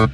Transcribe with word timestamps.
Hallo 0.00 0.08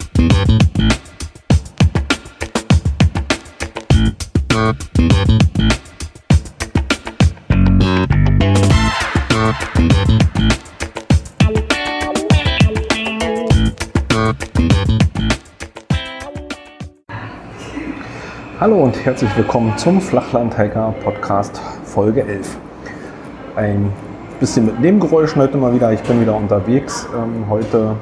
und 18.82 19.04
herzlich 19.04 19.30
willkommen 19.36 19.78
zum 19.78 20.00
Flachlandhiker 20.00 20.96
Podcast 21.04 21.60
Folge 21.84 22.24
11. 22.24 22.56
Ein 23.54 23.92
bisschen 24.40 24.66
mit 24.66 24.80
Nebengeräuschen 24.80 25.40
heute 25.40 25.56
mal 25.58 25.72
wieder. 25.72 25.92
Ich 25.92 26.02
bin 26.02 26.20
wieder 26.20 26.34
unterwegs. 26.34 27.06
Ähm, 27.14 27.48
heute 27.48 27.94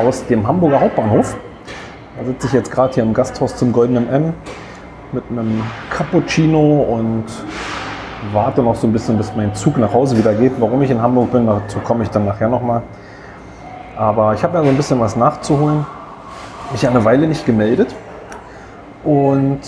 aus 0.00 0.26
dem 0.26 0.46
Hamburger 0.46 0.80
Hauptbahnhof. 0.80 1.36
Da 2.18 2.24
sitze 2.24 2.46
ich 2.48 2.52
jetzt 2.52 2.70
gerade 2.70 2.94
hier 2.94 3.02
im 3.02 3.14
Gasthaus 3.14 3.56
zum 3.56 3.72
Goldenen 3.72 4.08
M 4.08 4.34
mit 5.12 5.24
einem 5.30 5.62
Cappuccino 5.90 6.82
und 6.82 7.24
warte 8.32 8.62
noch 8.62 8.74
so 8.74 8.86
ein 8.86 8.92
bisschen, 8.92 9.16
bis 9.16 9.34
mein 9.34 9.54
Zug 9.54 9.78
nach 9.78 9.92
Hause 9.92 10.16
wieder 10.16 10.34
geht. 10.34 10.52
Warum 10.58 10.82
ich 10.82 10.90
in 10.90 11.00
Hamburg 11.00 11.32
bin, 11.32 11.46
dazu 11.46 11.78
komme 11.80 12.04
ich 12.04 12.10
dann 12.10 12.26
nachher 12.26 12.48
nochmal. 12.48 12.82
Aber 13.96 14.34
ich 14.34 14.42
habe 14.42 14.58
ja 14.58 14.64
so 14.64 14.70
ein 14.70 14.76
bisschen 14.76 15.00
was 15.00 15.16
nachzuholen. 15.16 15.84
Mich 16.72 16.86
eine 16.86 17.04
Weile 17.04 17.26
nicht 17.26 17.44
gemeldet. 17.44 17.94
Und 19.04 19.60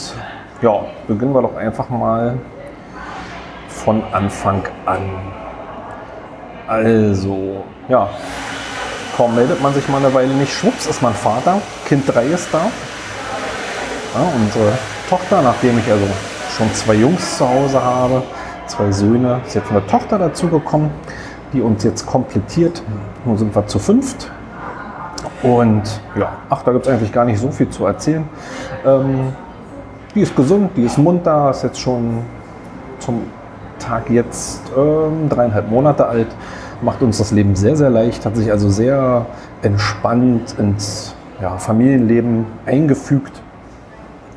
ja, 0.61 0.81
beginnen 1.09 1.35
wir 1.35 1.43
doch 1.43 1.57
einfach 1.57 1.89
mal 1.89 2.39
von 3.69 4.03
Anfang 4.13 4.63
an. 4.87 5.01
Also, 6.69 7.65
ja, 7.89 8.09
kaum 9.17 9.35
meldet 9.35 9.61
man 9.63 9.75
sich 9.75 9.89
mal 9.89 9.99
eine 9.99 10.13
Weile 10.15 10.33
nicht. 10.35 10.53
Schwupps 10.53 10.87
ist 10.87 11.03
mein 11.03 11.15
Vater, 11.15 11.61
Kind 11.87 12.05
3 12.07 12.25
ist 12.27 12.49
da. 12.53 12.71
Ja, 14.15 14.33
unsere 14.37 14.73
Tochter, 15.09 15.43
nachdem 15.43 15.79
ich 15.79 15.91
also 15.91 16.07
schon 16.57 16.73
zwei 16.75 16.95
Jungs 16.95 17.39
zu 17.39 17.49
Hause 17.49 17.83
habe, 17.83 18.23
zwei 18.67 18.91
Söhne, 18.91 19.41
ist 19.47 19.55
jetzt 19.55 19.71
eine 19.71 19.87
Tochter 19.87 20.19
dazugekommen, 20.19 20.91
die 21.53 21.61
uns 21.61 21.85
jetzt 21.85 22.07
komplettiert. 22.07 22.83
Nun 23.25 23.39
sind 23.39 23.55
wir 23.55 23.67
zu 23.67 23.79
fünft. 23.79 24.31
Und 25.43 25.83
ja, 26.15 26.33
ach, 26.51 26.63
da 26.63 26.73
gibt 26.73 26.87
es 26.87 26.93
eigentlich 26.93 27.13
gar 27.13 27.25
nicht 27.25 27.41
so 27.41 27.51
viel 27.51 27.69
zu 27.69 27.87
erzählen. 27.87 28.29
Ähm, 28.87 29.33
die 30.15 30.21
ist 30.21 30.37
gesund, 30.37 30.71
die 30.77 30.85
ist 30.85 30.99
munter, 30.99 31.51
ist 31.51 31.63
jetzt 31.63 31.81
schon 31.81 32.23
zum 32.99 33.23
Tag 33.79 34.11
jetzt 34.11 34.63
ähm, 34.77 35.29
dreieinhalb 35.29 35.69
Monate 35.69 36.07
alt, 36.07 36.29
macht 36.83 37.03
uns 37.03 37.19
das 37.19 37.31
Leben 37.31 37.55
sehr, 37.55 37.77
sehr 37.77 37.91
leicht, 37.91 38.27
hat 38.27 38.37
sich 38.37 38.51
also 38.51 38.69
sehr 38.69 39.27
entspannt 39.63 40.57
ins 40.59 41.15
ja, 41.41 41.57
Familienleben 41.57 42.47
eingefügt. 42.67 43.41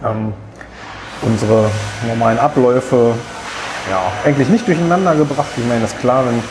Ähm, 0.03 0.33
unsere 1.21 1.69
normalen 2.07 2.37
Abläufe 2.39 3.13
ja, 3.89 3.99
eigentlich 4.23 4.49
nicht 4.49 4.67
durcheinander 4.67 5.15
gebracht. 5.15 5.49
Ich 5.57 5.67
meine, 5.67 5.83
ist 5.83 5.99
klar, 5.99 6.25
wenn 6.25 6.41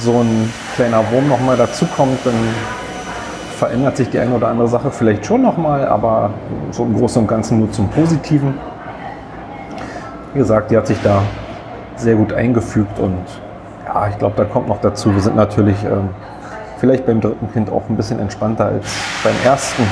so 0.00 0.20
ein 0.20 0.52
kleiner 0.74 1.02
Wurm 1.10 1.28
nochmal 1.28 1.56
dazukommt, 1.56 2.18
dann 2.24 2.34
verändert 3.56 3.96
sich 3.96 4.10
die 4.10 4.18
eine 4.18 4.34
oder 4.34 4.48
andere 4.48 4.68
Sache 4.68 4.90
vielleicht 4.90 5.24
schon 5.24 5.42
nochmal, 5.42 5.86
aber 5.86 6.30
so 6.70 6.84
im 6.84 6.94
Großen 6.94 7.22
und 7.22 7.28
Ganzen 7.28 7.58
nur 7.58 7.72
zum 7.72 7.88
Positiven. 7.88 8.54
Wie 10.34 10.38
gesagt, 10.38 10.70
die 10.70 10.76
hat 10.76 10.86
sich 10.86 10.98
da 11.02 11.22
sehr 11.96 12.14
gut 12.16 12.32
eingefügt 12.32 12.98
und 12.98 13.24
ja, 13.96 14.08
ich 14.08 14.18
glaube, 14.18 14.34
da 14.36 14.44
kommt 14.44 14.68
noch 14.68 14.80
dazu. 14.80 15.12
Wir 15.12 15.22
sind 15.22 15.36
natürlich 15.36 15.82
ähm, 15.84 16.10
vielleicht 16.78 17.06
beim 17.06 17.20
dritten 17.20 17.50
Kind 17.52 17.70
auch 17.70 17.88
ein 17.88 17.96
bisschen 17.96 18.18
entspannter 18.18 18.66
als 18.66 18.86
beim 19.24 19.34
ersten. 19.44 19.82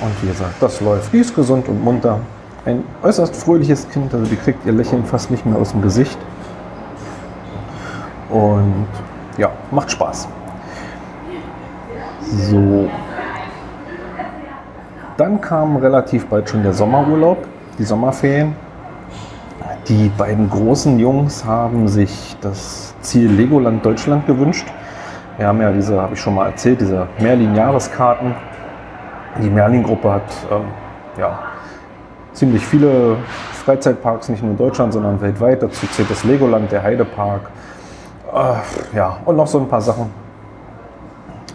Und 0.00 0.22
wie 0.22 0.28
gesagt, 0.28 0.54
das 0.60 0.80
läuft. 0.80 1.12
Die 1.12 1.18
ist 1.18 1.34
gesund 1.34 1.68
und 1.68 1.82
munter. 1.82 2.20
Ein 2.66 2.84
äußerst 3.02 3.34
fröhliches 3.36 3.88
Kind, 3.88 4.12
also 4.12 4.26
die 4.26 4.36
kriegt 4.36 4.64
ihr 4.66 4.72
Lächeln 4.72 5.04
fast 5.04 5.30
nicht 5.30 5.44
mehr 5.46 5.58
aus 5.58 5.72
dem 5.72 5.82
Gesicht. 5.82 6.18
Und 8.30 8.86
ja, 9.38 9.50
macht 9.70 9.90
Spaß. 9.90 10.28
So. 12.30 12.88
Dann 15.16 15.40
kam 15.40 15.76
relativ 15.76 16.26
bald 16.26 16.48
schon 16.48 16.62
der 16.62 16.72
Sommerurlaub, 16.72 17.46
die 17.78 17.84
Sommerferien. 17.84 18.56
Die 19.88 20.08
beiden 20.08 20.48
großen 20.48 20.98
Jungs 20.98 21.44
haben 21.44 21.88
sich 21.88 22.36
das 22.40 22.94
Ziel 23.02 23.30
Legoland 23.30 23.84
Deutschland 23.84 24.26
gewünscht. 24.26 24.66
Wir 25.36 25.46
haben 25.46 25.60
ja 25.60 25.70
diese, 25.72 26.00
habe 26.00 26.14
ich 26.14 26.20
schon 26.20 26.34
mal 26.34 26.46
erzählt, 26.46 26.80
diese 26.80 27.06
Merlin-Jahreskarten. 27.18 28.34
Die 29.42 29.50
Merlin-Gruppe 29.50 30.10
hat 30.10 30.22
ähm, 30.50 30.62
ja, 31.18 31.38
ziemlich 32.32 32.64
viele 32.64 33.18
Freizeitparks, 33.52 34.30
nicht 34.30 34.42
nur 34.42 34.52
in 34.52 34.56
Deutschland, 34.56 34.94
sondern 34.94 35.20
weltweit. 35.20 35.62
Dazu 35.62 35.86
zählt 35.88 36.10
das 36.10 36.24
Legoland, 36.24 36.72
der 36.72 36.82
Heidepark. 36.82 37.42
Äh, 38.32 38.96
ja, 38.96 39.18
und 39.26 39.36
noch 39.36 39.46
so 39.46 39.58
ein 39.58 39.68
paar 39.68 39.82
Sachen. 39.82 40.10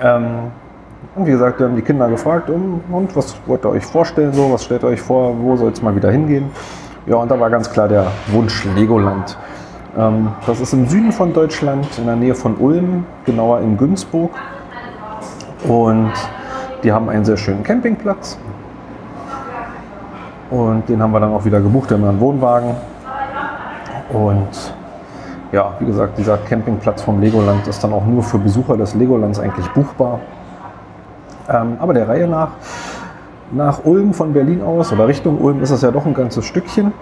Ähm, 0.03 0.51
und 1.15 1.25
wie 1.25 1.31
gesagt, 1.31 1.59
wir 1.59 1.65
haben 1.65 1.75
die 1.75 1.81
Kinder 1.81 2.07
gefragt, 2.09 2.51
um, 2.51 2.83
und 2.91 3.15
was 3.15 3.35
wollt 3.47 3.65
ihr 3.65 3.69
euch 3.69 3.85
vorstellen, 3.85 4.33
so, 4.33 4.51
was 4.51 4.65
stellt 4.65 4.83
ihr 4.83 4.89
euch 4.89 5.01
vor, 5.01 5.33
wo 5.39 5.57
soll 5.57 5.71
es 5.71 5.81
mal 5.81 5.95
wieder 5.95 6.11
hingehen? 6.11 6.51
Ja, 7.09 7.15
und 7.15 7.31
da 7.31 7.39
war 7.39 7.49
ganz 7.49 7.71
klar 7.71 7.87
der 7.87 8.05
Wunsch 8.27 8.65
Legoland. 8.75 9.35
Ähm, 9.97 10.27
das 10.45 10.59
ist 10.59 10.73
im 10.73 10.87
Süden 10.87 11.11
von 11.11 11.33
Deutschland, 11.33 11.87
in 11.97 12.05
der 12.05 12.15
Nähe 12.15 12.35
von 12.35 12.55
Ulm, 12.57 13.03
genauer 13.25 13.61
in 13.61 13.77
Günzburg. 13.77 14.29
Und 15.67 16.11
die 16.83 16.91
haben 16.91 17.09
einen 17.09 17.25
sehr 17.25 17.35
schönen 17.35 17.63
Campingplatz. 17.63 18.37
Und 20.51 20.87
den 20.87 21.01
haben 21.01 21.11
wir 21.11 21.19
dann 21.19 21.33
auch 21.33 21.43
wieder 21.43 21.59
gebucht, 21.59 21.91
haben 21.91 22.03
einen 22.03 22.19
Wohnwagen. 22.19 22.75
Und 24.13 24.73
ja, 25.51 25.73
wie 25.79 25.85
gesagt, 25.85 26.15
dieser 26.15 26.37
Campingplatz 26.37 27.01
vom 27.01 27.19
Legoland 27.19 27.67
ist 27.67 27.83
dann 27.83 27.91
auch 27.91 28.05
nur 28.05 28.21
für 28.21 28.37
Besucher 28.37 28.77
des 28.77 28.93
Legolands 28.93 29.39
eigentlich 29.39 29.67
buchbar. 29.69 30.19
Ähm, 31.49 31.75
aber 31.79 31.95
der 31.95 32.07
Reihe 32.07 32.27
nach, 32.27 32.49
nach 33.51 33.85
Ulm 33.85 34.13
von 34.13 34.33
Berlin 34.33 34.61
aus 34.61 34.91
oder 34.91 35.07
Richtung 35.07 35.39
Ulm 35.39 35.61
ist 35.61 35.71
es 35.71 35.81
ja 35.81 35.91
doch 35.91 36.05
ein 36.05 36.13
ganzes 36.13 36.45
Stückchen. 36.45 36.93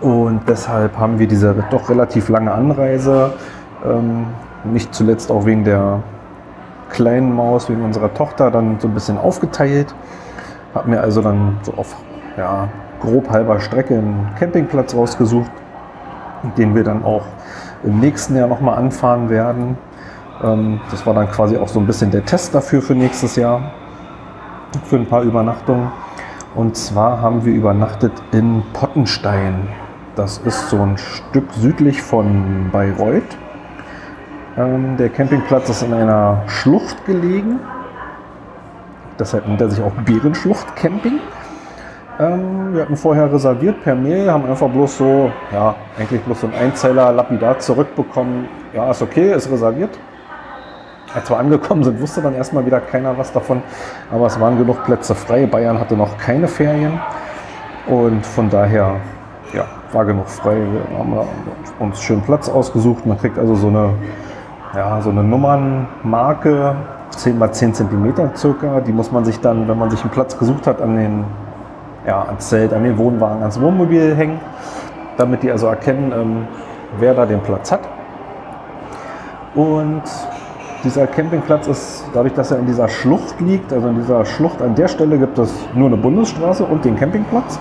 Und 0.00 0.40
deshalb 0.48 0.98
haben 0.98 1.18
wir 1.18 1.26
diese 1.26 1.54
doch 1.70 1.90
relativ 1.90 2.28
lange 2.28 2.52
Anreise, 2.52 3.34
ähm, 3.84 4.26
nicht 4.64 4.94
zuletzt 4.94 5.30
auch 5.30 5.44
wegen 5.46 5.64
der 5.64 6.02
kleinen 6.90 7.34
Maus, 7.34 7.68
wegen 7.68 7.84
unserer 7.84 8.12
Tochter, 8.14 8.50
dann 8.50 8.80
so 8.80 8.88
ein 8.88 8.94
bisschen 8.94 9.18
aufgeteilt. 9.18 9.94
Hab 10.74 10.86
mir 10.86 11.00
also 11.00 11.22
dann 11.22 11.58
so 11.62 11.74
auf 11.74 11.96
ja, 12.36 12.68
grob 13.00 13.30
halber 13.30 13.60
Strecke 13.60 13.94
einen 13.94 14.28
Campingplatz 14.38 14.94
rausgesucht, 14.94 15.50
den 16.56 16.74
wir 16.74 16.84
dann 16.84 17.04
auch 17.04 17.26
im 17.84 18.00
nächsten 18.00 18.36
Jahr 18.36 18.48
nochmal 18.48 18.78
anfahren 18.78 19.28
werden. 19.30 19.76
Ähm, 20.42 20.80
das 20.90 21.06
war 21.06 21.14
dann 21.14 21.30
quasi 21.30 21.56
auch 21.56 21.68
so 21.68 21.80
ein 21.80 21.86
bisschen 21.86 22.10
der 22.10 22.24
Test 22.24 22.54
dafür 22.54 22.82
für 22.82 22.94
nächstes 22.94 23.36
Jahr, 23.36 23.72
für 24.84 24.96
ein 24.96 25.06
paar 25.06 25.22
Übernachtungen. 25.22 25.90
Und 26.54 26.76
zwar 26.76 27.20
haben 27.20 27.44
wir 27.44 27.52
übernachtet 27.52 28.12
in 28.32 28.62
Pottenstein. 28.72 29.68
Das 30.16 30.38
ist 30.38 30.68
so 30.70 30.80
ein 30.82 30.98
Stück 30.98 31.52
südlich 31.52 32.02
von 32.02 32.70
Bayreuth. 32.72 33.36
Ähm, 34.58 34.96
der 34.96 35.08
Campingplatz 35.08 35.68
ist 35.68 35.82
in 35.82 35.94
einer 35.94 36.42
Schlucht 36.46 37.04
gelegen. 37.06 37.60
Deshalb 39.18 39.46
nennt 39.46 39.60
er 39.60 39.70
sich 39.70 39.82
auch 39.82 39.92
Bärenschlucht 40.04 40.74
Camping. 40.74 41.20
Ähm, 42.18 42.74
wir 42.74 42.82
hatten 42.82 42.96
vorher 42.96 43.32
reserviert 43.32 43.82
per 43.84 43.94
Mail, 43.94 44.30
haben 44.30 44.44
einfach 44.44 44.68
bloß 44.68 44.98
so, 44.98 45.30
ja, 45.52 45.74
eigentlich 45.98 46.20
bloß 46.22 46.40
so 46.40 46.46
ein 46.48 46.54
Einzeiler 46.54 47.12
lapidar 47.12 47.58
zurückbekommen. 47.58 48.48
Ja, 48.74 48.90
ist 48.90 49.02
okay, 49.02 49.32
ist 49.32 49.50
reserviert. 49.50 49.98
Als 51.12 51.28
wir 51.28 51.38
angekommen 51.38 51.82
sind, 51.82 52.00
wusste 52.00 52.22
dann 52.22 52.34
erstmal 52.34 52.64
wieder 52.64 52.80
keiner 52.80 53.18
was 53.18 53.32
davon, 53.32 53.62
aber 54.12 54.26
es 54.26 54.38
waren 54.38 54.56
genug 54.58 54.84
Plätze 54.84 55.16
frei. 55.16 55.46
Bayern 55.46 55.80
hatte 55.80 55.96
noch 55.96 56.16
keine 56.18 56.46
Ferien 56.46 57.00
und 57.88 58.24
von 58.24 58.48
daher 58.48 58.96
ja, 59.52 59.64
war 59.92 60.04
genug 60.04 60.28
frei. 60.28 60.54
Wir 60.56 60.98
haben 60.98 61.14
uns 61.80 62.00
schön 62.00 62.22
Platz 62.22 62.48
ausgesucht. 62.48 63.06
Man 63.06 63.18
kriegt 63.18 63.38
also 63.38 63.56
so 63.56 63.66
eine, 63.66 63.94
ja, 64.76 65.00
so 65.00 65.10
eine 65.10 65.24
Nummernmarke, 65.24 66.76
10 67.10 67.38
mal 67.38 67.52
10 67.52 67.74
cm 67.74 68.36
circa. 68.36 68.80
Die 68.80 68.92
muss 68.92 69.10
man 69.10 69.24
sich 69.24 69.40
dann, 69.40 69.66
wenn 69.66 69.78
man 69.78 69.90
sich 69.90 70.02
einen 70.02 70.10
Platz 70.10 70.38
gesucht 70.38 70.68
hat, 70.68 70.80
an 70.80 70.94
den, 70.94 71.24
ja, 72.06 72.22
ans 72.22 72.48
Zelt, 72.48 72.72
an 72.72 72.84
den 72.84 72.96
Wohnwagen, 72.96 73.40
ans 73.40 73.60
Wohnmobil 73.60 74.14
hängen, 74.14 74.38
damit 75.16 75.42
die 75.42 75.50
also 75.50 75.66
erkennen, 75.66 76.12
ähm, 76.14 76.48
wer 77.00 77.14
da 77.14 77.26
den 77.26 77.40
Platz 77.40 77.72
hat. 77.72 77.80
Und 79.56 80.02
dieser 80.84 81.06
Campingplatz 81.06 81.66
ist, 81.66 82.04
dadurch, 82.14 82.34
dass 82.34 82.50
er 82.50 82.58
in 82.58 82.66
dieser 82.66 82.88
Schlucht 82.88 83.40
liegt, 83.40 83.72
also 83.72 83.88
in 83.88 83.96
dieser 83.96 84.24
Schlucht 84.24 84.62
an 84.62 84.74
der 84.74 84.88
Stelle 84.88 85.18
gibt 85.18 85.38
es 85.38 85.52
nur 85.74 85.88
eine 85.88 85.96
Bundesstraße 85.96 86.64
und 86.64 86.84
den 86.84 86.96
Campingplatz. 86.96 87.58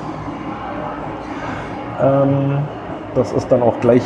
Ähm, 2.01 2.59
das 3.15 3.31
ist 3.33 3.51
dann 3.51 3.61
auch 3.61 3.79
gleich 3.79 4.03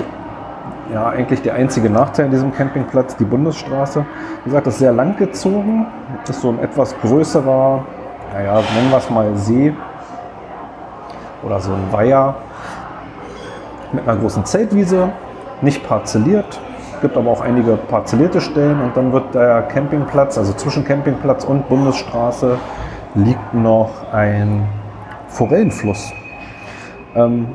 ja, 0.91 1.09
eigentlich 1.09 1.41
der 1.41 1.55
einzige 1.55 1.89
Nachteil 1.89 2.25
an 2.25 2.31
diesem 2.31 2.53
Campingplatz, 2.53 3.15
die 3.15 3.25
Bundesstraße. 3.25 4.05
Wie 4.43 4.49
gesagt, 4.49 4.67
das 4.67 4.75
ist 4.75 4.79
sehr 4.79 4.91
lang 4.91 5.17
gezogen, 5.17 5.87
ist 6.27 6.41
so 6.41 6.49
ein 6.49 6.59
etwas 6.59 6.95
größerer, 7.01 7.83
naja, 8.33 8.61
nennen 8.75 8.89
wir 8.89 8.97
es 8.97 9.09
mal 9.09 9.35
See 9.35 9.73
oder 11.43 11.59
so 11.59 11.71
ein 11.71 11.91
Weiher 11.91 12.35
mit 13.91 14.07
einer 14.07 14.19
großen 14.19 14.45
Zeltwiese, 14.45 15.09
nicht 15.61 15.87
parzelliert, 15.87 16.59
gibt 17.03 17.17
aber 17.17 17.29
auch 17.29 17.41
einige 17.41 17.75
parzellierte 17.75 18.39
Stellen 18.39 18.79
und 18.79 18.95
dann 18.95 19.11
wird 19.11 19.35
der 19.35 19.63
Campingplatz, 19.63 20.37
also 20.37 20.53
zwischen 20.53 20.85
Campingplatz 20.85 21.43
und 21.43 21.67
Bundesstraße, 21.67 22.57
liegt 23.13 23.53
noch 23.53 23.89
ein 24.13 24.65
Forellenfluss. 25.27 26.13
Ähm, 27.13 27.49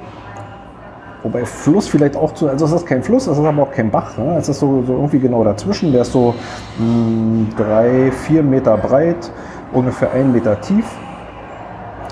wobei 1.22 1.46
Fluss 1.46 1.88
vielleicht 1.88 2.14
auch 2.14 2.34
zu, 2.34 2.46
also 2.46 2.66
es 2.66 2.72
ist 2.72 2.86
kein 2.86 3.02
Fluss, 3.02 3.26
es 3.26 3.38
ist 3.38 3.44
aber 3.44 3.62
auch 3.62 3.72
kein 3.72 3.90
Bach. 3.90 4.18
Ne? 4.18 4.36
Es 4.36 4.50
ist 4.50 4.60
so, 4.60 4.82
so 4.86 4.92
irgendwie 4.92 5.18
genau 5.18 5.42
dazwischen. 5.42 5.92
Der 5.92 6.02
ist 6.02 6.12
so 6.12 6.34
mh, 6.78 6.84
hm, 6.84 7.48
drei, 7.56 8.12
vier 8.12 8.42
Meter 8.42 8.76
breit, 8.76 9.32
ungefähr 9.72 10.12
ein 10.12 10.30
Meter 10.30 10.60
tief. 10.60 10.84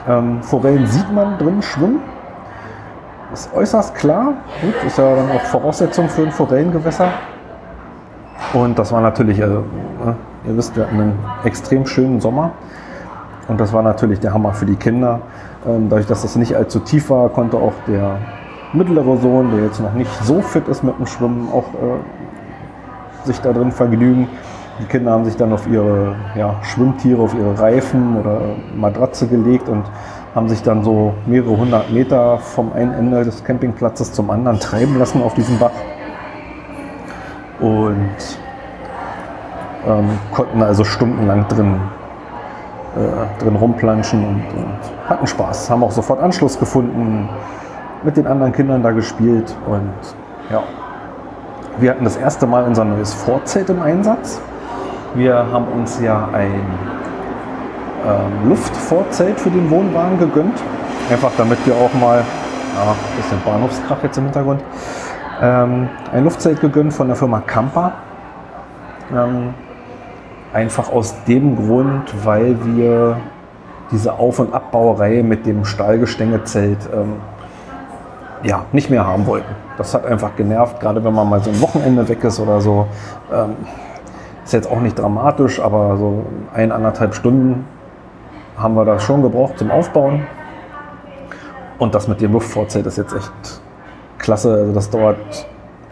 Ähm, 0.08 0.42
Forellen 0.42 0.86
sieht 0.86 1.12
man 1.12 1.36
drin 1.36 1.60
schwimmen. 1.60 2.00
Ist 3.32 3.52
äußerst 3.54 3.94
klar. 3.94 4.34
Gut, 4.60 4.74
ist 4.86 4.98
ja 4.98 5.16
dann 5.16 5.30
auch 5.30 5.40
Voraussetzung 5.42 6.08
für 6.08 6.22
ein 6.22 6.30
Forellengewässer. 6.30 7.08
Und 8.52 8.78
das 8.78 8.92
war 8.92 9.00
natürlich, 9.00 9.42
also, 9.42 9.64
ihr 10.46 10.56
wisst, 10.56 10.76
wir 10.76 10.84
hatten 10.84 11.00
einen 11.00 11.18
extrem 11.44 11.86
schönen 11.86 12.20
Sommer. 12.20 12.52
Und 13.48 13.60
das 13.60 13.72
war 13.72 13.82
natürlich 13.82 14.20
der 14.20 14.32
Hammer 14.32 14.52
für 14.52 14.66
die 14.66 14.76
Kinder. 14.76 15.20
Ähm, 15.66 15.88
dadurch, 15.88 16.06
dass 16.06 16.22
das 16.22 16.36
nicht 16.36 16.56
allzu 16.56 16.80
tief 16.80 17.10
war, 17.10 17.28
konnte 17.28 17.56
auch 17.56 17.72
der 17.86 18.18
mittlere 18.72 19.16
Sohn, 19.18 19.50
der 19.52 19.64
jetzt 19.64 19.80
noch 19.80 19.94
nicht 19.94 20.10
so 20.24 20.40
fit 20.40 20.68
ist 20.68 20.82
mit 20.82 20.98
dem 20.98 21.06
Schwimmen, 21.06 21.48
auch 21.52 21.64
äh, 21.74 23.26
sich 23.26 23.40
da 23.40 23.52
drin 23.52 23.72
vergnügen. 23.72 24.28
Die 24.80 24.84
Kinder 24.84 25.12
haben 25.12 25.24
sich 25.24 25.36
dann 25.36 25.52
auf 25.52 25.66
ihre 25.66 26.14
ja, 26.34 26.56
Schwimmtiere, 26.62 27.22
auf 27.22 27.34
ihre 27.34 27.58
Reifen 27.58 28.16
oder 28.18 28.40
Matratze 28.74 29.26
gelegt 29.26 29.68
und 29.68 29.84
haben 30.36 30.50
sich 30.50 30.62
dann 30.62 30.84
so 30.84 31.14
mehrere 31.24 31.56
hundert 31.56 31.90
Meter 31.90 32.38
vom 32.38 32.72
einen 32.74 32.92
Ende 32.92 33.24
des 33.24 33.42
Campingplatzes 33.42 34.12
zum 34.12 34.30
anderen 34.30 34.60
treiben 34.60 34.98
lassen 34.98 35.22
auf 35.22 35.32
diesem 35.32 35.58
Bach. 35.58 35.70
Und 37.58 38.38
ähm, 39.86 40.18
konnten 40.32 40.62
also 40.62 40.84
stundenlang 40.84 41.48
drin 41.48 41.80
äh, 42.96 43.42
drin 43.42 43.56
rumplanschen 43.56 44.24
und, 44.26 44.42
und, 44.58 45.08
hatten 45.08 45.26
Spaß. 45.26 45.70
Haben 45.70 45.82
auch 45.84 45.90
sofort 45.90 46.20
Anschluss 46.20 46.58
gefunden, 46.58 47.28
mit 48.02 48.18
den 48.18 48.26
anderen 48.26 48.52
Kindern 48.52 48.82
da 48.82 48.90
gespielt 48.90 49.56
und 49.66 49.92
ja. 50.50 50.62
Wir 51.78 51.90
hatten 51.90 52.04
das 52.04 52.16
erste 52.16 52.46
Mal 52.46 52.64
unser 52.64 52.84
neues 52.84 53.12
Vorzelt 53.12 53.68
im 53.68 53.82
Einsatz. 53.82 54.40
Wir 55.14 55.34
haben 55.34 55.66
uns 55.68 56.00
ja 56.00 56.28
ein 56.32 56.60
ähm, 58.06 58.48
Luftvorzelt 58.48 59.40
für 59.40 59.50
den 59.50 59.70
Wohnwagen 59.70 60.18
gegönnt. 60.18 60.62
Einfach 61.10 61.32
damit 61.36 61.58
wir 61.66 61.74
auch 61.74 61.92
mal, 61.94 62.18
ja, 62.18 62.94
bisschen 63.16 63.40
Bahnhofskrach 63.44 64.02
jetzt 64.02 64.18
im 64.18 64.24
Hintergrund, 64.24 64.62
ähm, 65.42 65.88
ein 66.12 66.24
Luftzelt 66.24 66.60
gegönnt 66.60 66.92
von 66.94 67.08
der 67.08 67.16
Firma 67.16 67.40
Kampa. 67.40 67.92
Ähm, 69.12 69.54
Einfach 70.52 70.90
aus 70.90 71.14
dem 71.24 71.54
Grund, 71.54 72.14
weil 72.24 72.56
wir 72.64 73.18
diese 73.90 74.14
Auf- 74.14 74.38
und 74.38 74.54
Abbauerei 74.54 75.22
mit 75.22 75.44
dem 75.44 75.66
Stahlgestängezelt 75.66 76.78
ähm, 76.94 77.16
ja, 78.42 78.64
nicht 78.72 78.88
mehr 78.88 79.06
haben 79.06 79.26
wollten. 79.26 79.54
Das 79.76 79.92
hat 79.92 80.06
einfach 80.06 80.34
genervt, 80.34 80.80
gerade 80.80 81.04
wenn 81.04 81.12
man 81.12 81.28
mal 81.28 81.40
so 81.40 81.50
ein 81.50 81.60
Wochenende 81.60 82.08
weg 82.08 82.24
ist 82.24 82.40
oder 82.40 82.62
so. 82.62 82.86
Ähm, 83.30 83.56
ist 84.44 84.54
jetzt 84.54 84.70
auch 84.70 84.80
nicht 84.80 84.98
dramatisch, 84.98 85.60
aber 85.60 85.98
so 85.98 86.24
ein, 86.54 86.72
anderthalb 86.72 87.14
Stunden 87.14 87.66
haben 88.56 88.74
wir 88.74 88.84
das 88.84 89.02
schon 89.02 89.22
gebraucht 89.22 89.58
zum 89.58 89.70
Aufbauen. 89.70 90.26
Und 91.78 91.94
das 91.94 92.08
mit 92.08 92.20
dem 92.20 92.32
Luftvorzelt 92.32 92.86
ist 92.86 92.96
jetzt 92.96 93.14
echt 93.14 93.60
klasse. 94.18 94.52
Also 94.52 94.72
das 94.72 94.90
dauert, 94.90 95.18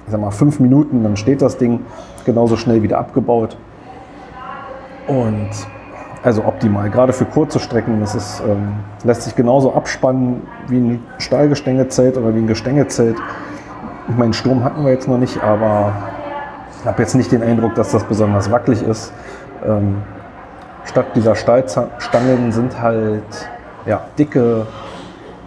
ich 0.07 0.11
sag 0.11 0.21
mal, 0.21 0.31
fünf 0.31 0.61
Minuten, 0.61 1.03
dann 1.03 1.17
steht 1.17 1.43
das 1.43 1.59
Ding 1.59 1.81
genauso 2.25 2.57
schnell 2.57 2.83
wieder 2.83 2.99
abgebaut. 2.99 3.57
Und 5.07 5.51
also 6.23 6.43
optimal, 6.47 6.89
gerade 6.89 7.13
für 7.13 7.27
kurze 7.27 7.61
Strecken. 7.61 8.01
Das 8.01 8.15
ist, 8.15 8.43
ähm, 8.49 8.77
lässt 9.05 9.23
sich 9.23 9.37
genauso 9.37 9.75
abspannen 9.75 10.41
wie 10.69 10.79
ein 10.79 11.07
Stahlgestängezelt 11.19 12.17
oder 12.17 12.35
wie 12.35 12.39
ein 12.39 12.47
Gestängezelt. 12.47 13.17
Ich 14.09 14.17
meine, 14.17 14.33
Sturm 14.33 14.65
hatten 14.65 14.85
wir 14.85 14.93
jetzt 14.93 15.07
noch 15.07 15.19
nicht, 15.19 15.43
aber 15.43 15.93
ich 16.81 16.87
habe 16.87 17.03
jetzt 17.03 17.15
nicht 17.15 17.31
den 17.31 17.43
Eindruck, 17.43 17.75
dass 17.75 17.93
das 17.93 18.05
besonders 18.05 18.51
wackelig 18.51 18.83
ist. 18.83 19.13
Ähm, 19.67 19.97
statt 20.85 21.07
dieser 21.15 21.35
Stahlstangen 21.35 22.53
sind 22.53 22.81
halt 22.81 23.23
ja, 23.87 24.03
dicke 24.19 24.67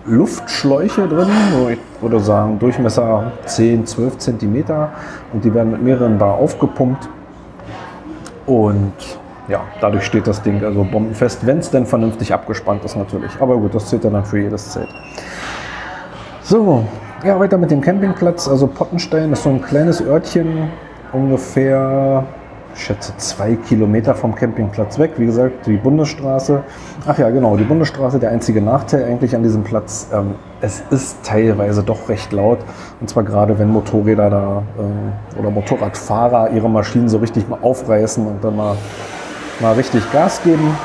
Luftschläuche 0.06 1.08
drin, 1.08 1.30
so 1.52 1.70
ich 1.70 1.80
würde 2.02 2.20
sagen 2.20 2.60
Durchmesser 2.60 3.32
10, 3.46 3.86
12 3.86 4.18
Zentimeter 4.18 4.92
und 5.34 5.44
die 5.44 5.54
werden 5.54 5.72
mit 5.72 5.84
mehreren 5.84 6.18
Bar 6.18 6.36
aufgepumpt. 6.36 7.10
Und 8.46 8.94
ja, 9.50 9.62
dadurch 9.82 10.06
steht 10.06 10.26
das 10.28 10.42
Ding 10.42 10.64
also 10.64 10.86
bombenfest, 10.86 11.46
wenn 11.46 11.60
es 11.60 11.70
denn 11.72 11.86
vernünftig 11.86 12.34
abgespannt 12.34 12.86
ist 12.86 12.96
natürlich. 12.96 13.32
Aber 13.40 13.58
gut, 13.58 13.76
das 13.76 13.88
zählt 13.88 14.06
dann 14.06 14.24
für 14.24 14.40
jedes 14.40 14.72
Zelt. 14.72 14.90
So, 16.42 16.86
ja, 17.26 17.38
weiter 17.38 17.58
mit 17.58 17.72
dem 17.72 17.82
Campingplatz. 17.82 18.48
Also 18.48 18.68
Pottenstein 18.68 19.34
ist 19.34 19.44
so 19.44 19.50
ein 19.50 19.62
kleines 19.62 20.02
Örtchen, 20.02 20.70
ungefähr, 21.12 22.24
schätze, 22.78 23.16
zwei 23.18 23.56
Kilometer 23.56 24.16
vom 24.16 24.36
Campingplatz 24.36 25.00
weg. 25.00 25.12
Wie 25.18 25.26
gesagt, 25.26 25.66
die 25.66 25.78
Bundesstraße. 25.78 26.64
Ach 27.06 27.18
ja, 27.18 27.30
genau, 27.30 27.58
die 27.58 27.64
Bundesstraße, 27.64 28.20
der 28.20 28.32
einzige 28.32 28.62
Nachteil 28.62 29.06
eigentlich 29.06 29.36
an 29.36 29.44
diesem 29.44 29.64
Platz. 29.64 30.08
Ähm, 30.14 30.36
es 30.62 30.84
ist 30.90 31.24
teilweise 31.24 31.84
doch 31.84 32.10
recht 32.10 32.32
laut. 32.32 32.60
Und 33.00 33.10
zwar 33.10 33.24
gerade, 33.24 33.60
wenn 33.60 33.70
Motorräder 33.70 34.30
da 34.30 34.64
ähm, 34.80 35.14
oder 35.40 35.52
Motorradfahrer 35.52 36.52
ihre 36.52 36.70
Maschinen 36.70 37.10
so 37.10 37.18
richtig 37.18 37.48
mal 37.50 37.60
aufreißen 37.62 38.26
und 38.26 38.44
dann 38.44 38.56
mal 38.56 38.76
mal 39.60 39.74
richtig 39.74 40.12
Gas 40.12 40.42
geben. 40.44 40.76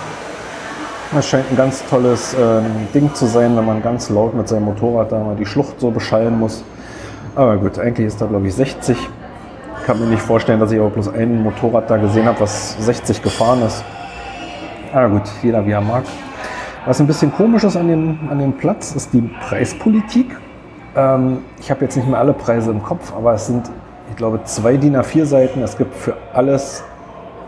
Das 1.14 1.26
scheint 1.26 1.50
ein 1.50 1.56
ganz 1.56 1.84
tolles 1.88 2.32
äh, 2.34 2.62
Ding 2.94 3.12
zu 3.14 3.26
sein, 3.26 3.56
wenn 3.56 3.66
man 3.66 3.82
ganz 3.82 4.08
laut 4.08 4.34
mit 4.34 4.48
seinem 4.48 4.64
Motorrad 4.64 5.12
da 5.12 5.18
mal 5.18 5.36
die 5.36 5.44
Schlucht 5.44 5.78
so 5.78 5.90
beschallen 5.90 6.38
muss. 6.38 6.64
Aber 7.34 7.58
gut, 7.58 7.78
eigentlich 7.78 8.06
ist 8.06 8.20
da 8.20 8.26
glaube 8.26 8.46
ich 8.46 8.54
60. 8.54 8.96
Kann 9.86 9.98
mir 9.98 10.06
nicht 10.06 10.22
vorstellen, 10.22 10.60
dass 10.60 10.70
ich 10.70 10.80
auch 10.80 10.90
bloß 10.90 11.08
ein 11.14 11.42
Motorrad 11.42 11.90
da 11.90 11.96
gesehen 11.96 12.26
habe, 12.26 12.40
was 12.40 12.76
60 12.84 13.22
gefahren 13.22 13.62
ist. 13.62 13.84
Aber 14.92 15.08
gut, 15.08 15.22
jeder 15.42 15.66
wie 15.66 15.72
er 15.72 15.80
mag. 15.80 16.04
Was 16.86 17.00
ein 17.00 17.06
bisschen 17.06 17.32
komisch 17.32 17.64
ist 17.64 17.76
an 17.76 17.88
dem, 17.88 18.18
an 18.30 18.38
dem 18.38 18.52
Platz, 18.52 18.92
ist 18.92 19.12
die 19.12 19.22
Preispolitik. 19.48 20.36
Ähm, 20.94 21.38
ich 21.60 21.70
habe 21.70 21.84
jetzt 21.84 21.96
nicht 21.96 22.08
mehr 22.08 22.18
alle 22.18 22.32
Preise 22.32 22.70
im 22.70 22.82
Kopf, 22.82 23.12
aber 23.16 23.34
es 23.34 23.46
sind, 23.46 23.70
ich 24.10 24.16
glaube, 24.16 24.40
zwei 24.44 24.76
DIN 24.76 24.96
A4 24.96 25.24
Seiten. 25.24 25.62
Es 25.62 25.76
gibt 25.76 25.94
für 25.94 26.16
alles 26.32 26.84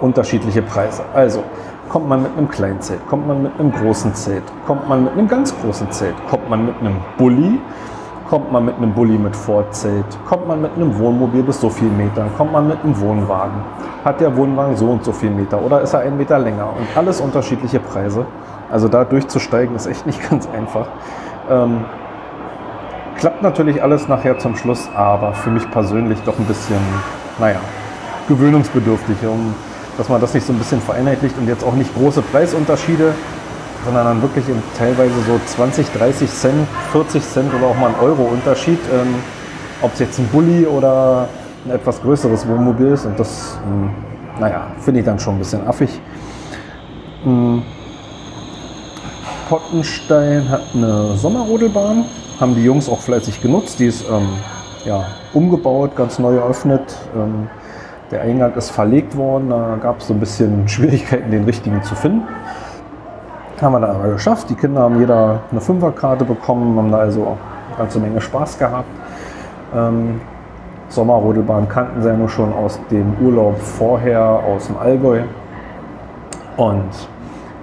unterschiedliche 0.00 0.62
Preise. 0.62 1.02
Also 1.14 1.44
kommt 1.88 2.08
man 2.08 2.22
mit 2.22 2.36
einem 2.36 2.48
kleinen 2.48 2.80
Zelt, 2.80 3.06
kommt 3.08 3.26
man 3.28 3.42
mit 3.42 3.52
einem 3.58 3.72
großen 3.72 4.14
Zelt, 4.14 4.42
kommt 4.66 4.88
man 4.88 5.04
mit 5.04 5.12
einem 5.12 5.28
ganz 5.28 5.54
großen 5.60 5.90
Zelt, 5.92 6.14
kommt 6.28 6.48
man 6.48 6.66
mit 6.66 6.74
einem 6.80 6.96
Bulli, 7.18 7.60
kommt 8.28 8.50
man 8.50 8.64
mit 8.64 8.76
einem 8.76 8.92
Bulli 8.92 9.18
mit 9.18 9.36
Vorzelt, 9.36 10.04
kommt 10.28 10.48
man 10.48 10.62
mit 10.62 10.72
einem 10.74 10.98
Wohnmobil 10.98 11.42
bis 11.42 11.60
so 11.60 11.68
viel 11.68 11.88
Metern, 11.88 12.30
kommt 12.36 12.52
man 12.52 12.68
mit 12.68 12.82
einem 12.82 12.98
Wohnwagen, 13.00 13.62
hat 14.04 14.20
der 14.20 14.36
Wohnwagen 14.36 14.76
so 14.76 14.86
und 14.86 15.04
so 15.04 15.12
viel 15.12 15.30
Meter 15.30 15.60
oder 15.62 15.80
ist 15.80 15.92
er 15.94 16.00
einen 16.00 16.16
Meter 16.16 16.38
länger 16.38 16.68
und 16.68 16.86
alles 16.96 17.20
unterschiedliche 17.20 17.80
Preise. 17.80 18.26
Also 18.70 18.88
da 18.88 19.04
durchzusteigen 19.04 19.76
ist 19.76 19.86
echt 19.86 20.06
nicht 20.06 20.20
ganz 20.30 20.48
einfach. 20.48 20.86
Ähm, 21.50 21.84
klappt 23.16 23.42
natürlich 23.42 23.82
alles 23.82 24.08
nachher 24.08 24.38
zum 24.38 24.56
Schluss, 24.56 24.88
aber 24.94 25.34
für 25.34 25.50
mich 25.50 25.70
persönlich 25.70 26.20
doch 26.22 26.38
ein 26.38 26.46
bisschen, 26.46 26.80
naja, 27.38 27.60
gewöhnungsbedürftig. 28.28 29.16
Um 29.26 29.54
dass 29.96 30.08
man 30.08 30.20
das 30.20 30.34
nicht 30.34 30.46
so 30.46 30.52
ein 30.52 30.58
bisschen 30.58 30.80
vereinheitlicht 30.80 31.36
und 31.38 31.48
jetzt 31.48 31.64
auch 31.64 31.74
nicht 31.74 31.94
große 31.94 32.22
Preisunterschiede, 32.22 33.14
sondern 33.84 34.06
dann 34.06 34.22
wirklich 34.22 34.48
in 34.48 34.62
teilweise 34.78 35.14
so 35.26 35.38
20, 35.44 35.92
30 35.92 36.30
Cent, 36.30 36.66
40 36.92 37.22
Cent 37.22 37.54
oder 37.54 37.66
auch 37.66 37.76
mal 37.76 37.88
ein 37.88 38.00
Euro 38.00 38.22
Unterschied, 38.22 38.78
ähm, 38.92 39.14
ob 39.82 39.92
es 39.92 40.00
jetzt 40.00 40.18
ein 40.18 40.26
Bulli 40.28 40.66
oder 40.66 41.28
ein 41.64 41.72
etwas 41.72 42.00
größeres 42.00 42.46
Wohnmobil 42.48 42.88
ist. 42.88 43.06
Und 43.06 43.18
das, 43.18 43.58
ähm, 43.66 43.90
naja, 44.40 44.68
finde 44.80 45.00
ich 45.00 45.06
dann 45.06 45.18
schon 45.18 45.36
ein 45.36 45.38
bisschen 45.38 45.66
affig. 45.66 45.90
Ähm, 47.24 47.62
Pottenstein 49.48 50.48
hat 50.48 50.62
eine 50.74 51.16
Sommerrodelbahn, 51.16 52.06
haben 52.40 52.54
die 52.54 52.64
Jungs 52.64 52.88
auch 52.88 53.00
fleißig 53.00 53.42
genutzt. 53.42 53.78
Die 53.78 53.86
ist 53.86 54.04
ähm, 54.10 54.28
ja, 54.84 55.06
umgebaut, 55.32 55.96
ganz 55.96 56.18
neu 56.18 56.36
eröffnet. 56.36 56.82
Ähm, 57.14 57.48
der 58.10 58.22
Eingang 58.22 58.54
ist 58.54 58.70
verlegt 58.70 59.16
worden, 59.16 59.50
da 59.50 59.76
gab 59.80 60.00
es 60.00 60.08
so 60.08 60.14
ein 60.14 60.20
bisschen 60.20 60.68
Schwierigkeiten, 60.68 61.30
den 61.30 61.44
richtigen 61.44 61.82
zu 61.82 61.94
finden. 61.94 62.22
Haben 63.60 63.72
wir 63.72 63.80
dann 63.80 63.96
aber 63.96 64.08
geschafft. 64.12 64.50
Die 64.50 64.54
Kinder 64.54 64.82
haben 64.82 64.98
jeder 64.98 65.40
eine 65.50 65.60
Fünferkarte 65.60 66.24
bekommen, 66.24 66.76
haben 66.76 66.90
da 66.90 66.98
also 66.98 67.38
eine 67.68 67.78
ganze 67.78 68.00
Menge 68.00 68.20
Spaß 68.20 68.58
gehabt. 68.58 68.88
Ähm, 69.74 70.20
Sommerrodelbahn 70.88 71.68
kannten 71.68 72.02
sie 72.02 72.08
ja 72.08 72.16
nur 72.16 72.28
schon 72.28 72.52
aus 72.52 72.78
dem 72.90 73.14
Urlaub 73.22 73.58
vorher 73.58 74.20
aus 74.22 74.66
dem 74.66 74.76
Allgäu. 74.76 75.22
Und 76.56 76.90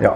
ja, 0.01 0.15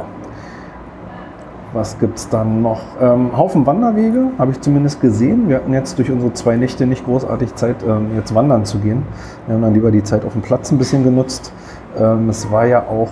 was 1.74 2.00
gibt 2.00 2.17
es 2.17 2.29
dann 2.29 2.62
noch? 2.62 2.82
Ähm, 3.01 3.38
Haufen 3.38 3.65
Wanderwege, 3.65 4.32
habe 4.38 4.51
ich 4.51 4.62
zumindest 4.62 5.01
gesehen. 5.01 5.50
Wir 5.50 5.58
hatten 5.58 5.74
jetzt 5.74 5.98
durch 5.98 6.10
unsere 6.10 6.34
zwei 6.34 6.55
Nächte 6.55 6.88
nicht 6.88 7.05
großartig 7.05 7.53
Zeit, 7.55 7.77
ähm, 7.88 8.15
jetzt 8.15 8.34
wandern 8.34 8.65
zu 8.65 8.79
gehen. 8.79 9.03
Wir 9.46 9.55
haben 9.55 9.62
dann 9.62 9.74
lieber 9.74 9.91
die 9.91 10.03
Zeit 10.03 10.25
auf 10.25 10.34
dem 10.34 10.41
Platz 10.41 10.72
ein 10.72 10.77
bisschen 10.77 11.03
genutzt. 11.03 11.53
Ähm, 11.98 12.29
es 12.29 12.50
war 12.50 12.65
ja 12.65 12.79
auch 12.82 13.10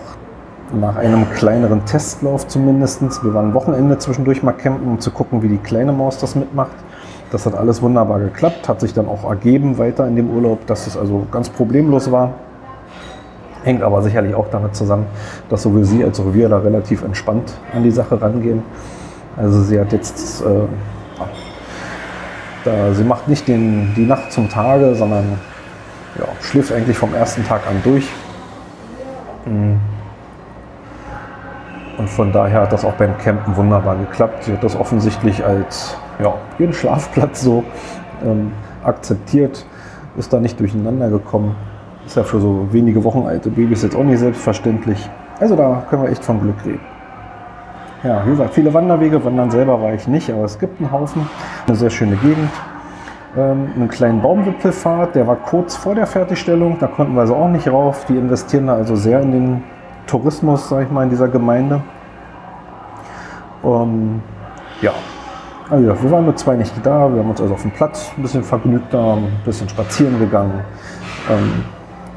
nach 0.74 0.96
einem 0.96 1.30
kleineren 1.32 1.86
Testlauf 1.86 2.48
zumindest. 2.48 3.24
Wir 3.24 3.34
waren 3.34 3.54
Wochenende 3.54 3.98
zwischendurch 3.98 4.44
mal 4.44 4.54
campen, 4.54 4.88
um 4.88 5.00
zu 5.00 5.12
gucken, 5.12 5.42
wie 5.42 5.48
die 5.48 5.58
kleine 5.58 5.92
Maus 5.92 6.18
das 6.18 6.36
mitmacht. 6.36 6.76
Das 7.32 7.46
hat 7.46 7.56
alles 7.56 7.82
wunderbar 7.82 8.20
geklappt, 8.20 8.70
hat 8.70 8.80
sich 8.80 8.94
dann 8.94 9.08
auch 9.08 9.28
ergeben 9.28 9.78
weiter 9.78 10.08
in 10.08 10.16
dem 10.16 10.30
Urlaub, 10.30 10.68
dass 10.68 10.88
es 10.88 10.96
also 10.98 11.26
ganz 11.32 11.50
problemlos 11.50 12.12
war. 12.12 12.34
Hängt 13.64 13.82
aber 13.82 14.02
sicherlich 14.02 14.36
auch 14.36 14.50
damit 14.52 14.76
zusammen, 14.76 15.06
dass 15.50 15.64
sowohl 15.64 15.84
sie 15.84 16.04
als 16.04 16.20
auch 16.20 16.34
wir 16.34 16.50
da 16.50 16.60
relativ 16.60 17.04
entspannt 17.04 17.54
an 17.74 17.84
die 17.84 17.92
Sache 17.92 18.22
rangehen. 18.22 18.62
Also 19.38 19.64
sie 19.64 19.80
hat 19.80 19.92
jetzt, 19.94 20.42
äh, 20.42 20.46
da, 22.66 22.94
sie 22.94 23.04
macht 23.04 23.28
nicht 23.28 23.48
den, 23.48 23.94
die 23.96 24.06
Nacht 24.06 24.32
zum 24.32 24.50
Tage, 24.50 24.94
sondern 24.96 25.40
ja, 26.20 26.26
schläft 26.42 26.72
eigentlich 26.72 26.98
vom 26.98 27.16
ersten 27.16 27.44
Tag 27.46 27.62
an 27.68 27.82
durch. 27.84 28.08
Mhm. 29.46 29.80
Und 31.98 32.10
von 32.10 32.32
daher 32.32 32.62
hat 32.62 32.74
das 32.74 32.86
auch 32.86 32.94
beim 32.94 33.18
Campen 33.18 33.56
wunderbar 33.56 33.96
geklappt. 33.96 34.46
Sie 34.46 34.54
hat 34.54 34.64
das 34.64 34.76
offensichtlich 34.76 35.46
als 35.46 35.96
ja, 36.20 36.34
ihren 36.58 36.74
Schlafplatz 36.74 37.42
so 37.42 37.64
ähm, 38.26 38.52
akzeptiert, 38.84 39.66
ist 40.18 40.34
da 40.34 40.40
nicht 40.40 40.60
durcheinander 40.60 41.10
gekommen. 41.10 41.56
Ist 42.06 42.18
ja 42.18 42.24
für 42.24 42.40
so 42.40 42.68
wenige 42.72 43.04
Wochen 43.04 43.26
alte 43.26 43.50
Babys 43.50 43.84
jetzt 43.84 43.96
auch 43.96 44.04
nicht 44.04 44.20
selbstverständlich. 44.20 45.10
Also 45.40 45.56
da 45.56 45.84
können 45.90 46.04
wir 46.04 46.10
echt 46.10 46.24
von 46.24 46.42
Glück 46.42 46.56
reden. 46.66 46.82
Ja, 48.04 48.26
wie 48.26 48.32
gesagt, 48.32 48.54
viele 48.54 48.74
Wanderwege. 48.74 49.24
Wandern 49.24 49.50
selber 49.50 49.82
war 49.82 49.94
ich 49.94 50.08
nicht, 50.08 50.30
aber 50.30 50.44
es 50.44 50.60
gibt 50.60 50.82
einen 50.82 50.92
Haufen. 50.92 51.28
Eine 51.68 51.76
sehr 51.78 51.90
schöne 51.90 52.18
Gegend. 52.18 52.50
Ähm, 53.38 53.70
einen 53.76 53.88
kleinen 53.88 54.22
Baumwipfelfahrt, 54.22 55.16
der 55.16 55.26
war 55.26 55.38
kurz 55.38 55.76
vor 55.76 55.96
der 55.96 56.06
Fertigstellung. 56.06 56.78
Da 56.80 56.88
konnten 56.88 57.14
wir 57.14 57.22
also 57.22 57.36
auch 57.36 57.48
nicht 57.48 57.68
rauf. 57.68 58.06
Die 58.06 58.18
investieren 58.18 58.68
da 58.68 58.76
also 58.76 58.96
sehr 58.96 59.22
in 59.22 59.32
den 59.32 59.64
Tourismus, 60.08 60.70
sag 60.70 60.84
ich 60.84 60.92
mal, 60.92 61.04
in 61.04 61.10
dieser 61.10 61.28
Gemeinde. 61.28 61.82
Um, 63.62 64.22
ja, 64.82 64.92
also 65.70 66.04
wir 66.04 66.12
waren 66.12 66.26
nur 66.26 66.36
zwei 66.36 66.56
Nächte 66.56 66.80
da. 66.82 67.12
Wir 67.12 67.20
haben 67.20 67.30
uns 67.30 67.42
also 67.42 67.54
auf 67.54 67.62
dem 67.62 67.72
Platz 67.72 68.12
ein 68.18 68.22
bisschen 68.22 68.44
vergnügt 68.44 68.94
da, 68.94 69.14
ein 69.14 69.42
bisschen 69.46 69.70
spazieren 69.70 70.20
gegangen. 70.20 70.60
Ähm, 71.32 71.64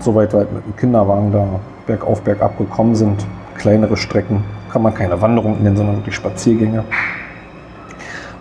soweit 0.00 0.34
weit 0.34 0.52
mit 0.52 0.64
dem 0.64 0.76
Kinderwagen 0.76 1.32
da 1.32 1.46
bergauf, 1.86 2.22
bergab 2.22 2.58
gekommen 2.58 2.94
sind. 2.94 3.24
Kleinere 3.56 3.96
Strecken, 3.96 4.44
kann 4.70 4.82
man 4.82 4.92
keine 4.92 5.20
Wanderung 5.22 5.62
nennen, 5.62 5.76
sondern 5.76 6.02
die 6.04 6.12
Spaziergänge. 6.12 6.84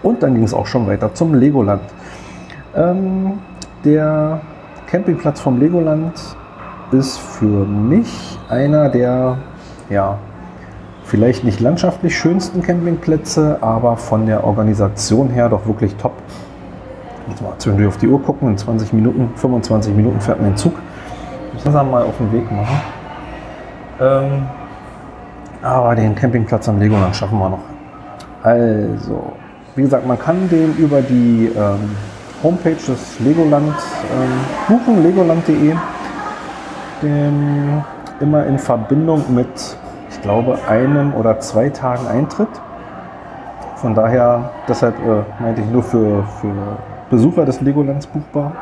Und 0.04 0.22
dann 0.22 0.36
ging 0.36 0.44
es 0.44 0.54
auch 0.54 0.66
schon 0.66 0.88
weiter 0.88 1.14
zum 1.14 1.34
Legoland. 1.34 1.82
Ähm, 2.75 3.40
der 3.84 4.42
Campingplatz 4.88 5.40
vom 5.40 5.60
Legoland 5.60 6.14
ist 6.92 7.18
für 7.18 7.65
mich 7.65 8.38
einer 8.50 8.89
der, 8.89 9.38
ja, 9.89 10.18
vielleicht 11.04 11.44
nicht 11.44 11.60
landschaftlich 11.60 12.18
schönsten 12.18 12.62
Campingplätze, 12.62 13.58
aber 13.62 13.98
von 13.98 14.25
der 14.25 14.44
Organisation 14.44 15.30
her 15.30 15.50
doch 15.50 15.65
wirklich 15.68 15.96
top. 15.96 16.13
Muss 17.27 17.42
mal 17.42 17.54
zwischendurch 17.58 17.88
auf 17.88 17.98
die 17.98 18.08
Uhr 18.08 18.22
gucken, 18.22 18.50
in 18.50 18.58
20 18.58 18.94
Minuten, 18.94 19.30
25 19.36 19.96
Minuten 19.96 20.20
fährt 20.20 20.42
man 20.42 20.56
Zug. 20.56 20.74
Ich 21.58 21.65
muss 21.65 21.74
mal 21.74 22.04
auf 22.04 22.18
den 22.18 22.32
Weg 22.32 22.51
machen. 22.51 22.82
Ähm, 24.00 24.44
aber 25.62 25.96
den 25.96 26.13
Campingplatz 26.15 26.68
am 26.70 26.80
Legoland 26.80 27.15
schaffen 27.15 27.39
wir 27.39 27.50
noch. 27.50 27.63
Also, 28.44 29.34
wie 29.75 29.82
gesagt, 29.82 30.06
man 30.06 30.20
kann 30.20 30.48
den 30.50 30.75
über 30.77 31.01
die 31.01 31.51
ähm, 31.56 31.96
Homepage 32.44 32.75
des 32.75 33.20
Legoland 33.20 33.74
ähm, 34.13 34.30
buchen, 34.68 35.01
legoland.de 35.01 35.74
den 37.02 37.84
immer 38.20 38.46
in 38.46 38.60
Verbindung 38.60 39.24
mit, 39.34 39.78
ich 40.10 40.22
glaube, 40.22 40.58
einem 40.68 41.14
oder 41.14 41.40
zwei 41.40 41.70
Tagen 41.70 42.08
Eintritt. 42.08 42.50
Von 43.75 43.94
daher, 43.94 44.52
deshalb 44.68 44.96
äh, 45.00 45.24
meinte 45.42 45.62
ich 45.62 45.70
nur 45.70 45.84
für, 45.84 46.24
für 46.42 46.54
Besucher 47.10 47.46
des 47.46 47.62
Legolands 47.62 48.08
buchbar. 48.08 48.54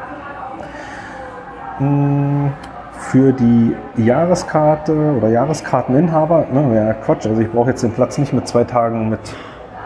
Hm, 1.77 2.51
für 2.99 3.31
die 3.31 3.75
Jahreskarte 3.97 4.93
oder 5.17 5.29
Jahreskarteninhaber, 5.29 6.45
ne, 6.51 6.75
ja 6.75 6.93
Quatsch, 6.93 7.27
also 7.27 7.41
ich 7.41 7.51
brauche 7.51 7.69
jetzt 7.69 7.83
den 7.83 7.91
Platz 7.91 8.17
nicht 8.17 8.33
mit 8.33 8.47
zwei 8.47 8.63
Tagen 8.63 9.09
mit, 9.09 9.19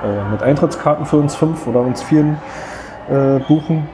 äh, 0.03 0.31
mit 0.31 0.41
Eintrittskarten 0.41 1.05
für 1.05 1.17
uns 1.17 1.35
fünf 1.35 1.67
oder 1.67 1.81
uns 1.81 2.01
vieren 2.01 2.37
äh, 3.09 3.39
buchen, 3.39 3.89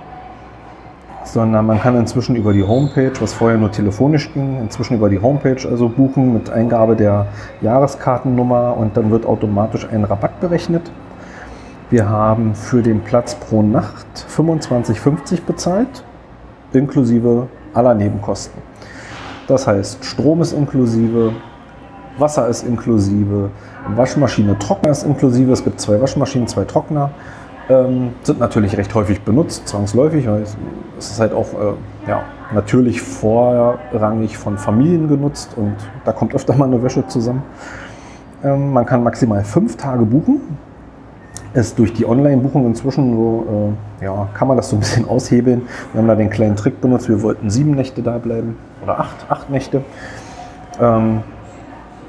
sondern 1.26 1.66
man 1.66 1.80
kann 1.80 1.96
inzwischen 1.98 2.36
über 2.36 2.54
die 2.54 2.64
Homepage, 2.64 3.14
was 3.20 3.34
vorher 3.34 3.58
nur 3.58 3.72
telefonisch 3.72 4.32
ging, 4.34 4.60
inzwischen 4.60 4.96
über 4.96 5.10
die 5.10 5.20
Homepage 5.20 5.68
also 5.70 5.90
buchen 5.90 6.34
mit 6.34 6.50
Eingabe 6.50 6.96
der 6.96 7.28
Jahreskartennummer 7.62 8.76
und 8.78 8.98
dann 8.98 9.12
wird 9.12 9.26
automatisch 9.26 9.88
ein 9.92 10.04
Rabatt 10.04 10.40
berechnet. 10.40 10.92
Wir 11.90 12.10
haben 12.10 12.56
für 12.56 12.82
den 12.82 13.02
Platz 13.02 13.36
pro 13.36 13.62
Nacht 13.62 14.08
25,50 14.36 15.46
bezahlt, 15.46 16.04
inklusive 16.74 17.48
aller 17.74 17.94
Nebenkosten. 17.94 18.62
Das 19.48 19.68
heißt, 19.68 20.04
Strom 20.06 20.42
ist 20.42 20.54
inklusive, 20.54 21.34
Wasser 22.18 22.48
ist 22.48 22.64
inklusive, 22.64 23.50
Waschmaschine, 23.96 24.58
Trockner 24.60 24.92
ist 24.92 25.04
inklusive. 25.04 25.52
Es 25.52 25.64
gibt 25.64 25.80
zwei 25.82 26.00
Waschmaschinen, 26.00 26.48
zwei 26.48 26.64
Trockner. 26.64 27.12
Ähm, 27.70 28.12
sind 28.24 28.40
natürlich 28.40 28.78
recht 28.78 28.94
häufig 28.94 29.22
benutzt, 29.22 29.70
zwangsläufig, 29.70 30.26
es, 30.26 30.58
ist 30.98 31.20
halt 31.20 31.34
auch 31.34 31.54
äh, 31.54 32.10
ja, 32.10 32.24
natürlich 32.54 33.02
vorrangig 33.02 34.38
von 34.38 34.58
Familien 34.58 35.08
genutzt 35.08 35.54
und 35.56 35.76
da 36.04 36.12
kommt 36.12 36.36
öfter 36.36 36.56
mal 36.56 36.66
eine 36.66 36.84
Wäsche 36.84 37.08
zusammen. 37.08 37.42
Ähm, 38.44 38.74
man 38.74 38.86
kann 38.86 39.02
maximal 39.02 39.44
fünf 39.46 39.78
Tage 39.78 40.04
buchen. 40.04 40.42
Ist 41.54 41.78
durch 41.80 41.94
die 41.94 42.06
Online-Buchung 42.06 42.66
inzwischen 42.66 43.16
so, 43.16 43.76
äh, 44.02 44.06
ja, 44.06 44.28
kann 44.34 44.48
man 44.48 44.58
das 44.58 44.70
so 44.70 44.76
ein 44.76 44.80
bisschen 44.80 45.08
aushebeln. 45.10 45.62
Wir 45.94 46.02
haben 46.02 46.08
da 46.08 46.16
den 46.16 46.30
kleinen 46.30 46.58
Trick 46.58 46.82
benutzt, 46.82 47.08
wir 47.08 47.22
wollten 47.22 47.50
sieben 47.50 47.72
Nächte 47.72 48.02
da 48.02 48.18
bleiben 48.18 48.58
oder 48.84 49.00
acht, 49.00 49.26
acht 49.30 49.50
Nächte. 49.50 49.84
Ähm, 50.82 51.22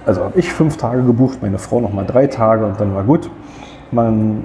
also 0.04 0.24
habe 0.24 0.38
ich 0.38 0.52
fünf 0.52 0.76
Tage 0.76 1.02
gebucht, 1.02 1.38
meine 1.42 1.58
Frau 1.58 1.80
nochmal 1.80 2.06
drei 2.06 2.26
Tage 2.26 2.66
und 2.66 2.80
dann 2.80 2.94
war 2.94 3.04
gut. 3.04 3.30
Man 3.92 4.42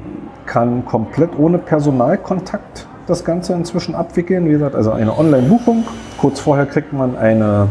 kann 0.49 0.83
komplett 0.83 1.37
ohne 1.37 1.59
Personalkontakt 1.59 2.87
das 3.05 3.23
Ganze 3.23 3.53
inzwischen 3.53 3.93
abwickeln. 3.93 4.45
Wie 4.45 4.51
gesagt, 4.51 4.75
also 4.75 4.91
eine 4.91 5.17
Online-Buchung. 5.17 5.85
Kurz 6.17 6.39
vorher 6.39 6.65
kriegt 6.65 6.91
man 6.91 7.15
eine, 7.15 7.67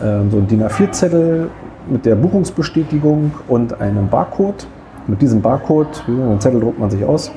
äh, 0.00 0.30
so 0.30 0.38
einen 0.38 0.46
DIN 0.46 0.62
A4-Zettel 0.62 1.50
mit 1.88 2.06
der 2.06 2.14
Buchungsbestätigung 2.14 3.32
und 3.48 3.80
einem 3.80 4.08
Barcode. 4.08 4.68
Mit 5.08 5.20
diesem 5.20 5.42
Barcode, 5.42 6.04
den 6.06 6.40
Zettel 6.40 6.60
druckt 6.60 6.78
man 6.78 6.90
sich 6.90 7.04
aus, 7.04 7.32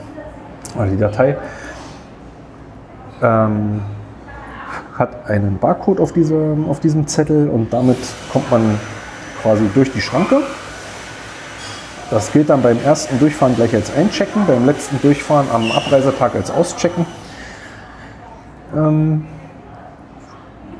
oder 0.75 0.87
die 0.87 0.97
Datei, 0.97 1.37
ähm, 3.21 3.81
hat 4.95 5.29
einen 5.29 5.57
Barcode 5.57 5.99
auf, 5.99 6.13
diese, 6.13 6.55
auf 6.67 6.79
diesem 6.79 7.07
Zettel 7.07 7.49
und 7.49 7.73
damit 7.73 7.97
kommt 8.31 8.49
man 8.51 8.61
quasi 9.41 9.63
durch 9.73 9.91
die 9.91 10.01
Schranke 10.01 10.41
das 12.11 12.31
gilt 12.31 12.49
dann 12.49 12.61
beim 12.61 12.77
ersten 12.83 13.19
Durchfahren 13.19 13.55
gleich 13.55 13.73
als 13.75 13.95
Einchecken, 13.95 14.45
beim 14.47 14.65
letzten 14.65 14.99
Durchfahren 15.01 15.47
am 15.53 15.71
Abreisetag 15.71 16.35
als 16.35 16.49
Auschecken. 16.49 17.05
Ähm, 18.75 19.25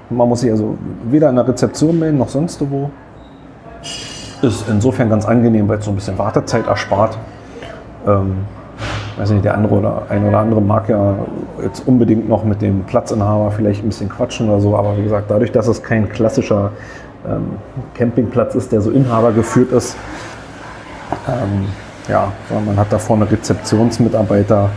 man 0.10 0.28
muss 0.28 0.42
sich 0.42 0.52
also 0.52 0.78
weder 1.04 1.30
in 1.30 1.36
der 1.36 1.48
Rezeption 1.48 2.00
melden 2.00 2.18
noch 2.18 2.30
sonst 2.30 2.60
wo. 2.70 2.90
Ist 4.42 4.66
insofern 4.70 5.10
ganz 5.10 5.26
angenehm, 5.26 5.68
weil 5.68 5.80
es 5.80 5.86
so 5.86 5.92
ein 5.92 5.96
bisschen 5.96 6.18
Wartezeit 6.18 6.66
erspart. 6.66 7.18
Ähm, 8.08 8.38
weiß 9.18 9.32
nicht, 9.32 9.46
der 9.46 9.54
andere 9.54 9.76
oder 9.76 10.04
ein 10.10 10.26
oder 10.26 10.40
andere 10.40 10.62
mag 10.62 10.90
ja 10.90 11.16
jetzt 11.62 11.86
unbedingt 11.88 12.30
noch 12.30 12.44
mit 12.44 12.62
dem 12.62 12.86
Platzinhaber 12.86 13.52
vielleicht 13.52 13.84
ein 13.84 13.90
bisschen 13.90 14.10
quatschen 14.10 14.50
oder 14.50 14.62
so, 14.62 14.78
aber 14.78 14.98
wie 14.98 15.04
gesagt, 15.04 15.30
dadurch, 15.30 15.52
dass 15.52 15.68
es 15.68 15.84
kein 15.84 16.10
klassischer 16.10 16.72
ähm, 17.28 17.58
Campingplatz 17.96 18.56
ist, 18.56 18.72
der 18.72 18.82
so 18.82 18.92
Inhaber 18.92 19.34
geführt 19.34 19.72
ist, 19.74 19.98
ähm, 21.28 21.68
ja, 22.08 22.32
man 22.66 22.78
hat 22.78 22.92
da 22.92 22.98
vorne 22.98 23.30
Rezeptionsmitarbeiter, 23.30 24.70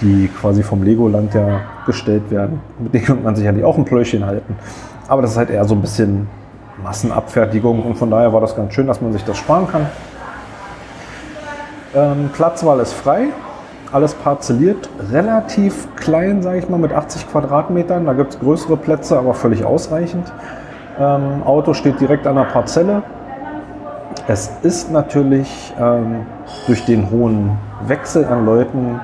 die 0.00 0.28
quasi 0.28 0.62
vom 0.62 0.82
Legoland 0.82 1.34
ja 1.34 1.60
gestellt 1.86 2.30
werden. 2.30 2.60
Mit 2.78 2.94
denen 2.94 3.04
könnte 3.04 3.24
man 3.24 3.36
sicherlich 3.36 3.64
auch 3.64 3.76
ein 3.76 3.84
Pläuschen 3.84 4.24
halten. 4.24 4.56
Aber 5.08 5.22
das 5.22 5.32
ist 5.32 5.36
halt 5.36 5.50
eher 5.50 5.64
so 5.64 5.74
ein 5.74 5.80
bisschen 5.80 6.28
Massenabfertigung 6.82 7.82
und 7.82 7.96
von 7.96 8.10
daher 8.10 8.32
war 8.32 8.40
das 8.40 8.56
ganz 8.56 8.74
schön, 8.74 8.86
dass 8.86 9.00
man 9.00 9.12
sich 9.12 9.24
das 9.24 9.36
sparen 9.36 9.68
kann. 9.68 9.86
Ähm, 11.94 12.30
Platzwahl 12.32 12.78
ist 12.80 12.92
frei. 12.92 13.28
alles 13.92 14.14
parzelliert, 14.14 14.88
relativ 15.10 15.88
klein, 15.96 16.42
sage 16.42 16.58
ich 16.58 16.68
mal, 16.68 16.78
mit 16.78 16.92
80 16.92 17.28
Quadratmetern. 17.28 18.06
Da 18.06 18.12
gibt 18.12 18.34
es 18.34 18.38
größere 18.38 18.76
Plätze, 18.76 19.18
aber 19.18 19.34
völlig 19.34 19.64
ausreichend. 19.64 20.32
Ähm, 20.96 21.42
Auto 21.44 21.74
steht 21.74 22.00
direkt 22.00 22.26
an 22.28 22.36
der 22.36 22.44
Parzelle. 22.44 23.02
Es 24.28 24.50
ist 24.62 24.90
natürlich 24.90 25.72
ähm, 25.80 26.26
durch 26.66 26.84
den 26.84 27.10
hohen 27.10 27.58
Wechsel 27.86 28.24
an 28.24 28.44
Leuten 28.44 29.00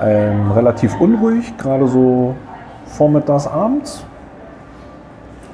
ähm, 0.00 0.50
relativ 0.52 0.98
unruhig, 1.00 1.56
gerade 1.56 1.86
so 1.86 2.34
vormittags, 2.86 3.46
abends. 3.46 4.04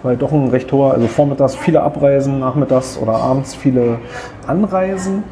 Weil 0.02 0.16
doch 0.16 0.32
ein 0.32 0.48
recht 0.48 0.72
hoher, 0.72 0.92
also 0.92 1.08
vormittags 1.08 1.56
viele 1.56 1.82
Abreisen, 1.82 2.40
nachmittags 2.40 2.98
oder 2.98 3.14
abends 3.14 3.54
viele 3.54 3.98
Anreisen. 4.46 5.24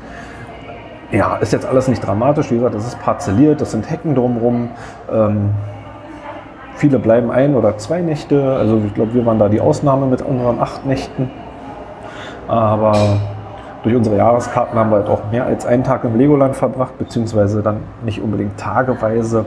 Ja, 1.13 1.37
ist 1.37 1.53
jetzt 1.53 1.67
alles 1.67 1.87
nicht 1.87 2.05
dramatisch. 2.05 2.51
Wie 2.51 2.57
gesagt, 2.57 2.75
es 2.75 2.87
ist 2.87 3.01
parzelliert, 3.01 3.61
es 3.61 3.71
sind 3.71 3.89
Hecken 3.89 4.15
drumherum. 4.15 4.71
Ähm, 5.13 5.51
viele 6.75 6.99
bleiben 6.99 7.31
ein 7.31 7.55
oder 7.55 7.79
zwei 7.79 8.01
Nächte. 8.01 8.57
Also 8.57 8.83
ich 8.85 8.95
glaube, 8.95 9.15
wir 9.15 9.25
waren 9.25 9.39
da 9.39 9.49
die 9.49 9.61
Ausnahme 9.61 10.07
mit 10.07 10.23
unseren 10.23 10.61
acht 10.61 10.87
Nächten. 10.87 11.31
Aber 12.49 12.95
durch 13.85 13.95
unsere 13.95 14.17
Jahreskarten 14.17 14.79
haben 14.79 14.91
wir 14.91 14.97
halt 14.97 15.09
auch 15.09 15.31
mehr 15.31 15.45
als 15.45 15.67
einen 15.67 15.85
Tag 15.85 16.05
im 16.05 16.17
Legoland 16.17 16.57
verbracht, 16.57 16.99
beziehungsweise 16.99 17.63
dann 17.63 17.77
nicht 18.03 18.21
unbedingt 18.21 18.59
tageweise, 18.59 19.45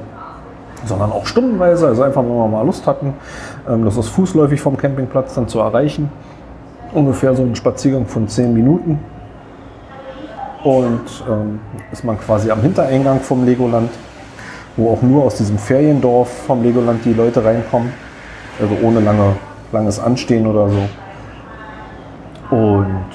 sondern 0.85 1.11
auch 1.11 1.25
stundenweise. 1.25 1.87
Also 1.87 2.03
einfach, 2.03 2.21
wenn 2.21 2.29
wir 2.29 2.47
mal 2.47 2.63
Lust 2.63 2.85
hatten, 2.85 3.15
ähm, 3.67 3.83
das 3.83 3.97
ist 3.97 4.09
fußläufig 4.09 4.61
vom 4.61 4.77
Campingplatz 4.77 5.33
dann 5.33 5.47
zu 5.47 5.59
erreichen. 5.59 6.11
Ungefähr 6.93 7.33
so 7.35 7.41
ein 7.41 7.55
Spaziergang 7.55 8.05
von 8.05 8.27
zehn 8.27 8.53
Minuten. 8.53 8.99
Und 10.63 11.01
ähm, 11.27 11.59
ist 11.91 12.03
man 12.03 12.19
quasi 12.19 12.51
am 12.51 12.61
Hintereingang 12.61 13.19
vom 13.21 13.43
Legoland, 13.43 13.89
wo 14.75 14.93
auch 14.93 15.01
nur 15.01 15.23
aus 15.23 15.35
diesem 15.35 15.57
Feriendorf 15.57 16.29
vom 16.45 16.61
Legoland 16.61 17.03
die 17.05 17.13
Leute 17.13 17.43
reinkommen. 17.43 17.91
Also 18.61 18.75
ohne 18.83 18.99
lange, 18.99 19.35
langes 19.71 19.99
Anstehen 19.99 20.45
oder 20.45 20.69
so. 20.69 22.55
Und 22.55 23.05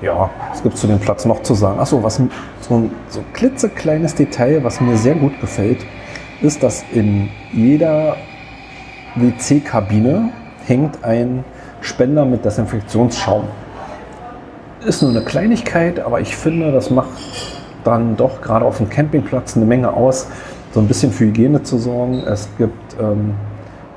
ja, 0.00 0.30
was 0.50 0.62
gibt 0.62 0.74
es 0.74 0.80
zu 0.80 0.86
dem 0.86 0.98
Platz 0.98 1.24
noch 1.24 1.42
zu 1.42 1.54
sagen? 1.54 1.80
Achso, 1.80 2.02
was 2.02 2.16
so 2.60 2.74
ein 2.74 2.90
so 3.08 3.20
klitzekleines 3.32 4.14
Detail, 4.14 4.62
was 4.62 4.80
mir 4.80 4.96
sehr 4.96 5.14
gut 5.14 5.40
gefällt, 5.40 5.84
ist, 6.40 6.62
dass 6.62 6.84
in 6.92 7.28
jeder 7.52 8.16
WC-Kabine 9.16 10.30
hängt 10.66 11.02
ein 11.02 11.44
Spender 11.80 12.24
mit 12.24 12.44
Desinfektionsschaum. 12.44 13.44
Ist 14.84 15.02
nur 15.02 15.10
eine 15.10 15.22
Kleinigkeit, 15.22 15.98
aber 15.98 16.20
ich 16.20 16.36
finde, 16.36 16.70
das 16.70 16.90
macht 16.90 17.08
dann 17.84 18.16
doch 18.16 18.40
gerade 18.40 18.64
auf 18.64 18.78
dem 18.78 18.88
Campingplatz 18.88 19.56
eine 19.56 19.66
Menge 19.66 19.92
aus, 19.92 20.28
so 20.72 20.80
ein 20.80 20.86
bisschen 20.86 21.10
für 21.10 21.24
Hygiene 21.24 21.62
zu 21.62 21.78
sorgen. 21.78 22.22
Es 22.26 22.48
gibt, 22.58 22.94
ähm, 23.00 23.34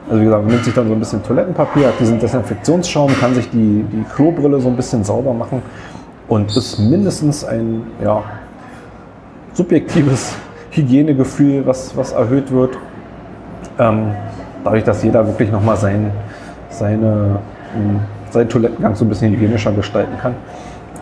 also 0.09 0.19
wie 0.19 0.25
gesagt, 0.25 0.43
man 0.43 0.51
nimmt 0.51 0.65
sich 0.65 0.73
dann 0.73 0.87
so 0.87 0.93
ein 0.93 0.99
bisschen 0.99 1.23
Toilettenpapier, 1.23 1.87
hat 1.87 1.99
diesen 1.99 2.19
Desinfektionsschaum, 2.19 3.11
kann 3.19 3.35
sich 3.35 3.49
die, 3.51 3.85
die 3.91 4.03
Klobrille 4.15 4.59
so 4.59 4.69
ein 4.69 4.75
bisschen 4.75 5.03
sauber 5.03 5.33
machen 5.33 5.61
und 6.31 6.55
ist 6.55 6.79
mindestens 6.79 7.43
ein 7.43 7.83
ja, 8.01 8.23
subjektives 9.51 10.33
Hygienegefühl, 10.71 11.67
was, 11.67 11.97
was 11.97 12.13
erhöht 12.13 12.49
wird. 12.53 12.77
Ähm, 13.77 14.13
dadurch, 14.63 14.85
dass 14.85 15.03
jeder 15.03 15.27
wirklich 15.27 15.51
nochmal 15.51 15.75
sein, 15.75 16.09
seine, 16.69 17.39
hm, 17.73 17.99
seinen 18.29 18.47
Toilettengang 18.47 18.95
so 18.95 19.03
ein 19.03 19.09
bisschen 19.09 19.33
hygienischer 19.33 19.73
gestalten 19.73 20.17
kann. 20.21 20.35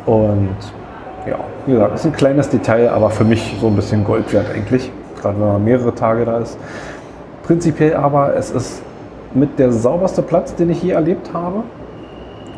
Und 0.08 0.56
ja, 1.28 1.38
wie 1.68 1.74
gesagt, 1.74 1.94
ist 1.94 2.06
ein 2.08 2.14
kleines 2.14 2.50
Detail, 2.50 2.90
aber 2.90 3.12
für 3.12 3.24
mich 3.24 3.56
so 3.62 3.68
ein 3.68 3.76
bisschen 3.76 4.04
Gold 4.06 4.34
wert 4.34 4.48
eigentlich, 4.52 4.92
gerade 5.22 5.40
wenn 5.40 5.48
man 5.48 5.64
mehrere 5.64 5.94
Tage 5.94 6.26
da 6.26 6.40
ist. 6.40 6.58
Prinzipiell 7.44 7.94
aber, 7.94 8.36
es 8.36 8.50
ist 8.50 8.82
mit 9.36 9.60
der 9.60 9.72
sauberste 9.72 10.24
Platz, 10.24 10.56
den 10.56 10.72
ich 10.72 10.82
je 10.82 10.94
erlebt 10.94 11.34
habe. 11.36 11.62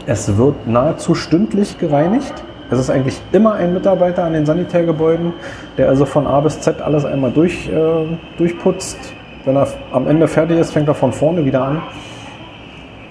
Es 0.06 0.38
wird 0.38 0.68
nahezu 0.68 1.16
stündlich 1.16 1.78
gereinigt. 1.78 2.46
Es 2.72 2.80
ist 2.80 2.90
eigentlich 2.90 3.22
immer 3.34 3.56
ein 3.56 3.74
Mitarbeiter 3.74 4.24
an 4.24 4.32
den 4.32 4.46
Sanitärgebäuden, 4.46 5.34
der 5.78 5.90
also 5.90 6.06
von 6.06 6.26
A 6.26 6.40
bis 6.40 6.62
Z 6.62 6.82
alles 6.82 7.04
einmal 7.04 7.30
durch, 7.32 7.68
äh, 7.68 8.18
durchputzt. 8.38 8.98
Wenn 9.44 9.58
er 9.58 9.68
am 9.92 10.08
Ende 10.08 10.26
fertig 10.30 10.58
ist, 10.58 10.72
fängt 10.72 10.88
er 10.88 10.96
von 10.96 11.12
vorne 11.12 11.44
wieder 11.44 11.62
an. 11.64 11.82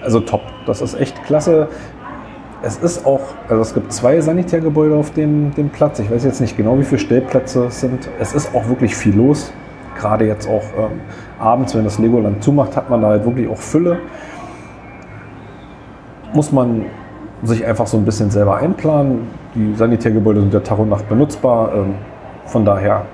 Also 0.03 0.19
top. 0.19 0.41
Das 0.65 0.81
ist 0.81 0.99
echt 0.99 1.23
klasse. 1.25 1.67
Es 2.63 2.77
ist 2.77 3.05
auch, 3.05 3.21
also 3.49 3.61
es 3.61 3.75
gibt 3.75 3.93
zwei 3.93 4.19
Sanitärgebäude 4.19 4.95
auf 4.95 5.11
dem, 5.11 5.53
dem 5.53 5.69
Platz. 5.69 5.99
Ich 5.99 6.09
weiß 6.09 6.23
jetzt 6.23 6.41
nicht 6.41 6.57
genau, 6.57 6.79
wie 6.79 6.83
viele 6.83 6.99
Stellplätze 6.99 7.65
es 7.65 7.81
sind. 7.81 8.09
Es 8.19 8.33
ist 8.33 8.55
auch 8.55 8.67
wirklich 8.67 8.95
viel 8.95 9.15
los. 9.15 9.53
Gerade 9.95 10.25
jetzt 10.25 10.49
auch 10.49 10.63
ähm, 10.75 11.01
abends, 11.37 11.75
wenn 11.75 11.83
das 11.83 11.99
Legoland 11.99 12.43
zumacht, 12.43 12.75
hat 12.75 12.89
man 12.89 13.01
da 13.01 13.09
halt 13.09 13.25
wirklich 13.25 13.47
auch 13.47 13.57
Fülle. 13.57 13.99
Muss 16.33 16.51
man 16.51 16.85
sich 17.43 17.65
einfach 17.65 17.87
so 17.87 17.97
ein 17.97 18.05
bisschen 18.05 18.29
selber 18.29 18.57
einplanen. 18.57 19.27
Die 19.55 19.73
Sanitärgebäude 19.75 20.41
sind 20.41 20.53
ja 20.53 20.59
Tag 20.59 20.79
und 20.79 20.89
Nacht 20.89 21.09
benutzbar. 21.09 21.73
Ähm, 21.73 21.95
von 22.45 22.65
daher, 22.65 23.05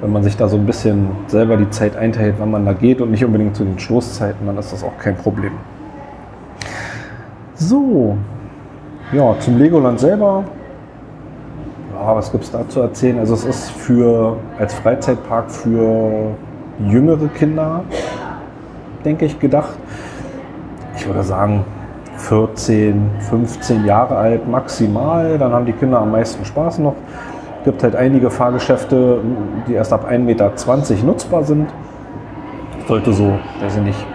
wenn 0.00 0.12
man 0.12 0.22
sich 0.22 0.36
da 0.36 0.48
so 0.48 0.56
ein 0.56 0.66
bisschen 0.66 1.08
selber 1.26 1.56
die 1.56 1.70
Zeit 1.70 1.96
einteilt, 1.96 2.36
wann 2.38 2.50
man 2.50 2.64
da 2.64 2.72
geht 2.72 3.00
und 3.00 3.10
nicht 3.10 3.24
unbedingt 3.24 3.56
zu 3.56 3.64
den 3.64 3.78
Stoßzeiten, 3.78 4.46
dann 4.46 4.58
ist 4.58 4.72
das 4.72 4.82
auch 4.82 4.96
kein 4.98 5.16
Problem. 5.16 5.52
So, 7.54 8.16
ja, 9.12 9.34
zum 9.38 9.58
Legoland 9.58 10.00
selber. 10.00 10.44
Ja, 11.94 12.16
was 12.16 12.32
gibt 12.32 12.44
es 12.44 12.50
da 12.50 12.66
zu 12.68 12.80
erzählen? 12.80 13.18
Also 13.18 13.34
es 13.34 13.44
ist 13.44 13.70
für 13.70 14.36
als 14.58 14.72
Freizeitpark 14.74 15.50
für 15.50 16.30
jüngere 16.88 17.28
Kinder, 17.28 17.82
denke 19.04 19.26
ich, 19.26 19.38
gedacht. 19.38 19.76
Ich 20.96 21.06
würde 21.06 21.22
sagen, 21.22 21.64
14, 22.20 23.10
15 23.28 23.84
Jahre 23.84 24.16
alt 24.16 24.48
maximal. 24.48 25.38
Dann 25.38 25.52
haben 25.52 25.66
die 25.66 25.72
Kinder 25.72 26.00
am 26.00 26.12
meisten 26.12 26.44
Spaß 26.44 26.78
noch. 26.78 26.94
Es 27.58 27.64
gibt 27.64 27.82
halt 27.82 27.96
einige 27.96 28.30
Fahrgeschäfte, 28.30 29.20
die 29.66 29.74
erst 29.74 29.92
ab 29.92 30.06
1,20 30.08 30.18
Meter 30.18 30.52
nutzbar 31.04 31.44
sind. 31.44 31.68
Sollte 32.88 33.12
so, 33.12 33.38
weiß 33.60 33.76
ich 33.76 33.82
nicht, 33.82 34.06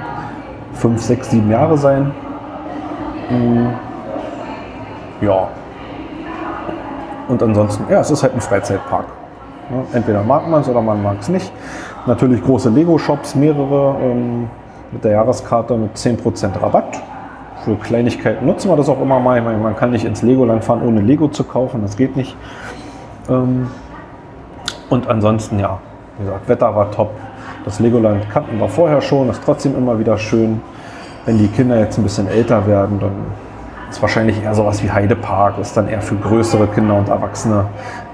5, 0.73 1.01
6, 1.01 1.31
7 1.31 1.51
Jahre 1.51 1.77
sein. 1.77 2.11
Hm. 3.29 3.69
Ja. 5.21 5.47
Und 7.27 7.41
ansonsten, 7.41 7.85
ja, 7.89 8.01
es 8.01 8.11
ist 8.11 8.23
halt 8.23 8.33
ein 8.33 8.41
Freizeitpark. 8.41 9.05
Entweder 9.93 10.23
mag 10.23 10.47
man 10.47 10.61
es 10.61 10.69
oder 10.69 10.81
man 10.81 11.01
mag 11.01 11.17
es 11.21 11.29
nicht. 11.29 11.51
Natürlich 12.05 12.43
große 12.43 12.69
Lego-Shops, 12.69 13.33
mehrere 13.33 13.95
ähm, 14.01 14.47
mit 14.91 15.03
der 15.03 15.11
Jahreskarte 15.13 15.75
mit 15.75 15.95
10% 15.95 16.61
Rabatt 16.61 17.01
für 17.65 17.75
Kleinigkeiten 17.75 18.45
nutzen 18.45 18.69
wir 18.69 18.77
das 18.77 18.87
auch 18.89 19.01
immer 19.01 19.19
mal. 19.19 19.41
Meine, 19.41 19.57
man 19.57 19.75
kann 19.75 19.89
nicht 19.91 20.05
ins 20.05 20.21
Legoland 20.21 20.63
fahren, 20.63 20.81
ohne 20.83 21.01
Lego 21.01 21.27
zu 21.27 21.43
kaufen, 21.43 21.81
das 21.81 21.97
geht 21.97 22.15
nicht. 22.15 22.37
Ähm, 23.27 23.67
und 24.89 25.07
ansonsten, 25.07 25.57
ja, 25.59 25.79
wie 26.17 26.25
gesagt, 26.25 26.47
Wetter 26.47 26.75
war 26.75 26.91
top. 26.91 27.09
Das 27.65 27.79
Legoland 27.79 28.29
kannten 28.29 28.59
wir 28.59 28.69
vorher 28.69 29.01
schon, 29.01 29.29
ist 29.29 29.41
trotzdem 29.43 29.75
immer 29.75 29.97
wieder 29.97 30.17
schön. 30.17 30.61
Wenn 31.25 31.39
die 31.39 31.47
Kinder 31.47 31.79
jetzt 31.79 31.97
ein 31.97 32.03
bisschen 32.03 32.27
älter 32.27 32.67
werden, 32.67 32.99
dann 32.99 33.13
ist 33.89 33.99
wahrscheinlich 33.99 34.43
eher 34.43 34.53
sowas 34.53 34.83
wie 34.83 34.91
Heidepark, 34.91 35.57
ist 35.57 35.75
dann 35.75 35.87
eher 35.87 36.01
für 36.01 36.15
größere 36.15 36.67
Kinder 36.67 36.95
und 36.95 37.09
Erwachsene 37.09 37.65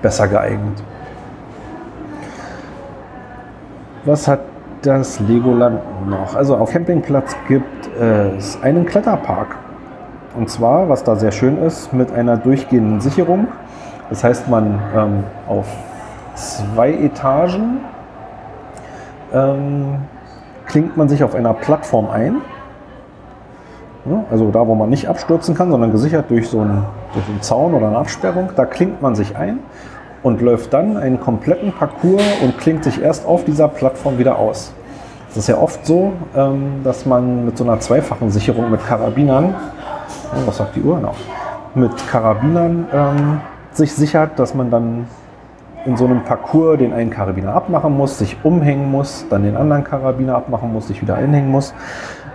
besser 0.02 0.30
geeignet. 0.30 0.82
Was 4.06 4.30
hat 4.30 4.40
das 4.82 5.20
Legoland 5.20 5.82
noch? 6.10 6.36
Also 6.36 6.58
auf 6.58 6.72
Campingplatz 6.72 7.36
gibt 7.48 7.90
es 7.98 8.62
einen 8.62 8.86
Kletterpark. 8.86 9.56
Und 10.36 10.50
zwar, 10.50 10.88
was 10.88 11.04
da 11.04 11.16
sehr 11.16 11.32
schön 11.32 11.58
ist, 11.58 11.94
mit 11.94 12.12
einer 12.14 12.38
durchgehenden 12.38 13.02
Sicherung. 13.02 13.48
Das 14.10 14.24
heißt, 14.24 14.50
man 14.50 14.80
ähm, 14.96 15.24
auf 15.48 15.68
zwei 16.36 16.94
Etagen 16.94 17.80
ähm, 19.34 19.96
klingt 20.68 20.96
man 20.98 21.10
sich 21.10 21.24
auf 21.24 21.36
einer 21.36 21.54
Plattform 21.54 22.10
ein. 22.10 22.38
Also 24.32 24.50
da, 24.50 24.66
wo 24.66 24.74
man 24.74 24.90
nicht 24.90 25.08
abstürzen 25.08 25.54
kann, 25.54 25.70
sondern 25.70 25.92
gesichert 25.92 26.26
durch 26.30 26.50
so, 26.50 26.62
einen, 26.62 26.86
durch 27.14 27.28
einen 27.28 27.42
Zaun 27.42 27.74
oder 27.74 27.88
eine 27.88 27.98
Absperrung, 27.98 28.50
da 28.56 28.66
klingt 28.66 29.02
man 29.02 29.16
sich 29.16 29.38
ein 29.38 29.60
und 30.24 30.42
läuft 30.42 30.74
dann 30.74 30.98
einen 30.98 31.20
kompletten 31.20 31.72
Parcours 31.72 32.24
und 32.42 32.58
klingt 32.58 32.84
sich 32.84 33.02
erst 33.02 33.26
auf 33.26 33.44
dieser 33.46 33.68
Plattform 33.68 34.18
wieder 34.18 34.38
aus. 34.38 34.74
Es 35.30 35.38
ist 35.38 35.48
ja 35.48 35.58
oft 35.58 35.86
so, 35.86 36.14
ähm, 36.36 36.82
dass 36.84 37.06
man 37.06 37.46
mit 37.46 37.58
so 37.58 37.64
einer 37.64 37.80
zweifachen 37.80 38.32
Sicherung 38.32 38.70
mit 38.70 38.86
Karabinern, 38.86 39.56
oh, 40.34 40.48
was 40.48 40.58
sagt 40.58 40.76
die 40.76 40.82
Uhr 40.82 41.00
noch, 41.00 41.16
mit 41.74 41.92
Karabinern 42.08 42.88
ähm, 42.94 43.42
sich 43.72 43.94
sichert, 43.94 44.38
dass 44.38 44.54
man 44.54 44.70
dann 44.70 45.08
in 45.86 45.98
so 45.98 46.06
einem 46.06 46.24
Parcours 46.24 46.78
den 46.78 46.94
einen 46.94 47.10
Karabiner 47.10 47.56
abmachen 47.56 47.96
muss, 47.96 48.20
sich 48.20 48.38
umhängen 48.44 48.92
muss, 48.92 49.26
dann 49.30 49.44
den 49.44 49.58
anderen 49.58 49.84
Karabiner 49.84 50.36
abmachen 50.36 50.72
muss, 50.72 50.88
sich 50.88 51.02
wieder 51.02 51.16
einhängen 51.16 51.50
muss. 51.50 51.74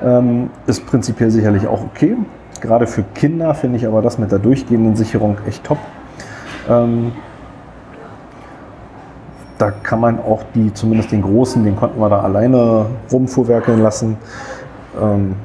Ähm, 0.04 0.50
ist 0.66 0.86
prinzipiell 0.86 1.30
sicherlich 1.30 1.66
auch 1.66 1.82
okay. 1.82 2.16
Gerade 2.60 2.86
für 2.86 3.02
Kinder 3.14 3.54
finde 3.54 3.76
ich 3.76 3.86
aber 3.86 4.02
das 4.02 4.18
mit 4.18 4.32
der 4.32 4.38
durchgehenden 4.38 4.96
Sicherung 4.96 5.36
echt 5.46 5.64
top. 5.64 5.78
Ähm, 6.68 7.12
da 9.58 9.70
kann 9.70 10.00
man 10.00 10.18
auch 10.18 10.42
die, 10.54 10.72
zumindest 10.74 11.12
den 11.12 11.22
großen, 11.22 11.64
den 11.64 11.76
konnten 11.76 11.98
wir 12.00 12.08
da 12.08 12.20
alleine 12.20 12.86
rumfuhrwerkeln 13.10 13.80
lassen. 13.82 14.16
Ähm, 15.00 15.36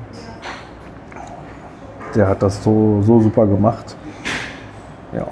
der 2.15 2.27
hat 2.27 2.41
das 2.41 2.63
so, 2.63 3.01
so 3.01 3.21
super 3.21 3.45
gemacht. 3.47 3.95
Ja. 5.13 5.25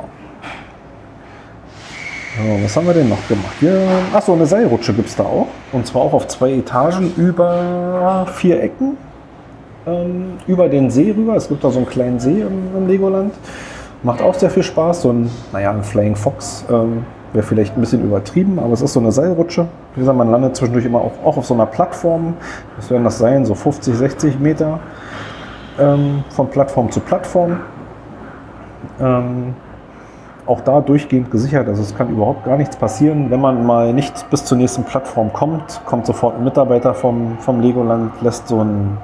So, 2.37 2.63
was 2.63 2.77
haben 2.77 2.87
wir 2.87 2.93
denn 2.93 3.09
noch 3.09 3.27
gemacht? 3.27 3.55
achso, 4.13 4.33
eine 4.33 4.45
Seilrutsche 4.45 4.93
gibt 4.93 5.09
es 5.09 5.15
da 5.15 5.23
auch. 5.23 5.47
Und 5.73 5.85
zwar 5.85 6.03
auch 6.03 6.13
auf 6.13 6.27
zwei 6.27 6.53
Etagen 6.53 7.11
über 7.17 8.25
vier 8.33 8.63
Ecken. 8.63 8.97
Ähm, 9.85 10.37
über 10.47 10.69
den 10.69 10.89
See 10.89 11.13
rüber. 11.15 11.35
Es 11.35 11.49
gibt 11.49 11.63
da 11.63 11.69
so 11.69 11.79
einen 11.79 11.87
kleinen 11.87 12.19
See 12.19 12.41
im, 12.41 12.75
im 12.77 12.87
Legoland. 12.87 13.33
Macht 14.03 14.21
auch 14.21 14.35
sehr 14.35 14.49
viel 14.49 14.63
Spaß. 14.63 15.01
So 15.01 15.11
ein, 15.11 15.29
naja, 15.51 15.71
ein 15.71 15.83
Flying 15.83 16.15
Fox 16.15 16.63
ähm, 16.69 17.03
wäre 17.33 17.45
vielleicht 17.45 17.75
ein 17.75 17.81
bisschen 17.81 18.03
übertrieben, 18.03 18.59
aber 18.59 18.73
es 18.73 18.81
ist 18.81 18.93
so 18.93 18.99
eine 18.99 19.11
Seilrutsche. 19.11 19.67
Wie 19.95 19.99
gesagt, 19.99 20.17
man 20.17 20.31
landet 20.31 20.55
zwischendurch 20.55 20.85
immer 20.85 20.99
auch, 20.99 21.13
auch 21.23 21.37
auf 21.37 21.45
so 21.45 21.53
einer 21.53 21.65
Plattform. 21.65 22.35
Das 22.75 22.89
werden 22.89 23.03
das 23.03 23.17
sein, 23.17 23.45
so 23.45 23.55
50, 23.55 23.95
60 23.95 24.39
Meter 24.39 24.79
ähm, 25.79 26.23
von 26.29 26.49
Plattform 26.49 26.91
zu 26.91 26.99
Plattform. 26.99 27.59
Ähm, 28.99 29.53
auch 30.49 30.61
da 30.61 30.81
durchgehend 30.81 31.29
gesichert. 31.29 31.67
Also 31.67 31.83
es 31.83 31.95
kann 31.95 32.09
überhaupt 32.09 32.43
gar 32.43 32.57
nichts 32.57 32.75
passieren. 32.75 33.29
Wenn 33.29 33.39
man 33.39 33.65
mal 33.65 33.93
nicht 33.93 34.29
bis 34.31 34.45
zur 34.45 34.57
nächsten 34.57 34.83
Plattform 34.83 35.31
kommt, 35.31 35.81
kommt 35.85 36.07
sofort 36.07 36.37
ein 36.37 36.43
Mitarbeiter 36.43 36.95
vom, 36.95 37.37
vom 37.37 37.61
Legoland, 37.61 38.19
lässt 38.21 38.47
so 38.47 38.61
ein, 38.63 38.97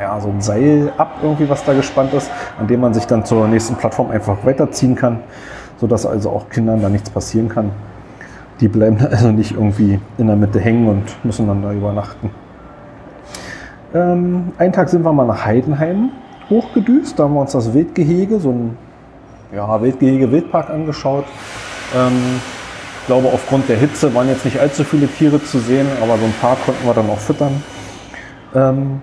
ja, 0.00 0.18
so 0.18 0.28
ein 0.28 0.40
Seil 0.40 0.92
ab, 0.96 1.10
irgendwie, 1.22 1.48
was 1.50 1.62
da 1.64 1.74
gespannt 1.74 2.14
ist, 2.14 2.30
an 2.58 2.66
dem 2.66 2.80
man 2.80 2.94
sich 2.94 3.06
dann 3.06 3.24
zur 3.26 3.46
nächsten 3.48 3.76
Plattform 3.76 4.10
einfach 4.10 4.38
weiterziehen 4.44 4.94
kann, 4.94 5.18
sodass 5.80 6.04
also 6.06 6.30
auch 6.30 6.48
Kindern 6.50 6.82
da 6.82 6.88
nichts 6.88 7.10
passieren 7.10 7.48
kann. 7.48 7.70
Die 8.60 8.68
bleiben 8.68 8.98
also 9.10 9.32
nicht 9.32 9.52
irgendwie 9.52 9.98
in 10.18 10.26
der 10.26 10.36
Mitte 10.36 10.60
hängen 10.60 10.86
und 10.88 11.24
müssen 11.24 11.46
dann 11.46 11.62
da 11.62 11.72
übernachten. 11.72 12.30
Ähm, 13.94 14.52
einen 14.58 14.72
Tag 14.72 14.88
sind 14.88 15.02
wir 15.02 15.12
mal 15.12 15.26
nach 15.26 15.44
Heidenheim 15.44 16.10
hochgedüst. 16.48 17.18
Da 17.18 17.24
haben 17.24 17.34
wir 17.34 17.40
uns 17.40 17.52
das 17.52 17.72
Wildgehege, 17.72 18.38
so 18.38 18.50
ein 18.50 18.78
ja, 19.52 19.80
Wildgehege, 19.80 20.30
Wildpark 20.30 20.70
angeschaut. 20.70 21.24
Ähm, 21.96 22.40
ich 23.00 23.06
glaube, 23.06 23.28
aufgrund 23.32 23.68
der 23.68 23.76
Hitze 23.76 24.14
waren 24.14 24.28
jetzt 24.28 24.44
nicht 24.44 24.60
allzu 24.60 24.84
viele 24.84 25.08
Tiere 25.08 25.42
zu 25.42 25.58
sehen, 25.58 25.88
aber 26.00 26.16
so 26.18 26.24
ein 26.24 26.34
paar 26.40 26.56
konnten 26.64 26.86
wir 26.86 26.94
dann 26.94 27.10
auch 27.10 27.18
füttern. 27.18 27.62
Ähm, 28.54 29.02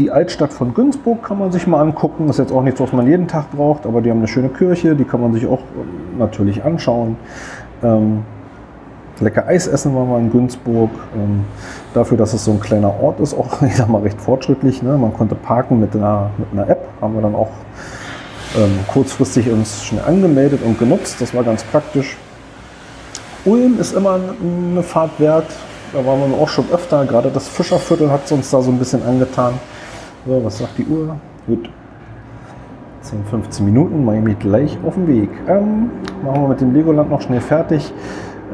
die 0.00 0.10
Altstadt 0.10 0.52
von 0.52 0.72
Günzburg 0.72 1.22
kann 1.22 1.38
man 1.38 1.52
sich 1.52 1.66
mal 1.66 1.80
angucken. 1.80 2.28
Ist 2.30 2.38
jetzt 2.38 2.52
auch 2.52 2.62
nichts, 2.62 2.80
was 2.80 2.92
man 2.92 3.06
jeden 3.06 3.28
Tag 3.28 3.52
braucht, 3.52 3.84
aber 3.84 4.00
die 4.00 4.10
haben 4.10 4.18
eine 4.18 4.28
schöne 4.28 4.48
Kirche, 4.48 4.96
die 4.96 5.04
kann 5.04 5.20
man 5.20 5.34
sich 5.34 5.46
auch 5.46 5.60
ähm, 5.60 6.18
natürlich 6.18 6.64
anschauen. 6.64 7.16
Ähm, 7.82 8.22
lecker 9.20 9.46
Eis 9.46 9.66
essen 9.66 9.94
waren 9.94 10.08
wir 10.08 10.18
in 10.18 10.32
Günzburg. 10.32 10.90
Ähm, 11.14 11.44
dafür, 11.92 12.16
dass 12.16 12.32
es 12.32 12.46
so 12.46 12.52
ein 12.52 12.60
kleiner 12.60 12.98
Ort 13.02 13.20
ist, 13.20 13.34
auch 13.34 13.60
ich 13.66 13.76
sag 13.76 13.90
mal 13.90 14.00
recht 14.00 14.18
fortschrittlich. 14.18 14.82
Ne? 14.82 14.96
Man 14.96 15.12
konnte 15.12 15.34
parken 15.34 15.78
mit 15.78 15.94
einer, 15.94 16.30
mit 16.38 16.48
einer 16.50 16.70
App, 16.70 16.88
haben 17.02 17.14
wir 17.14 17.20
dann 17.20 17.34
auch 17.34 17.50
ähm, 18.56 18.78
kurzfristig 18.88 19.50
uns 19.50 19.84
schnell 19.84 20.02
angemeldet 20.06 20.60
und 20.64 20.78
genutzt. 20.78 21.20
Das 21.20 21.34
war 21.34 21.44
ganz 21.44 21.62
praktisch. 21.62 22.16
Ulm 23.44 23.78
ist 23.78 23.92
immer 23.92 24.18
eine 24.42 24.82
Fahrt 24.82 25.20
wert. 25.20 25.46
Da 25.92 26.06
waren 26.06 26.30
wir 26.30 26.38
auch 26.38 26.48
schon 26.48 26.64
öfter. 26.72 27.04
Gerade 27.04 27.30
das 27.30 27.48
Fischerviertel 27.48 28.10
hat 28.10 28.24
es 28.24 28.32
uns 28.32 28.50
da 28.50 28.62
so 28.62 28.70
ein 28.70 28.78
bisschen 28.78 29.02
angetan. 29.02 29.54
So, 30.26 30.44
was 30.44 30.58
sagt 30.58 30.76
die 30.76 30.86
Uhr? 30.86 31.16
Gut. 31.46 31.70
10, 33.00 33.24
15 33.24 33.64
Minuten, 33.64 34.04
mache 34.04 34.16
ich 34.16 34.22
mich 34.22 34.38
gleich 34.38 34.78
auf 34.86 34.94
den 34.94 35.08
Weg. 35.08 35.30
Ähm, 35.48 35.90
machen 36.22 36.42
wir 36.42 36.48
mit 36.48 36.60
dem 36.60 36.74
Legoland 36.74 37.08
noch 37.08 37.22
schnell 37.22 37.40
fertig. 37.40 37.90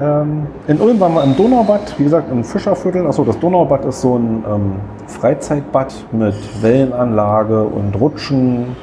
Ähm, 0.00 0.46
in 0.68 0.80
Ulm 0.80 1.00
waren 1.00 1.14
wir 1.14 1.24
im 1.24 1.36
Donaubad, 1.36 1.98
wie 1.98 2.04
gesagt 2.04 2.30
im 2.30 2.44
Fischerviertel. 2.44 3.04
Achso, 3.06 3.24
das 3.24 3.38
Donaubad 3.40 3.84
ist 3.84 4.00
so 4.00 4.16
ein 4.16 4.44
ähm, 4.48 4.72
Freizeitbad 5.08 5.92
mit 6.12 6.34
Wellenanlage 6.62 7.64
und 7.64 7.98
Rutschen. 8.00 8.76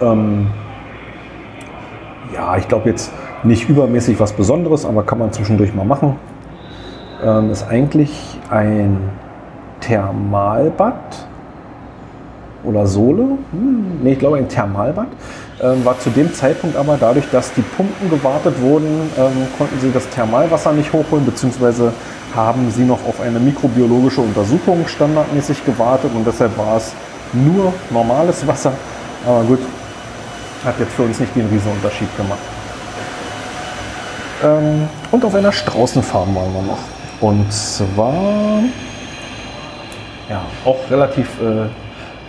Ähm, 0.00 0.48
ja, 2.34 2.56
ich 2.56 2.66
glaube 2.66 2.88
jetzt 2.88 3.12
nicht 3.44 3.68
übermäßig 3.68 4.18
was 4.18 4.32
Besonderes, 4.32 4.84
aber 4.84 5.04
kann 5.04 5.18
man 5.18 5.30
zwischendurch 5.30 5.72
mal 5.72 5.84
machen. 5.84 6.16
Ähm, 7.22 7.50
ist 7.50 7.68
eigentlich 7.68 8.40
ein 8.50 8.98
Thermalbad 9.80 11.28
oder 12.64 12.86
Sohle. 12.86 13.22
Hm, 13.52 14.02
ne, 14.02 14.12
ich 14.12 14.18
glaube 14.18 14.38
ein 14.38 14.48
Thermalbad. 14.48 15.08
Ähm, 15.62 15.84
war 15.84 15.98
zu 16.00 16.10
dem 16.10 16.32
Zeitpunkt 16.34 16.76
aber 16.76 16.96
dadurch, 16.98 17.26
dass 17.30 17.52
die 17.54 17.62
Pumpen 17.62 18.10
gewartet 18.10 18.60
wurden, 18.60 19.10
ähm, 19.16 19.46
konnten 19.56 19.78
sie 19.80 19.92
das 19.92 20.08
Thermalwasser 20.10 20.72
nicht 20.72 20.92
hochholen, 20.92 21.24
beziehungsweise 21.24 21.92
haben 22.34 22.70
sie 22.70 22.82
noch 22.82 23.06
auf 23.06 23.20
eine 23.20 23.38
mikrobiologische 23.38 24.20
Untersuchung 24.20 24.86
standardmäßig 24.88 25.64
gewartet 25.64 26.10
und 26.14 26.26
deshalb 26.26 26.58
war 26.58 26.76
es 26.76 26.92
nur 27.32 27.72
normales 27.90 28.44
Wasser. 28.46 28.72
Aber 29.24 29.42
gut, 29.44 29.60
hat 30.64 30.78
jetzt 30.80 30.92
für 30.92 31.02
uns 31.02 31.20
nicht 31.20 31.34
den 31.36 31.46
Riesenunterschied 31.46 32.16
gemacht. 32.16 32.38
Ähm, 34.42 34.88
und 35.12 35.24
auf 35.24 35.34
einer 35.34 35.52
Straußenfarm 35.52 36.34
waren 36.34 36.52
wir 36.52 36.62
noch. 36.62 36.78
Und 37.20 37.52
zwar 37.52 38.62
ja, 40.28 40.44
auch 40.64 40.78
relativ, 40.90 41.28
äh, 41.40 41.66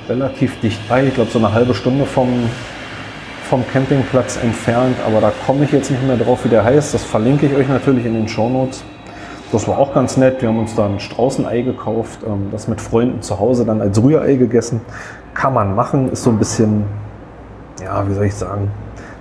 relativ 0.10 0.60
dicht 0.60 0.88
bei. 0.88 1.06
Ich 1.06 1.14
glaube, 1.16 1.32
so 1.32 1.40
eine 1.40 1.54
halbe 1.54 1.74
Stunde 1.74 2.06
vom, 2.06 2.30
vom 3.50 3.64
Campingplatz 3.68 4.38
entfernt. 4.42 4.98
Aber 5.06 5.22
da 5.22 5.32
komme 5.46 5.66
ich 5.66 5.72
jetzt 5.72 5.92
nicht 5.92 6.06
mehr 6.06 6.18
drauf, 6.18 6.46
wie 6.46 6.50
der 6.50 6.64
heißt. 6.64 6.94
Das 6.94 7.04
verlinke 7.04 7.46
ich 7.46 7.56
euch 7.56 7.68
natürlich 7.68 8.06
in 8.06 8.14
den 8.14 8.28
Shownotes. 8.28 8.84
Das 9.52 9.68
war 9.68 9.78
auch 9.78 9.94
ganz 9.94 10.18
nett. 10.18 10.42
Wir 10.42 10.50
haben 10.50 10.60
uns 10.60 10.76
da 10.76 10.86
ein 10.86 11.00
Straußenei 11.00 11.62
gekauft, 11.62 12.20
ähm, 12.26 12.48
das 12.52 12.68
mit 12.68 12.82
Freunden 12.82 13.22
zu 13.22 13.40
Hause 13.40 13.66
dann 13.66 13.82
als 13.82 14.02
Rührei 14.02 14.36
gegessen. 14.36 14.82
Kann 15.34 15.54
man 15.54 15.76
machen, 15.76 16.12
ist 16.12 16.24
so 16.24 16.30
ein 16.30 16.40
bisschen, 16.40 16.84
ja, 17.84 18.08
wie 18.08 18.14
soll 18.14 18.26
ich 18.26 18.34
sagen, 18.34 18.72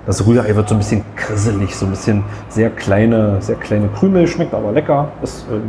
das 0.07 0.27
Rührei 0.27 0.55
wird 0.55 0.69
so 0.69 0.75
ein 0.75 0.79
bisschen 0.79 1.05
krisselig, 1.17 1.75
so 1.75 1.87
ein 1.87 1.91
bisschen 1.91 2.25
sehr 2.49 2.71
kleine, 2.71 3.41
sehr 3.41 3.57
kleine 3.57 3.89
Krümel, 3.89 4.27
schmeckt 4.27 4.55
aber 4.55 4.73
lecker. 4.73 5.09
Ist 5.23 5.47
äh, 5.51 5.61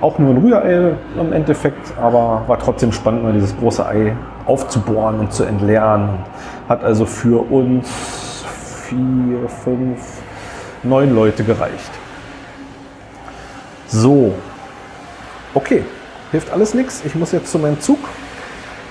auch 0.00 0.18
nur 0.18 0.30
ein 0.30 0.38
Rührei 0.38 0.92
im 1.18 1.32
Endeffekt, 1.32 1.92
aber 2.00 2.42
war 2.46 2.58
trotzdem 2.58 2.92
spannend, 2.92 3.24
mal 3.24 3.32
dieses 3.32 3.56
große 3.56 3.84
Ei 3.84 4.16
aufzubohren 4.46 5.20
und 5.20 5.32
zu 5.32 5.44
entleeren. 5.44 6.10
Hat 6.68 6.84
also 6.84 7.04
für 7.06 7.50
uns 7.50 7.88
vier, 8.88 9.48
fünf, 9.48 10.00
neun 10.82 11.14
Leute 11.14 11.44
gereicht. 11.44 11.90
So, 13.88 14.34
okay, 15.54 15.82
hilft 16.30 16.52
alles 16.52 16.74
nichts. 16.74 17.02
Ich 17.04 17.14
muss 17.14 17.32
jetzt 17.32 17.50
zu 17.50 17.58
meinem 17.58 17.80
Zug. 17.80 17.98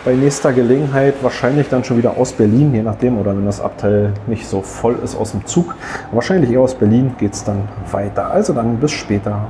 Bei 0.05 0.13
nächster 0.13 0.53
Gelegenheit 0.53 1.15
wahrscheinlich 1.21 1.67
dann 1.69 1.83
schon 1.83 1.97
wieder 1.97 2.17
aus 2.17 2.31
Berlin, 2.31 2.73
je 2.73 2.81
nachdem, 2.81 3.17
oder 3.17 3.35
wenn 3.35 3.45
das 3.45 3.59
Abteil 3.59 4.13
nicht 4.25 4.47
so 4.47 4.61
voll 4.61 4.97
ist 5.03 5.15
aus 5.15 5.31
dem 5.31 5.45
Zug. 5.45 5.75
Wahrscheinlich 6.11 6.49
eher 6.49 6.61
aus 6.61 6.75
Berlin 6.75 7.15
geht 7.17 7.33
es 7.33 7.43
dann 7.43 7.67
weiter. 7.91 8.31
Also 8.31 8.53
dann 8.53 8.77
bis 8.77 8.91
später. 8.91 9.47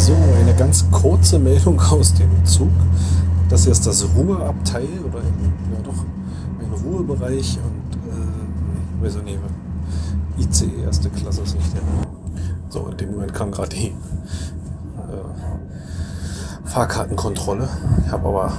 So, 0.00 0.14
eine 0.40 0.54
ganz 0.54 0.90
kurze 0.90 1.38
Meldung 1.38 1.78
aus 1.90 2.14
dem 2.14 2.42
Zug. 2.46 2.70
Das 3.50 3.64
hier 3.64 3.72
ist 3.72 3.86
das 3.86 4.02
Ruheabteil 4.16 4.88
oder 5.06 5.18
ja 5.18 5.82
doch 5.84 6.04
ein 6.58 6.72
Ruhebereich 6.86 7.58
und 7.58 7.98
äh, 8.08 9.04
weiß 9.04 9.22
nicht, 9.22 9.38
ICE 10.38 10.70
erste 10.86 11.10
Klasse 11.10 11.42
ist 11.42 11.54
nicht 11.54 11.74
der. 11.74 11.82
So, 12.70 12.86
in 12.90 12.96
dem 12.96 13.10
Moment 13.12 13.34
kam 13.34 13.50
gerade 13.50 13.68
die 13.68 13.88
äh, 13.88 13.92
Fahrkartenkontrolle. 16.64 17.68
Ich 18.06 18.10
habe 18.10 18.26
aber 18.26 18.52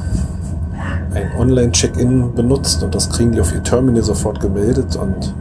ein 1.15 1.31
Online-Check-In 1.39 2.35
benutzt 2.35 2.83
und 2.83 2.93
das 2.93 3.09
kriegen 3.09 3.31
die 3.31 3.41
auf 3.41 3.51
ihr 3.51 3.63
Terminal 3.63 4.03
sofort 4.03 4.39
gemeldet 4.39 4.95
und 4.95 5.33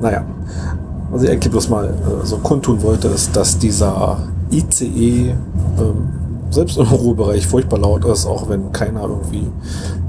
naja, 0.00 0.24
was 1.10 1.22
ich 1.22 1.30
eigentlich 1.30 1.50
bloß 1.50 1.68
mal 1.68 1.84
äh, 1.84 2.24
so 2.24 2.38
kundtun 2.38 2.80
wollte, 2.82 3.08
ist, 3.08 3.36
dass 3.36 3.58
dieser 3.58 4.26
ICE 4.50 5.34
ähm, 5.78 6.08
selbst 6.50 6.78
im 6.78 6.86
Ruhebereich 6.90 7.46
furchtbar 7.46 7.78
laut 7.78 8.04
ist, 8.04 8.26
auch 8.26 8.48
wenn 8.48 8.72
keiner 8.72 9.02
irgendwie 9.02 9.46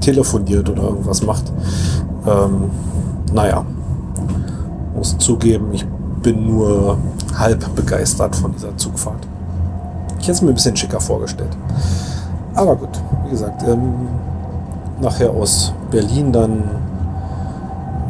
telefoniert 0.00 0.68
oder 0.68 0.82
irgendwas 0.82 1.22
macht. 1.22 1.52
Ähm, 2.26 2.70
naja, 3.32 3.64
muss 4.96 5.16
zugeben, 5.18 5.68
ich 5.72 5.84
bin 6.22 6.46
nur 6.46 6.98
halb 7.36 7.74
begeistert 7.74 8.34
von 8.34 8.52
dieser 8.52 8.76
Zugfahrt. 8.76 9.26
Ich 10.18 10.24
hätte 10.24 10.32
es 10.32 10.42
mir 10.42 10.48
ein 10.48 10.54
bisschen 10.54 10.76
schicker 10.76 11.00
vorgestellt. 11.00 11.56
Aber 12.54 12.74
gut, 12.74 12.90
wie 13.24 13.30
gesagt, 13.30 13.62
ähm, 13.68 14.08
nachher 15.00 15.30
aus 15.30 15.72
Berlin 15.90 16.32
dann 16.32 16.52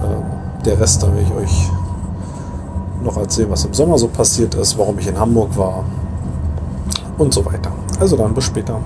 ähm, 0.03 0.23
der 0.64 0.81
Rest, 0.81 1.03
da 1.03 1.09
werde 1.09 1.23
ich 1.23 1.35
euch 1.35 1.71
noch 3.05 3.17
erzählen, 3.17 3.51
was 3.51 3.64
im 3.64 3.75
Sommer 3.75 3.99
so 3.99 4.09
passiert 4.09 4.55
ist, 4.55 4.79
warum 4.79 4.99
ich 4.99 5.07
in 5.07 5.19
Hamburg 5.19 5.57
war 5.57 5.85
und 7.18 7.35
so 7.35 7.44
weiter. 7.44 7.72
Also 8.00 8.16
dann 8.16 8.35
bis 8.35 8.44
später. 8.44 8.81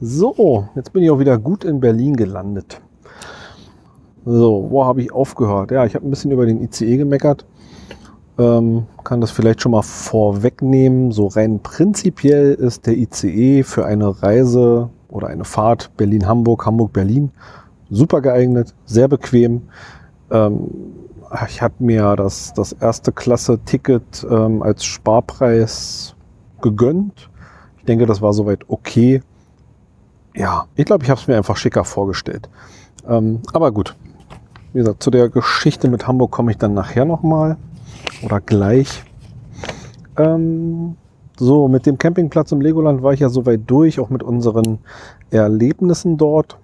So, 0.00 0.68
jetzt 0.74 0.92
bin 0.92 1.02
ich 1.02 1.10
auch 1.10 1.18
wieder 1.18 1.38
gut 1.38 1.64
in 1.64 1.80
Berlin 1.80 2.16
gelandet. 2.16 2.80
So, 4.24 4.66
wo 4.68 4.84
habe 4.84 5.02
ich 5.02 5.12
aufgehört? 5.12 5.70
Ja, 5.70 5.86
ich 5.86 5.94
habe 5.94 6.06
ein 6.06 6.10
bisschen 6.10 6.32
über 6.32 6.44
den 6.44 6.62
ICE 6.62 6.98
gemeckert. 6.98 7.46
Ähm, 8.38 8.86
kann 9.04 9.20
das 9.20 9.30
vielleicht 9.30 9.62
schon 9.62 9.72
mal 9.72 9.82
vorwegnehmen. 9.82 11.12
So 11.12 11.28
rein 11.28 11.60
prinzipiell 11.60 12.52
ist 12.54 12.86
der 12.86 12.98
ICE 12.98 13.62
für 13.62 13.86
eine 13.86 14.22
Reise 14.22 14.90
oder 15.08 15.28
eine 15.28 15.44
Fahrt 15.44 15.96
Berlin-Hamburg, 15.96 16.66
Hamburg-Berlin 16.66 17.30
super 17.90 18.20
geeignet, 18.20 18.74
sehr 18.84 19.08
bequem. 19.08 19.62
Ähm, 20.30 20.68
ich 21.48 21.60
hatte 21.60 21.82
mir 21.82 22.16
das, 22.16 22.52
das 22.54 22.72
erste 22.72 23.12
Klasse-Ticket 23.12 24.26
ähm, 24.30 24.62
als 24.62 24.84
Sparpreis 24.84 26.14
gegönnt. 26.62 27.30
Ich 27.78 27.84
denke, 27.84 28.06
das 28.06 28.22
war 28.22 28.32
soweit 28.32 28.60
okay. 28.68 29.22
Ja, 30.34 30.66
ich 30.74 30.84
glaube, 30.84 31.04
ich 31.04 31.10
habe 31.10 31.20
es 31.20 31.26
mir 31.26 31.36
einfach 31.36 31.56
schicker 31.56 31.84
vorgestellt. 31.84 32.48
Ähm, 33.08 33.40
aber 33.52 33.72
gut, 33.72 33.96
wie 34.72 34.78
gesagt, 34.78 35.02
zu 35.02 35.10
der 35.10 35.28
Geschichte 35.28 35.88
mit 35.88 36.06
Hamburg 36.06 36.30
komme 36.30 36.50
ich 36.50 36.58
dann 36.58 36.74
nachher 36.74 37.04
nochmal 37.04 37.56
oder 38.22 38.40
gleich. 38.40 39.04
Ähm, 40.18 40.96
so, 41.38 41.68
mit 41.68 41.86
dem 41.86 41.98
Campingplatz 41.98 42.52
im 42.52 42.60
Legoland 42.60 43.02
war 43.02 43.12
ich 43.12 43.20
ja 43.20 43.28
soweit 43.28 43.60
durch, 43.66 44.00
auch 44.00 44.10
mit 44.10 44.22
unseren 44.22 44.78
Erlebnissen 45.30 46.16
dort. 46.16 46.58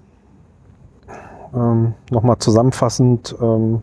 Ähm, 1.55 1.95
Nochmal 2.11 2.39
zusammenfassend, 2.39 3.37
ähm, 3.41 3.83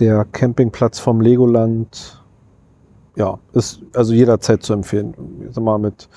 der 0.00 0.24
Campingplatz 0.24 0.98
vom 0.98 1.20
Legoland, 1.20 2.22
ja, 3.16 3.38
ist 3.52 3.82
also 3.94 4.12
jederzeit 4.12 4.62
zu 4.62 4.72
empfehlen. 4.72 5.14
Ich 5.48 5.54
sag 5.54 5.64
mal, 5.64 5.78
mit, 5.78 6.08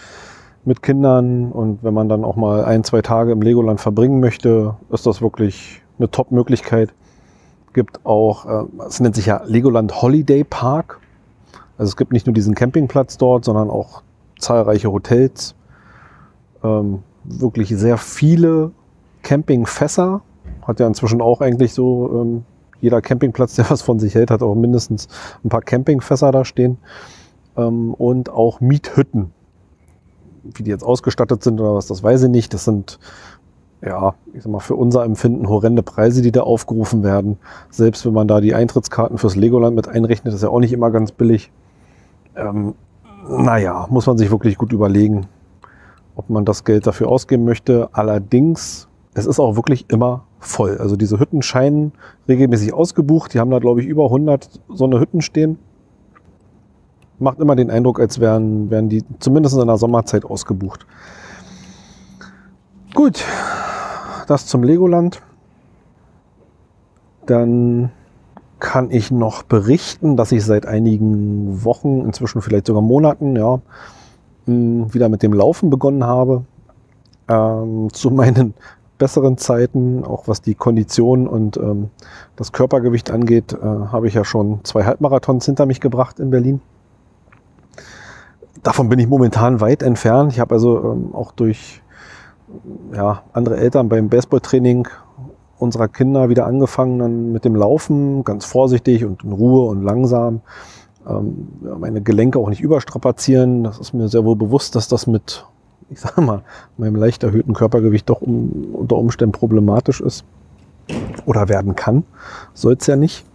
mit 0.65 0.83
Kindern 0.83 1.51
und 1.51 1.83
wenn 1.83 1.93
man 1.93 2.07
dann 2.07 2.23
auch 2.23 2.35
mal 2.35 2.63
ein, 2.63 2.83
zwei 2.83 3.01
Tage 3.01 3.31
im 3.31 3.41
Legoland 3.41 3.79
verbringen 3.79 4.19
möchte, 4.19 4.75
ist 4.91 5.05
das 5.05 5.21
wirklich 5.21 5.81
eine 5.97 6.11
Top-Möglichkeit. 6.11 6.93
Gibt 7.73 8.05
auch, 8.05 8.45
äh, 8.45 8.65
es 8.87 8.99
nennt 8.99 9.15
sich 9.15 9.25
ja 9.25 9.41
Legoland 9.45 10.01
Holiday 10.01 10.43
Park. 10.43 10.99
Also 11.77 11.89
es 11.89 11.97
gibt 11.97 12.11
nicht 12.11 12.27
nur 12.27 12.33
diesen 12.33 12.53
Campingplatz 12.53 13.17
dort, 13.17 13.45
sondern 13.45 13.69
auch 13.69 14.03
zahlreiche 14.37 14.91
Hotels. 14.91 15.55
Ähm, 16.63 17.01
wirklich 17.23 17.69
sehr 17.69 17.97
viele 17.97 18.71
Campingfässer. 19.23 20.21
Hat 20.67 20.79
ja 20.79 20.85
inzwischen 20.85 21.21
auch 21.21 21.41
eigentlich 21.41 21.73
so 21.73 22.21
ähm, 22.21 22.45
jeder 22.81 23.01
Campingplatz, 23.01 23.55
der 23.55 23.69
was 23.69 23.81
von 23.81 23.99
sich 23.99 24.15
hält, 24.15 24.31
hat 24.31 24.41
auch 24.41 24.55
mindestens 24.55 25.07
ein 25.43 25.49
paar 25.49 25.61
Campingfässer 25.61 26.31
da 26.31 26.43
stehen. 26.43 26.77
Ähm, 27.55 27.93
und 27.93 28.29
auch 28.29 28.59
Miethütten. 28.59 29.31
Wie 30.43 30.63
die 30.63 30.71
jetzt 30.71 30.83
ausgestattet 30.83 31.43
sind 31.43 31.61
oder 31.61 31.75
was, 31.75 31.87
das 31.87 32.01
weiß 32.01 32.23
ich 32.23 32.29
nicht. 32.29 32.53
Das 32.53 32.65
sind, 32.65 32.99
ja, 33.83 34.15
ich 34.33 34.43
sag 34.43 34.51
mal, 34.51 34.59
für 34.59 34.75
unser 34.75 35.03
Empfinden 35.03 35.47
horrende 35.47 35.83
Preise, 35.83 36.21
die 36.21 36.31
da 36.31 36.41
aufgerufen 36.41 37.03
werden. 37.03 37.37
Selbst 37.69 38.05
wenn 38.05 38.13
man 38.13 38.27
da 38.27 38.41
die 38.41 38.55
Eintrittskarten 38.55 39.17
fürs 39.17 39.35
Legoland 39.35 39.75
mit 39.75 39.87
einrechnet, 39.87 40.33
ist 40.33 40.41
ja 40.41 40.49
auch 40.49 40.59
nicht 40.59 40.73
immer 40.73 40.89
ganz 40.89 41.11
billig. 41.11 41.51
Ähm, 42.35 42.73
naja, 43.27 43.87
muss 43.91 44.07
man 44.07 44.17
sich 44.17 44.31
wirklich 44.31 44.57
gut 44.57 44.73
überlegen, 44.73 45.27
ob 46.15 46.29
man 46.29 46.43
das 46.43 46.63
Geld 46.63 46.87
dafür 46.87 47.07
ausgeben 47.09 47.45
möchte. 47.45 47.89
Allerdings, 47.91 48.87
es 49.13 49.27
ist 49.27 49.39
auch 49.39 49.55
wirklich 49.55 49.89
immer 49.89 50.23
voll. 50.41 50.77
Also 50.79 50.95
diese 50.95 51.19
Hütten 51.19 51.41
scheinen 51.41 51.93
regelmäßig 52.27 52.73
ausgebucht. 52.73 53.33
Die 53.33 53.39
haben 53.39 53.51
da, 53.51 53.59
glaube 53.59 53.81
ich, 53.81 53.87
über 53.87 54.05
100 54.05 54.49
so 54.69 54.85
eine 54.85 54.99
Hütten 54.99 55.21
stehen. 55.21 55.57
Macht 57.19 57.39
immer 57.39 57.55
den 57.55 57.69
Eindruck, 57.69 57.99
als 57.99 58.19
wären, 58.19 58.69
wären 58.71 58.89
die 58.89 59.03
zumindest 59.19 59.57
in 59.57 59.67
der 59.67 59.77
Sommerzeit 59.77 60.25
ausgebucht. 60.25 60.87
Gut, 62.95 63.23
das 64.27 64.47
zum 64.47 64.63
Legoland. 64.63 65.21
Dann 67.27 67.91
kann 68.59 68.89
ich 68.89 69.11
noch 69.11 69.43
berichten, 69.43 70.17
dass 70.17 70.31
ich 70.31 70.43
seit 70.43 70.65
einigen 70.65 71.63
Wochen, 71.63 72.01
inzwischen 72.01 72.41
vielleicht 72.41 72.65
sogar 72.65 72.81
Monaten, 72.81 73.35
ja, 73.35 73.61
wieder 74.47 75.09
mit 75.09 75.21
dem 75.21 75.33
Laufen 75.33 75.69
begonnen 75.69 76.03
habe. 76.03 76.43
Ähm, 77.27 77.89
zu 77.93 78.09
meinen 78.09 78.55
besseren 79.01 79.35
Zeiten, 79.39 80.03
auch 80.03 80.27
was 80.27 80.43
die 80.43 80.53
Kondition 80.53 81.27
und 81.27 81.57
ähm, 81.57 81.89
das 82.35 82.51
Körpergewicht 82.51 83.09
angeht, 83.09 83.51
äh, 83.51 83.57
habe 83.65 84.07
ich 84.07 84.13
ja 84.13 84.23
schon 84.23 84.59
zwei 84.63 84.83
Halbmarathons 84.83 85.43
hinter 85.47 85.65
mich 85.65 85.81
gebracht 85.81 86.19
in 86.19 86.29
Berlin. 86.29 86.61
Davon 88.61 88.89
bin 88.89 88.99
ich 88.99 89.07
momentan 89.07 89.59
weit 89.59 89.81
entfernt. 89.81 90.33
Ich 90.33 90.39
habe 90.39 90.53
also 90.53 90.91
ähm, 90.91 91.15
auch 91.15 91.31
durch 91.31 91.81
ja, 92.93 93.23
andere 93.33 93.57
Eltern 93.57 93.89
beim 93.89 94.07
Baseballtraining 94.07 94.87
unserer 95.57 95.87
Kinder 95.87 96.29
wieder 96.29 96.45
angefangen 96.45 96.99
dann 96.99 97.31
mit 97.31 97.43
dem 97.43 97.55
Laufen, 97.55 98.23
ganz 98.23 98.45
vorsichtig 98.45 99.03
und 99.03 99.23
in 99.23 99.31
Ruhe 99.31 99.67
und 99.67 99.81
langsam. 99.81 100.41
Ähm, 101.09 101.47
meine 101.79 102.01
Gelenke 102.03 102.37
auch 102.37 102.49
nicht 102.49 102.61
überstrapazieren. 102.61 103.63
Das 103.63 103.79
ist 103.79 103.93
mir 103.93 104.09
sehr 104.09 104.25
wohl 104.25 104.35
bewusst, 104.35 104.75
dass 104.75 104.87
das 104.87 105.07
mit 105.07 105.43
ich 105.91 105.99
sag 105.99 106.17
mal, 106.17 106.43
meinem 106.77 106.95
leicht 106.95 107.23
erhöhten 107.23 107.53
Körpergewicht 107.53 108.09
doch 108.09 108.21
um, 108.21 108.73
unter 108.73 108.95
Umständen 108.95 109.33
problematisch 109.33 109.99
ist 109.99 110.23
oder 111.25 111.49
werden 111.49 111.75
kann. 111.75 112.03
Soll 112.53 112.77
es 112.79 112.87
ja 112.87 112.95
nicht. 112.95 113.25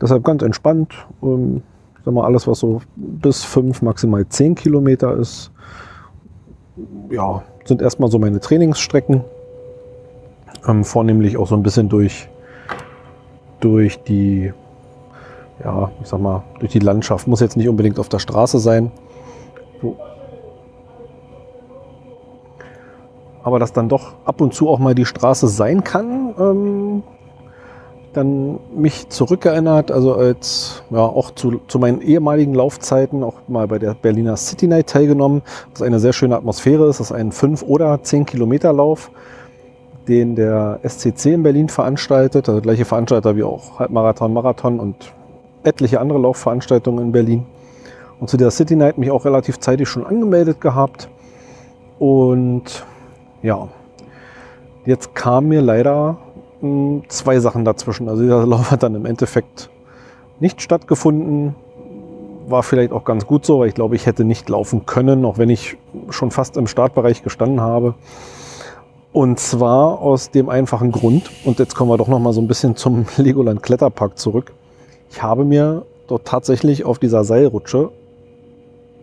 Deshalb 0.00 0.24
ganz 0.24 0.42
entspannt. 0.42 0.94
Ähm, 1.22 1.62
ich 1.98 2.04
sag 2.04 2.14
mal, 2.14 2.24
alles, 2.24 2.46
was 2.46 2.60
so 2.60 2.80
bis 2.96 3.44
fünf, 3.44 3.82
maximal 3.82 4.26
zehn 4.28 4.54
Kilometer 4.54 5.14
ist, 5.14 5.50
ja, 7.10 7.42
sind 7.64 7.82
erstmal 7.82 8.10
so 8.10 8.18
meine 8.18 8.40
Trainingsstrecken. 8.40 9.22
Ähm, 10.66 10.84
vornehmlich 10.84 11.36
auch 11.36 11.48
so 11.48 11.54
ein 11.54 11.62
bisschen 11.62 11.88
durch, 11.90 12.28
durch 13.60 14.02
die, 14.04 14.52
ja, 15.62 15.90
ich 16.00 16.08
sag 16.08 16.20
mal, 16.20 16.44
durch 16.60 16.72
die 16.72 16.78
Landschaft. 16.78 17.26
Muss 17.26 17.40
jetzt 17.40 17.56
nicht 17.56 17.68
unbedingt 17.68 17.98
auf 17.98 18.08
der 18.08 18.20
Straße 18.20 18.58
sein. 18.58 18.90
So, 19.82 19.96
aber 23.48 23.58
dass 23.58 23.72
dann 23.72 23.88
doch 23.88 24.12
ab 24.26 24.42
und 24.42 24.52
zu 24.52 24.68
auch 24.68 24.78
mal 24.78 24.94
die 24.94 25.06
Straße 25.06 25.48
sein 25.48 25.82
kann, 25.82 26.34
ähm, 26.38 27.02
dann 28.12 28.58
mich 28.76 29.08
zurückerinnert, 29.08 29.90
also 29.90 30.14
als 30.14 30.82
ja 30.90 31.00
auch 31.00 31.30
zu, 31.30 31.60
zu 31.66 31.78
meinen 31.78 32.02
ehemaligen 32.02 32.52
Laufzeiten 32.52 33.24
auch 33.24 33.36
mal 33.48 33.66
bei 33.66 33.78
der 33.78 33.94
Berliner 33.94 34.36
City 34.36 34.66
Night 34.66 34.88
teilgenommen, 34.88 35.40
was 35.72 35.80
eine 35.80 35.98
sehr 35.98 36.12
schöne 36.12 36.36
Atmosphäre 36.36 36.88
ist. 36.88 37.00
Das 37.00 37.10
ist 37.10 37.16
ein 37.16 37.32
5 37.32 37.62
oder 37.62 38.02
10 38.02 38.26
Kilometer 38.26 38.70
Lauf, 38.72 39.10
den 40.08 40.36
der 40.36 40.80
SCC 40.86 41.32
in 41.32 41.42
Berlin 41.42 41.70
veranstaltet, 41.70 42.50
also 42.50 42.60
gleiche 42.60 42.84
Veranstalter 42.84 43.34
wie 43.34 43.44
auch 43.44 43.78
Halbmarathon, 43.78 44.32
Marathon 44.34 44.78
und 44.78 45.12
etliche 45.62 46.00
andere 46.00 46.18
Laufveranstaltungen 46.18 47.06
in 47.06 47.12
Berlin. 47.12 47.46
Und 48.20 48.28
zu 48.28 48.36
der 48.36 48.50
City 48.50 48.76
Night 48.76 48.98
mich 48.98 49.10
auch 49.10 49.24
relativ 49.24 49.58
zeitig 49.58 49.88
schon 49.88 50.06
angemeldet 50.06 50.60
gehabt 50.60 51.08
und 51.98 52.84
ja, 53.42 53.68
jetzt 54.84 55.14
kamen 55.14 55.48
mir 55.48 55.62
leider 55.62 56.18
hm, 56.60 57.02
zwei 57.08 57.38
Sachen 57.40 57.64
dazwischen. 57.64 58.08
Also 58.08 58.22
dieser 58.22 58.46
Lauf 58.46 58.70
hat 58.70 58.82
dann 58.82 58.94
im 58.94 59.06
Endeffekt 59.06 59.70
nicht 60.40 60.62
stattgefunden. 60.62 61.54
War 62.46 62.62
vielleicht 62.62 62.92
auch 62.92 63.04
ganz 63.04 63.26
gut 63.26 63.44
so, 63.44 63.60
weil 63.60 63.68
ich 63.68 63.74
glaube, 63.74 63.94
ich 63.96 64.06
hätte 64.06 64.24
nicht 64.24 64.48
laufen 64.48 64.86
können, 64.86 65.24
auch 65.24 65.38
wenn 65.38 65.50
ich 65.50 65.76
schon 66.10 66.30
fast 66.30 66.56
im 66.56 66.66
Startbereich 66.66 67.22
gestanden 67.22 67.60
habe. 67.60 67.94
Und 69.12 69.38
zwar 69.38 70.00
aus 70.00 70.30
dem 70.30 70.48
einfachen 70.48 70.92
Grund, 70.92 71.30
und 71.44 71.58
jetzt 71.58 71.74
kommen 71.74 71.90
wir 71.90 71.96
doch 71.96 72.08
noch 72.08 72.18
mal 72.18 72.32
so 72.32 72.40
ein 72.40 72.48
bisschen 72.48 72.76
zum 72.76 73.06
Legoland 73.16 73.62
Kletterpark 73.62 74.18
zurück. 74.18 74.52
Ich 75.10 75.22
habe 75.22 75.44
mir 75.44 75.84
dort 76.06 76.26
tatsächlich 76.26 76.84
auf 76.84 76.98
dieser 76.98 77.24
Seilrutsche 77.24 77.90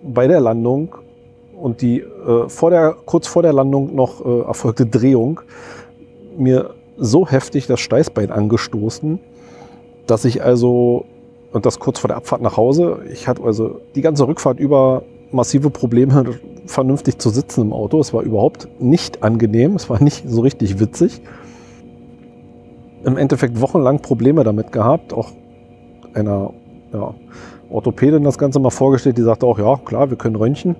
bei 0.04 0.28
der 0.28 0.40
Landung 0.40 0.96
und 1.60 1.82
die 1.82 2.02
äh, 2.02 2.50
vor 2.50 2.70
der, 2.70 2.96
kurz 3.06 3.28
vor 3.28 3.42
der 3.42 3.54
Landung 3.54 3.96
noch 3.96 4.26
äh, 4.26 4.42
erfolgte 4.42 4.86
Drehung 4.86 5.42
mir 6.38 6.72
so 6.98 7.28
heftig 7.28 7.68
das 7.68 7.80
Steißbein 7.80 8.32
angestoßen, 8.32 9.20
dass 10.08 10.26
ich 10.26 10.44
also, 10.44 11.06
und 11.52 11.66
das 11.66 11.80
kurz 11.80 12.00
vor 12.00 12.08
der 12.08 12.18
Abfahrt 12.18 12.42
nach 12.42 12.58
Hause, 12.58 13.00
ich 13.12 13.28
hatte 13.28 13.44
also 13.44 13.82
die 13.96 14.02
ganze 14.02 14.28
Rückfahrt 14.28 14.60
über 14.60 15.04
massive 15.32 15.70
Probleme, 15.70 16.26
vernünftig 16.66 17.20
zu 17.20 17.30
sitzen 17.30 17.62
im 17.62 17.74
Auto. 17.74 18.00
Es 18.00 18.14
war 18.14 18.24
überhaupt 18.24 18.68
nicht 18.80 19.24
angenehm, 19.24 19.76
es 19.76 19.90
war 19.90 20.02
nicht 20.02 20.24
so 20.28 20.42
richtig 20.42 20.80
witzig. 20.80 21.22
Im 23.04 23.18
Endeffekt 23.18 23.62
wochenlang 23.62 24.00
Probleme 24.02 24.44
damit 24.44 24.72
gehabt, 24.72 25.14
auch 25.14 25.32
einer 26.14 26.54
ja, 26.92 27.14
Orthopädin 27.70 28.24
das 28.24 28.38
Ganze 28.38 28.60
mal 28.60 28.72
vorgestellt, 28.72 29.18
die 29.18 29.22
sagte 29.22 29.46
auch, 29.46 29.60
ja 29.60 29.78
klar, 29.78 30.10
wir 30.10 30.18
können 30.18 30.36
röntgen 30.36 30.76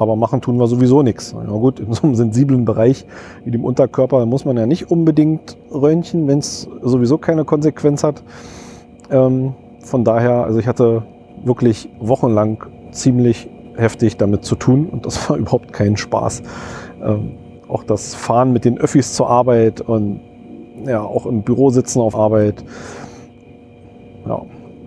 aber 0.00 0.16
machen 0.16 0.40
tun 0.40 0.58
wir 0.58 0.66
sowieso 0.66 1.02
nichts. 1.02 1.32
Ja 1.32 1.52
gut, 1.52 1.78
in 1.78 1.92
so 1.92 2.04
einem 2.04 2.14
sensiblen 2.14 2.64
Bereich 2.64 3.04
wie 3.44 3.50
dem 3.50 3.64
Unterkörper 3.64 4.24
muss 4.26 4.44
man 4.44 4.56
ja 4.56 4.66
nicht 4.66 4.90
unbedingt 4.90 5.58
röntgen, 5.70 6.26
wenn 6.26 6.38
es 6.38 6.68
sowieso 6.82 7.18
keine 7.18 7.44
Konsequenz 7.44 8.02
hat. 8.02 8.22
Ähm, 9.10 9.54
von 9.80 10.04
daher, 10.04 10.44
also 10.44 10.58
ich 10.58 10.66
hatte 10.66 11.02
wirklich 11.44 11.88
wochenlang 12.00 12.64
ziemlich 12.92 13.48
heftig 13.76 14.16
damit 14.16 14.44
zu 14.44 14.54
tun 14.54 14.86
und 14.86 15.04
das 15.04 15.28
war 15.30 15.36
überhaupt 15.36 15.72
kein 15.72 15.96
Spaß. 15.96 16.42
Ähm, 17.04 17.32
auch 17.68 17.84
das 17.84 18.14
Fahren 18.14 18.52
mit 18.52 18.64
den 18.64 18.78
Öffis 18.78 19.14
zur 19.14 19.28
Arbeit 19.28 19.80
und 19.80 20.20
ja, 20.86 21.02
auch 21.02 21.26
im 21.26 21.42
Büro 21.42 21.70
sitzen 21.70 22.00
auf 22.00 22.16
Arbeit. 22.16 22.64
Ja, 24.26 24.42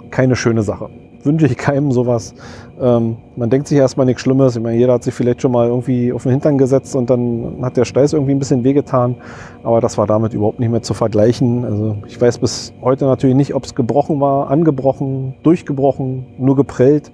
keine 0.09 0.35
schöne 0.35 0.63
Sache. 0.63 0.89
Wünsche 1.23 1.45
ich 1.45 1.57
keinem 1.57 1.91
sowas. 1.91 2.35
Ähm, 2.79 3.17
man 3.35 3.49
denkt 3.49 3.67
sich 3.67 3.77
erstmal 3.77 4.05
nichts 4.05 4.21
Schlimmes. 4.21 4.55
Ich 4.55 4.61
meine, 4.61 4.77
jeder 4.77 4.93
hat 4.93 5.03
sich 5.03 5.13
vielleicht 5.13 5.41
schon 5.41 5.51
mal 5.51 5.67
irgendwie 5.67 6.11
auf 6.11 6.23
den 6.23 6.33
Hintern 6.33 6.57
gesetzt 6.57 6.95
und 6.95 7.09
dann 7.09 7.59
hat 7.61 7.77
der 7.77 7.85
Steiß 7.85 8.13
irgendwie 8.13 8.33
ein 8.33 8.39
bisschen 8.39 8.63
wehgetan. 8.63 9.15
Aber 9.63 9.79
das 9.79 9.97
war 9.97 10.05
damit 10.05 10.33
überhaupt 10.33 10.59
nicht 10.59 10.69
mehr 10.69 10.81
zu 10.81 10.93
vergleichen. 10.93 11.63
Also 11.63 11.97
ich 12.07 12.19
weiß 12.19 12.39
bis 12.39 12.73
heute 12.81 13.05
natürlich 13.05 13.35
nicht, 13.35 13.55
ob 13.55 13.63
es 13.63 13.73
gebrochen 13.73 14.19
war, 14.19 14.49
angebrochen, 14.49 15.35
durchgebrochen, 15.43 16.25
nur 16.37 16.55
geprellt. 16.55 17.11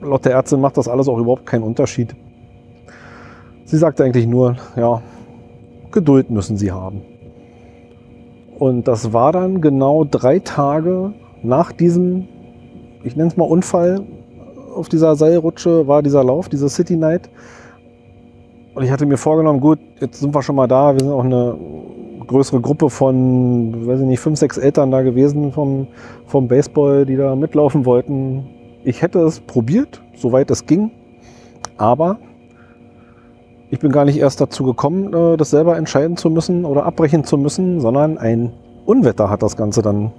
Laut 0.00 0.24
der 0.24 0.32
Ärztin 0.32 0.60
macht 0.60 0.76
das 0.76 0.88
alles 0.88 1.08
auch 1.08 1.18
überhaupt 1.18 1.44
keinen 1.44 1.64
Unterschied. 1.64 2.14
Sie 3.64 3.76
sagte 3.76 4.02
eigentlich 4.02 4.26
nur, 4.26 4.56
ja, 4.76 5.02
Geduld 5.90 6.30
müssen 6.30 6.56
Sie 6.56 6.72
haben. 6.72 7.02
Und 8.58 8.88
das 8.88 9.12
war 9.12 9.32
dann 9.32 9.60
genau 9.60 10.04
drei 10.04 10.38
Tage 10.38 11.12
nach 11.42 11.72
diesem, 11.72 12.28
ich 13.04 13.16
nenne 13.16 13.28
es 13.28 13.36
mal 13.36 13.44
Unfall, 13.44 14.04
auf 14.74 14.88
dieser 14.88 15.16
Seilrutsche 15.16 15.86
war 15.86 16.02
dieser 16.02 16.22
Lauf, 16.22 16.48
diese 16.48 16.68
City 16.68 16.96
Night. 16.96 17.28
Und 18.74 18.84
ich 18.84 18.90
hatte 18.90 19.06
mir 19.06 19.16
vorgenommen, 19.16 19.60
gut, 19.60 19.80
jetzt 20.00 20.20
sind 20.20 20.34
wir 20.34 20.42
schon 20.42 20.54
mal 20.54 20.68
da. 20.68 20.92
Wir 20.92 21.00
sind 21.00 21.10
auch 21.10 21.24
eine 21.24 21.56
größere 22.26 22.60
Gruppe 22.60 22.90
von, 22.90 23.86
weiß 23.86 24.00
ich 24.00 24.06
nicht, 24.06 24.20
fünf, 24.20 24.38
sechs 24.38 24.56
Eltern 24.56 24.90
da 24.92 25.02
gewesen 25.02 25.52
vom, 25.52 25.88
vom 26.26 26.46
Baseball, 26.46 27.04
die 27.04 27.16
da 27.16 27.34
mitlaufen 27.34 27.84
wollten. 27.86 28.46
Ich 28.84 29.02
hätte 29.02 29.20
es 29.20 29.40
probiert, 29.40 30.00
soweit 30.14 30.50
es 30.50 30.66
ging. 30.66 30.92
Aber 31.76 32.18
ich 33.70 33.80
bin 33.80 33.90
gar 33.90 34.04
nicht 34.04 34.18
erst 34.18 34.40
dazu 34.40 34.64
gekommen, 34.64 35.12
äh, 35.12 35.36
das 35.36 35.50
selber 35.50 35.76
entscheiden 35.76 36.16
zu 36.16 36.30
müssen 36.30 36.64
oder 36.64 36.84
abbrechen 36.86 37.24
zu 37.24 37.36
müssen, 37.36 37.80
sondern 37.80 38.16
ein 38.16 38.52
Unwetter 38.86 39.28
hat 39.28 39.42
das 39.42 39.56
Ganze 39.56 39.82
dann 39.82 40.12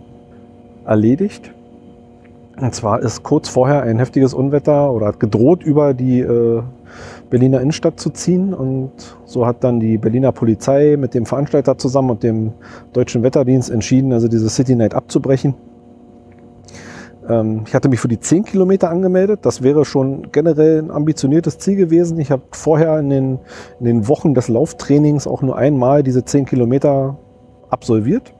erledigt. 0.86 1.54
Und 2.62 2.76
zwar 2.76 3.00
ist 3.00 3.24
kurz 3.24 3.48
vorher 3.48 3.84
ein 3.84 4.00
heftiges 4.00 4.34
Unwetter 4.34 4.92
oder 4.92 5.08
hat 5.08 5.20
gedroht, 5.20 5.64
über 5.64 5.94
die 5.94 6.20
äh, 6.20 6.62
Berliner 7.30 7.62
Innenstadt 7.62 8.00
zu 8.00 8.10
ziehen. 8.10 8.54
Und 8.54 8.92
so 9.26 9.46
hat 9.46 9.64
dann 9.64 9.80
die 9.80 9.98
Berliner 9.98 10.32
Polizei 10.32 10.98
mit 10.98 11.14
dem 11.14 11.26
Veranstalter 11.26 11.78
zusammen 11.78 12.12
und 12.12 12.24
dem 12.24 12.54
Deutschen 12.92 13.24
Wetterdienst 13.24 13.70
entschieden, 13.70 14.12
also 14.12 14.28
diese 14.28 14.50
City 14.50 14.76
Night 14.76 14.94
abzubrechen. 14.94 15.56
Ähm, 17.30 17.64
ich 17.66 17.74
hatte 17.74 17.88
mich 17.88 18.02
für 18.02 18.08
die 18.10 18.20
10 18.20 18.44
Kilometer 18.44 18.90
angemeldet. 18.90 19.42
Das 19.44 19.62
wäre 19.62 19.86
schon 19.86 20.32
generell 20.32 20.80
ein 20.80 20.92
ambitioniertes 20.92 21.60
Ziel 21.60 21.78
gewesen. 21.78 22.20
Ich 22.20 22.32
habe 22.32 22.44
vorher 22.52 23.00
in 23.00 23.10
den, 23.10 23.40
in 23.80 23.86
den 23.86 24.08
Wochen 24.10 24.34
des 24.34 24.50
Lauftrainings 24.50 25.28
auch 25.28 25.42
nur 25.42 25.58
einmal 25.58 26.04
diese 26.04 26.26
10 26.26 26.46
Kilometer 26.46 27.18
absolviert. 27.70 28.34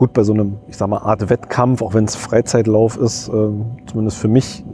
Gut, 0.00 0.14
bei 0.14 0.22
so 0.22 0.32
einem, 0.32 0.56
ich 0.66 0.78
sag 0.78 0.88
mal, 0.88 1.00
Art 1.00 1.28
Wettkampf, 1.28 1.82
auch 1.82 1.92
wenn 1.92 2.06
es 2.06 2.16
Freizeitlauf 2.16 2.96
ist, 2.96 3.28
ähm, 3.28 3.66
zumindest 3.84 4.16
für 4.16 4.28
mich 4.28 4.64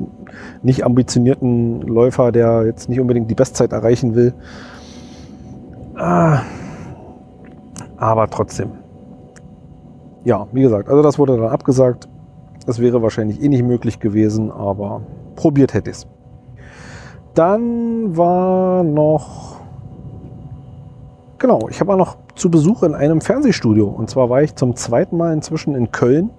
nicht 0.62 0.84
ambitionierten 0.84 1.82
Läufer, 1.82 2.30
der 2.30 2.64
jetzt 2.64 2.88
nicht 2.88 3.00
unbedingt 3.00 3.28
die 3.28 3.34
Bestzeit 3.34 3.72
erreichen 3.72 4.14
will. 4.14 4.34
Ah, 5.96 6.42
aber 7.96 8.30
trotzdem. 8.30 8.70
Ja, 10.22 10.46
wie 10.52 10.62
gesagt, 10.62 10.88
also 10.88 11.02
das 11.02 11.18
wurde 11.18 11.36
dann 11.36 11.48
abgesagt. 11.48 12.06
Das 12.64 12.78
wäre 12.78 13.02
wahrscheinlich 13.02 13.42
eh 13.42 13.48
nicht 13.48 13.64
möglich 13.64 13.98
gewesen, 13.98 14.52
aber 14.52 15.00
probiert 15.34 15.74
hätte 15.74 15.90
ich 15.90 15.96
es. 15.96 16.06
Dann 17.34 18.16
war 18.16 18.84
noch, 18.84 19.56
genau, 21.38 21.68
ich 21.68 21.80
habe 21.80 21.94
auch 21.94 21.98
noch 21.98 22.16
zu 22.36 22.50
Besuch 22.50 22.82
in 22.82 22.94
einem 22.94 23.20
Fernsehstudio. 23.20 23.86
Und 23.86 24.10
zwar 24.10 24.30
war 24.30 24.42
ich 24.42 24.54
zum 24.54 24.76
zweiten 24.76 25.16
Mal 25.16 25.32
inzwischen 25.32 25.74
in 25.74 25.90
Köln, 25.90 26.30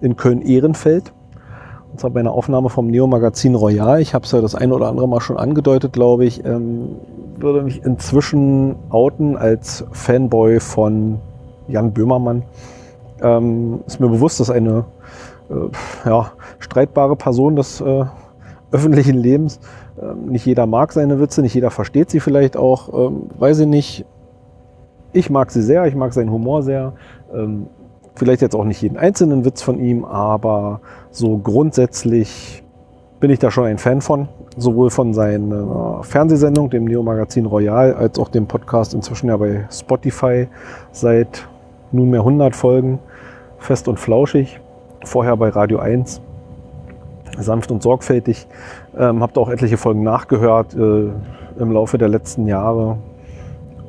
in 0.00 0.16
Köln-Ehrenfeld. 0.16 1.12
Und 1.92 2.00
zwar 2.00 2.10
bei 2.10 2.20
einer 2.20 2.32
Aufnahme 2.32 2.70
vom 2.70 2.88
Neo-Magazin 2.88 3.54
Royal. 3.54 4.00
Ich 4.00 4.14
habe 4.14 4.24
es 4.24 4.32
ja 4.32 4.40
das 4.40 4.54
eine 4.54 4.74
oder 4.74 4.88
andere 4.88 5.08
Mal 5.08 5.20
schon 5.20 5.36
angedeutet, 5.36 5.92
glaube 5.92 6.24
ich. 6.24 6.44
Ähm, 6.44 6.96
würde 7.36 7.62
mich 7.62 7.84
inzwischen 7.84 8.76
outen 8.90 9.36
als 9.36 9.84
Fanboy 9.92 10.58
von 10.60 11.20
Jan 11.68 11.92
Böhmermann. 11.92 12.42
Ähm, 13.22 13.80
ist 13.86 14.00
mir 14.00 14.08
bewusst, 14.08 14.40
dass 14.40 14.50
eine 14.50 14.86
äh, 15.50 16.08
ja, 16.08 16.32
streitbare 16.58 17.16
Person 17.16 17.56
des 17.56 17.80
äh, 17.80 18.04
öffentlichen 18.72 19.16
Lebens. 19.16 19.60
Ähm, 20.00 20.26
nicht 20.26 20.46
jeder 20.46 20.66
mag 20.66 20.92
seine 20.92 21.20
Witze, 21.20 21.42
nicht 21.42 21.54
jeder 21.54 21.70
versteht 21.70 22.10
sie 22.10 22.20
vielleicht 22.20 22.56
auch. 22.56 23.08
Ähm, 23.08 23.22
weiß 23.38 23.60
ich 23.60 23.66
nicht. 23.66 24.04
Ich 25.14 25.30
mag 25.30 25.50
sie 25.50 25.62
sehr, 25.62 25.86
ich 25.86 25.94
mag 25.94 26.12
seinen 26.12 26.30
Humor 26.30 26.62
sehr. 26.62 26.92
Ähm, 27.32 27.68
vielleicht 28.16 28.42
jetzt 28.42 28.54
auch 28.54 28.64
nicht 28.64 28.82
jeden 28.82 28.96
einzelnen 28.96 29.44
Witz 29.44 29.62
von 29.62 29.78
ihm, 29.78 30.04
aber 30.04 30.80
so 31.10 31.38
grundsätzlich 31.38 32.62
bin 33.20 33.30
ich 33.30 33.38
da 33.38 33.50
schon 33.50 33.64
ein 33.64 33.78
Fan 33.78 34.00
von. 34.00 34.28
Sowohl 34.56 34.90
von 34.90 35.14
seiner 35.14 36.02
Fernsehsendung, 36.02 36.68
dem 36.68 36.84
Neo 36.84 37.02
Magazin 37.02 37.46
Royal, 37.46 37.94
als 37.94 38.18
auch 38.18 38.28
dem 38.28 38.46
Podcast 38.46 38.92
inzwischen 38.92 39.28
ja 39.28 39.36
bei 39.36 39.66
Spotify 39.70 40.48
seit 40.92 41.48
nunmehr 41.92 42.20
100 42.20 42.54
Folgen. 42.54 42.98
Fest 43.58 43.88
und 43.88 43.98
flauschig 43.98 44.60
vorher 45.06 45.36
bei 45.36 45.48
Radio 45.48 45.78
1, 45.78 46.20
sanft 47.38 47.70
und 47.70 47.82
sorgfältig. 47.82 48.46
Ähm, 48.98 49.22
habe 49.22 49.32
da 49.32 49.40
auch 49.40 49.48
etliche 49.48 49.76
Folgen 49.76 50.02
nachgehört 50.02 50.74
äh, 50.74 51.10
im 51.58 51.70
Laufe 51.72 51.98
der 51.98 52.08
letzten 52.08 52.46
Jahre 52.46 52.98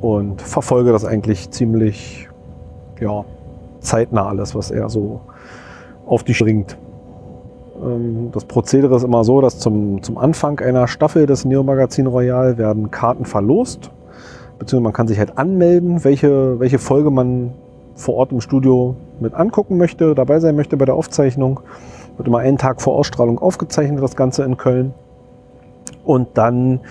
und 0.02 0.42
verfolge 0.42 0.92
das 0.92 1.06
eigentlich 1.06 1.50
ziemlich 1.52 2.30
ja, 3.00 3.26
zeitnah 3.80 4.28
alles, 4.28 4.56
was 4.56 4.72
er 4.72 4.90
so 4.90 5.22
auf 6.06 6.24
die 6.24 6.34
bringt. 6.34 6.78
Ähm, 7.84 8.30
das 8.32 8.46
Prozedere 8.46 8.96
ist 8.96 9.04
immer 9.04 9.24
so, 9.24 9.42
dass 9.42 9.60
zum, 9.60 10.02
zum 10.04 10.18
Anfang 10.18 10.60
einer 10.60 10.88
Staffel 10.88 11.26
des 11.26 11.46
Neo 11.46 11.64
Magazin 11.64 12.08
Royal 12.08 12.58
werden 12.58 12.92
Karten 12.92 13.26
verlost, 13.26 13.92
beziehungsweise 14.60 14.84
man 14.84 14.94
kann 14.94 15.08
sich 15.08 15.20
halt 15.20 15.38
anmelden, 15.38 16.04
welche, 16.04 16.60
welche 16.60 16.80
Folge 16.80 17.12
man 17.12 17.54
vor 17.96 18.16
Ort 18.16 18.32
im 18.32 18.42
Studio 18.42 18.96
mit 19.20 19.34
angucken 19.34 19.78
möchte, 19.78 20.16
dabei 20.16 20.40
sein 20.40 20.56
möchte 20.56 20.78
bei 20.78 20.86
der 20.86 20.96
Aufzeichnung. 20.96 21.62
Wird 22.18 22.28
immer 22.28 22.40
einen 22.40 22.58
Tag 22.58 22.82
vor 22.82 22.96
Ausstrahlung 22.96 23.40
aufgezeichnet, 23.40 24.02
das 24.02 24.16
Ganze 24.16 24.44
in 24.44 24.58
Köln. 24.58 24.94
Und 26.04 26.38
dann 26.38 26.82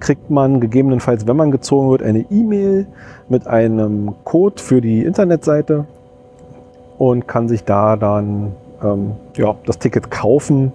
kriegt 0.00 0.30
man 0.30 0.60
gegebenenfalls, 0.60 1.26
wenn 1.26 1.36
man 1.36 1.50
gezogen 1.50 1.90
wird, 1.90 2.02
eine 2.02 2.26
E-Mail 2.30 2.86
mit 3.28 3.46
einem 3.46 4.14
Code 4.24 4.60
für 4.62 4.80
die 4.80 5.02
Internetseite 5.02 5.86
und 6.98 7.26
kann 7.26 7.48
sich 7.48 7.64
da 7.64 7.96
dann 7.96 8.52
ähm, 8.82 9.12
ja, 9.36 9.54
das 9.66 9.78
Ticket 9.78 10.10
kaufen. 10.10 10.72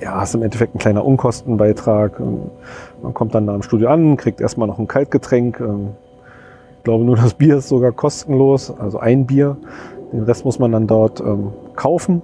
Ja, 0.00 0.22
ist 0.22 0.34
im 0.34 0.42
Endeffekt 0.42 0.74
ein 0.74 0.78
kleiner 0.78 1.04
Unkostenbeitrag. 1.04 2.20
Man 2.20 3.14
kommt 3.14 3.34
dann 3.34 3.46
da 3.46 3.54
im 3.54 3.62
Studio 3.62 3.88
an, 3.88 4.16
kriegt 4.16 4.40
erstmal 4.40 4.68
noch 4.68 4.78
ein 4.78 4.86
Kaltgetränk. 4.86 5.60
Ähm, 5.60 5.90
ich 6.78 6.84
glaube, 6.84 7.04
nur 7.04 7.16
das 7.16 7.34
Bier 7.34 7.56
ist 7.56 7.68
sogar 7.68 7.92
kostenlos, 7.92 8.72
also 8.78 8.98
ein 8.98 9.26
Bier. 9.26 9.56
Den 10.12 10.22
Rest 10.22 10.44
muss 10.44 10.58
man 10.58 10.72
dann 10.72 10.86
dort 10.86 11.20
ähm, 11.20 11.52
kaufen. 11.74 12.22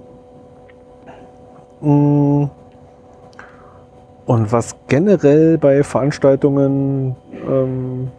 Mm. 1.81 2.45
Und 4.25 4.51
was 4.51 4.75
generell 4.87 5.57
bei 5.57 5.83
Veranstaltungen 5.83 7.15
ähm, 7.47 8.11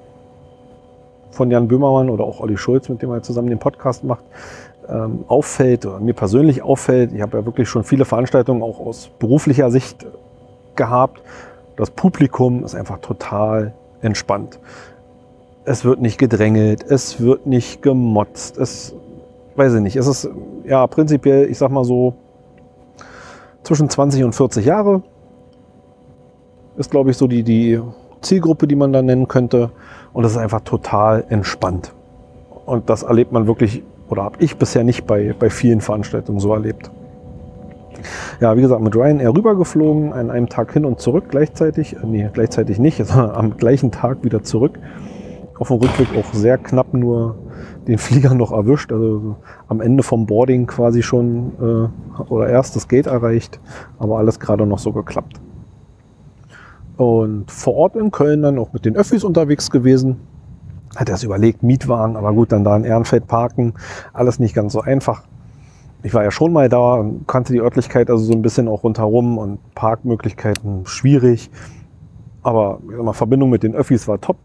von 1.31 1.51
Jan 1.51 1.67
Böhmermann 1.67 2.11
oder 2.11 2.25
auch 2.25 2.41
Olli 2.41 2.57
Schulz, 2.57 2.89
mit 2.89 3.01
dem 3.01 3.11
er 3.11 3.23
zusammen 3.23 3.49
den 3.49 3.59
Podcast 3.59 4.05
macht, 4.05 4.25
ähm, 4.89 5.25
auffällt 5.29 5.87
oder 5.87 6.01
mir 6.01 6.13
persönlich 6.13 6.63
auffällt, 6.63 7.13
ich 7.13 7.23
habe 7.23 7.39
ja 7.39 7.47
wirklich 7.47 7.69
schon 7.69 7.85
viele 7.85 8.05
Veranstaltungen 8.05 8.63
auch 8.63 8.81
aus 8.81 9.11
beruflicher 9.19 9.71
Sicht 9.71 10.07
gehabt, 10.77 11.23
das 11.77 11.91
Publikum 11.91 12.65
ist 12.65 12.75
einfach 12.75 12.99
total 12.99 13.73
entspannt. 14.03 14.61
Es 15.65 15.85
wird 15.85 16.01
nicht 16.01 16.19
gedrängelt, 16.19 16.85
es 16.87 17.21
wird 17.21 17.47
nicht 17.47 17.81
gemotzt, 17.81 18.59
es 18.59 18.95
weiß 19.57 19.75
ich 19.75 19.81
nicht, 19.81 19.97
es 19.97 20.07
ist 20.07 20.29
ja 20.65 20.87
prinzipiell, 20.87 21.49
ich 21.49 21.57
sag 21.57 21.71
mal 21.71 21.85
so, 21.85 22.15
zwischen 23.63 23.89
20 23.89 24.25
und 24.25 24.35
40 24.35 24.67
Jahre. 24.67 25.03
Ist, 26.77 26.91
glaube 26.91 27.11
ich, 27.11 27.17
so 27.17 27.27
die, 27.27 27.43
die 27.43 27.81
Zielgruppe, 28.21 28.67
die 28.67 28.77
man 28.77 28.93
da 28.93 29.03
nennen 29.03 29.29
könnte. 29.29 29.71
Und 30.13 30.23
das 30.23 30.33
ist 30.33 30.39
einfach 30.39 30.61
total 30.61 31.25
entspannt. 31.29 31.93
Und 32.67 32.89
das 32.91 33.03
erlebt 33.03 33.33
man 33.33 33.47
wirklich, 33.47 33.83
oder 34.09 34.25
habe 34.25 34.37
ich 34.41 34.57
bisher 34.57 34.85
nicht 34.85 35.07
bei, 35.07 35.35
bei 35.39 35.51
vielen 35.51 35.81
Veranstaltungen 35.81 36.41
so 36.41 36.53
erlebt. 36.53 36.91
Ja, 38.41 38.57
wie 38.57 38.61
gesagt, 38.61 38.83
mit 38.83 38.95
Ryanair 38.95 39.35
rübergeflogen, 39.35 40.13
an 40.13 40.31
einem 40.31 40.49
Tag 40.49 40.73
hin 40.73 40.85
und 40.85 41.01
zurück 41.01 41.25
gleichzeitig. 41.29 41.97
Äh, 41.97 42.07
nee, 42.07 42.29
gleichzeitig 42.33 42.79
nicht, 42.79 42.97
sondern 43.07 43.31
am 43.31 43.57
gleichen 43.57 43.91
Tag 43.91 44.25
wieder 44.25 44.43
zurück. 44.43 44.79
Auf 45.59 45.69
dem 45.69 45.79
Rückweg 45.79 46.09
auch 46.19 46.35
sehr 46.35 46.59
knapp 46.59 46.93
nur 46.95 47.37
den 47.87 47.99
Flieger 47.99 48.35
noch 48.35 48.53
erwischt, 48.53 48.93
also 48.93 49.37
am 49.69 49.81
Ende 49.81 50.03
vom 50.03 50.27
Boarding 50.27 50.67
quasi 50.67 51.03
schon 51.03 51.53
äh, 51.61 52.23
oder 52.33 52.49
erst 52.49 52.77
das 52.77 52.89
Gate 52.89 53.07
erreicht, 53.07 53.61
aber 53.99 54.19
alles 54.19 54.41
gerade 54.41 54.67
noch 54.67 54.79
so 54.79 54.93
geklappt. 54.93 55.41
Und 56.97 57.51
vor 57.51 57.75
Ort 57.75 57.97
in 57.97 58.11
Köln 58.11 58.43
dann 58.43 58.59
auch 58.59 58.73
mit 58.73 58.85
den 58.85 58.97
Öffis 58.97 59.25
unterwegs 59.25 59.71
gewesen. 59.71 60.21
hat 60.97 61.09
erst 61.09 61.25
überlegt, 61.25 61.65
Mietwagen, 61.65 62.17
aber 62.17 62.33
gut, 62.33 62.53
dann 62.53 62.63
da 62.63 62.77
in 62.77 62.85
Ehrenfeld 62.85 63.27
parken, 63.27 63.75
alles 64.13 64.39
nicht 64.39 64.55
ganz 64.55 64.73
so 64.73 64.81
einfach. 64.81 65.25
Ich 66.05 66.15
war 66.15 66.23
ja 66.23 66.31
schon 66.31 66.53
mal 66.53 66.69
da 66.69 66.95
und 66.95 67.27
kannte 67.27 67.53
die 67.53 67.61
Örtlichkeit 67.61 68.11
also 68.11 68.25
so 68.25 68.33
ein 68.33 68.43
bisschen 68.43 68.69
auch 68.69 68.85
rundherum 68.85 69.39
und 69.39 69.59
Parkmöglichkeiten 69.75 70.87
schwierig. 70.87 71.51
Aber 72.43 72.79
mal, 72.81 73.13
Verbindung 73.15 73.51
mit 73.51 73.63
den 73.63 73.75
Öffis 73.75 74.07
war 74.07 74.21
top. 74.21 74.37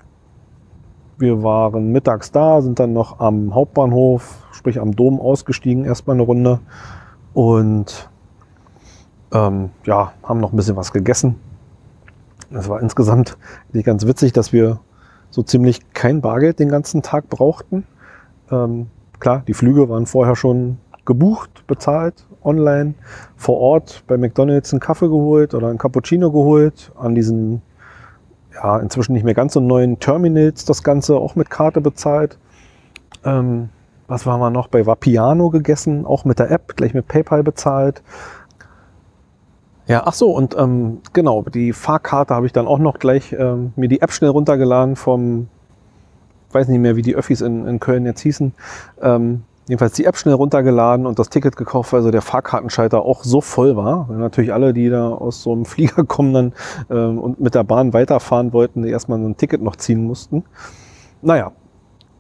Wir 1.19 1.43
waren 1.43 1.91
mittags 1.91 2.31
da, 2.31 2.61
sind 2.61 2.79
dann 2.79 2.93
noch 2.93 3.19
am 3.19 3.53
Hauptbahnhof, 3.53 4.47
sprich 4.53 4.79
am 4.79 4.95
Dom 4.95 5.19
ausgestiegen, 5.19 5.83
erstmal 5.83 6.15
eine 6.15 6.23
Runde. 6.23 6.61
Und 7.33 8.09
ähm, 9.33 9.69
ja, 9.85 10.13
haben 10.23 10.39
noch 10.39 10.53
ein 10.53 10.55
bisschen 10.55 10.77
was 10.77 10.93
gegessen. 10.93 11.35
Es 12.51 12.67
war 12.67 12.81
insgesamt 12.81 13.37
ganz 13.83 14.05
witzig, 14.05 14.33
dass 14.33 14.51
wir 14.53 14.79
so 15.29 15.43
ziemlich 15.43 15.81
kein 15.93 16.21
Bargeld 16.21 16.59
den 16.59 16.69
ganzen 16.69 17.01
Tag 17.01 17.29
brauchten. 17.29 17.85
Ähm, 18.51 18.87
klar, 19.19 19.43
die 19.47 19.53
Flüge 19.53 19.87
waren 19.89 20.05
vorher 20.05 20.35
schon 20.35 20.77
gebucht, 21.05 21.65
bezahlt, 21.67 22.25
online, 22.43 22.95
vor 23.35 23.57
Ort 23.59 24.03
bei 24.07 24.17
McDonalds 24.17 24.73
einen 24.73 24.79
Kaffee 24.79 25.07
geholt 25.07 25.53
oder 25.53 25.67
einen 25.67 25.77
Cappuccino 25.77 26.31
geholt, 26.31 26.91
an 26.97 27.15
diesen 27.15 27.61
ja, 28.53 28.79
inzwischen 28.79 29.13
nicht 29.13 29.23
mehr 29.23 29.33
ganz 29.33 29.53
so 29.53 29.59
neuen 29.59 29.99
Terminals 29.99 30.65
das 30.65 30.83
Ganze 30.83 31.15
auch 31.15 31.35
mit 31.35 31.49
Karte 31.49 31.81
bezahlt. 31.81 32.37
Ähm, 33.23 33.69
was 34.07 34.25
waren 34.25 34.39
wir 34.39 34.49
noch? 34.49 34.67
Bei 34.67 34.85
Vapiano 34.85 35.49
gegessen, 35.49 36.05
auch 36.05 36.25
mit 36.25 36.39
der 36.39 36.49
App, 36.49 36.75
gleich 36.75 36.93
mit 36.93 37.07
PayPal 37.07 37.43
bezahlt. 37.43 38.01
Ja, 39.89 40.03
ach 40.05 40.13
so, 40.13 40.29
und 40.29 40.55
ähm, 40.55 40.99
genau, 41.13 41.41
die 41.41 41.73
Fahrkarte 41.73 42.35
habe 42.35 42.45
ich 42.45 42.53
dann 42.53 42.67
auch 42.67 42.77
noch 42.77 42.99
gleich 42.99 43.33
ähm, 43.33 43.73
mir 43.75 43.89
die 43.89 44.01
App 44.01 44.11
schnell 44.11 44.29
runtergeladen 44.29 44.95
vom, 44.95 45.47
weiß 46.51 46.67
nicht 46.67 46.79
mehr, 46.79 46.95
wie 46.95 47.01
die 47.01 47.15
Öffis 47.15 47.41
in, 47.41 47.65
in 47.65 47.79
Köln 47.79 48.05
jetzt 48.05 48.21
hießen. 48.21 48.53
Ähm, 49.01 49.45
jedenfalls 49.67 49.93
die 49.93 50.05
App 50.05 50.15
schnell 50.15 50.35
runtergeladen 50.35 51.07
und 51.07 51.17
das 51.17 51.29
Ticket 51.29 51.57
gekauft, 51.57 51.91
weil 51.91 52.03
so 52.03 52.11
der 52.11 52.21
Fahrkartenschalter 52.21 53.01
auch 53.01 53.23
so 53.23 53.41
voll 53.41 53.75
war. 53.75 54.07
Weil 54.09 54.17
natürlich 54.17 54.53
alle, 54.53 54.73
die 54.73 54.89
da 54.89 55.09
aus 55.09 55.41
so 55.41 55.53
einem 55.53 55.65
Flieger 55.65 56.03
kommen 56.03 56.33
dann 56.35 56.53
ähm, 56.91 57.17
und 57.17 57.39
mit 57.39 57.55
der 57.55 57.63
Bahn 57.63 57.91
weiterfahren 57.91 58.53
wollten, 58.53 58.83
die 58.83 58.89
erstmal 58.89 59.19
so 59.19 59.25
ein 59.25 59.37
Ticket 59.37 59.63
noch 59.63 59.75
ziehen 59.75 60.03
mussten. 60.05 60.43
Naja, 61.23 61.51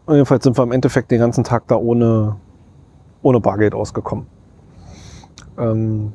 jedenfalls 0.09 0.43
sind 0.43 0.57
wir 0.57 0.63
im 0.63 0.71
Endeffekt 0.71 1.11
den 1.11 1.19
ganzen 1.19 1.43
Tag 1.43 1.67
da 1.67 1.75
ohne, 1.75 2.35
ohne 3.21 3.39
Bargeld 3.39 3.75
ausgekommen. 3.75 4.25
Ähm, 5.59 6.13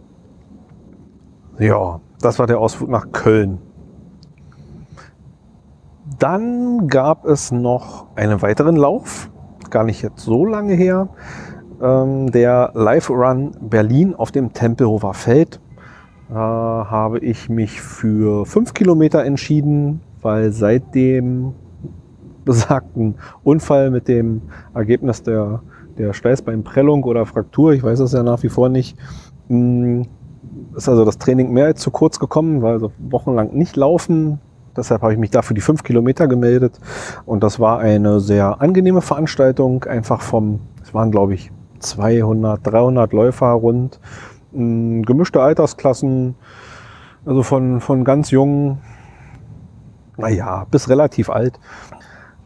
ja, 1.59 2.01
das 2.21 2.39
war 2.39 2.47
der 2.47 2.59
Ausflug 2.59 2.89
nach 2.89 3.13
Köln. 3.13 3.59
Dann 6.19 6.89
gab 6.89 7.25
es 7.25 7.51
noch 7.51 8.07
einen 8.15 8.43
weiteren 8.43 8.77
Lauf, 8.77 9.31
gar 9.71 9.85
nicht 9.85 10.03
jetzt 10.03 10.21
so 10.21 10.45
lange 10.45 10.75
her, 10.75 11.09
ähm, 11.83 12.31
der 12.31 12.73
Live 12.75 13.11
Run 13.11 13.53
Berlin 13.61 14.15
auf 14.15 14.31
dem 14.31 14.53
Tempelhofer 14.53 15.15
Feld. 15.15 15.61
Da 16.29 16.87
habe 16.91 17.19
ich 17.19 17.49
mich 17.49 17.81
für 17.81 18.47
fünf 18.47 18.75
Kilometer 18.75 19.25
entschieden, 19.25 20.01
weil 20.23 20.53
seit 20.53 20.95
dem 20.95 21.55
besagten 22.45 23.17
Unfall 23.43 23.91
mit 23.91 24.09
dem 24.09 24.43
Ergebnis 24.75 25.23
der, 25.23 25.63
der 25.99 26.13
Steißbeinprellung 26.13 27.05
oder 27.05 27.27
Fraktur, 27.27 27.73
ich 27.73 27.83
weiß 27.83 28.01
es 28.01 28.13
ja 28.13 28.23
nach 28.23 28.43
wie 28.43 28.49
vor 28.49 28.69
nicht, 28.69 28.99
mh, 29.49 30.05
ist 30.77 30.89
also 30.89 31.05
das 31.05 31.19
Training 31.19 31.53
mehr 31.53 31.67
als 31.67 31.81
zu 31.81 31.91
kurz 31.91 32.19
gekommen, 32.19 32.63
weil 32.63 32.81
so 32.81 32.93
wochenlang 32.99 33.53
nicht 33.53 33.77
laufen. 33.77 34.41
Deshalb 34.77 35.03
habe 35.03 35.13
ich 35.13 35.19
mich 35.19 35.31
da 35.31 35.43
für 35.43 35.55
die 35.55 35.61
fünf 35.61 35.85
Kilometer 35.85 36.27
gemeldet. 36.27 36.81
Und 37.27 37.43
das 37.43 37.61
war 37.61 37.79
eine 37.79 38.21
sehr 38.21 38.61
angenehme 38.61 39.03
Veranstaltung. 39.03 39.85
Einfach 39.85 40.21
vom, 40.21 40.61
es 40.83 40.93
waren 40.93 41.11
glaube 41.11 41.35
ich 41.35 41.51
200, 41.79 42.67
300 42.67 43.13
Läufer 43.13 43.49
rund. 43.49 44.01
Gemischte 44.53 45.43
Altersklassen, 45.43 46.37
also 47.27 47.43
von, 47.43 47.81
von 47.81 48.05
ganz 48.05 48.31
jung, 48.31 48.79
naja, 50.17 50.67
bis 50.71 50.89
relativ 50.89 51.31
alt. 51.31 51.59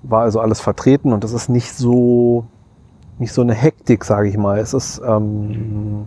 War 0.02 0.22
also 0.22 0.40
alles 0.40 0.60
vertreten 0.60 1.12
und 1.12 1.24
das 1.24 1.32
ist 1.32 1.48
nicht 1.48 1.74
so, 1.74 2.46
nicht 3.18 3.32
so 3.32 3.42
eine 3.42 3.54
Hektik, 3.54 4.04
sage 4.04 4.28
ich 4.28 4.38
mal. 4.38 4.58
Es 4.58 4.72
ist, 4.72 5.02
ähm, 5.04 6.06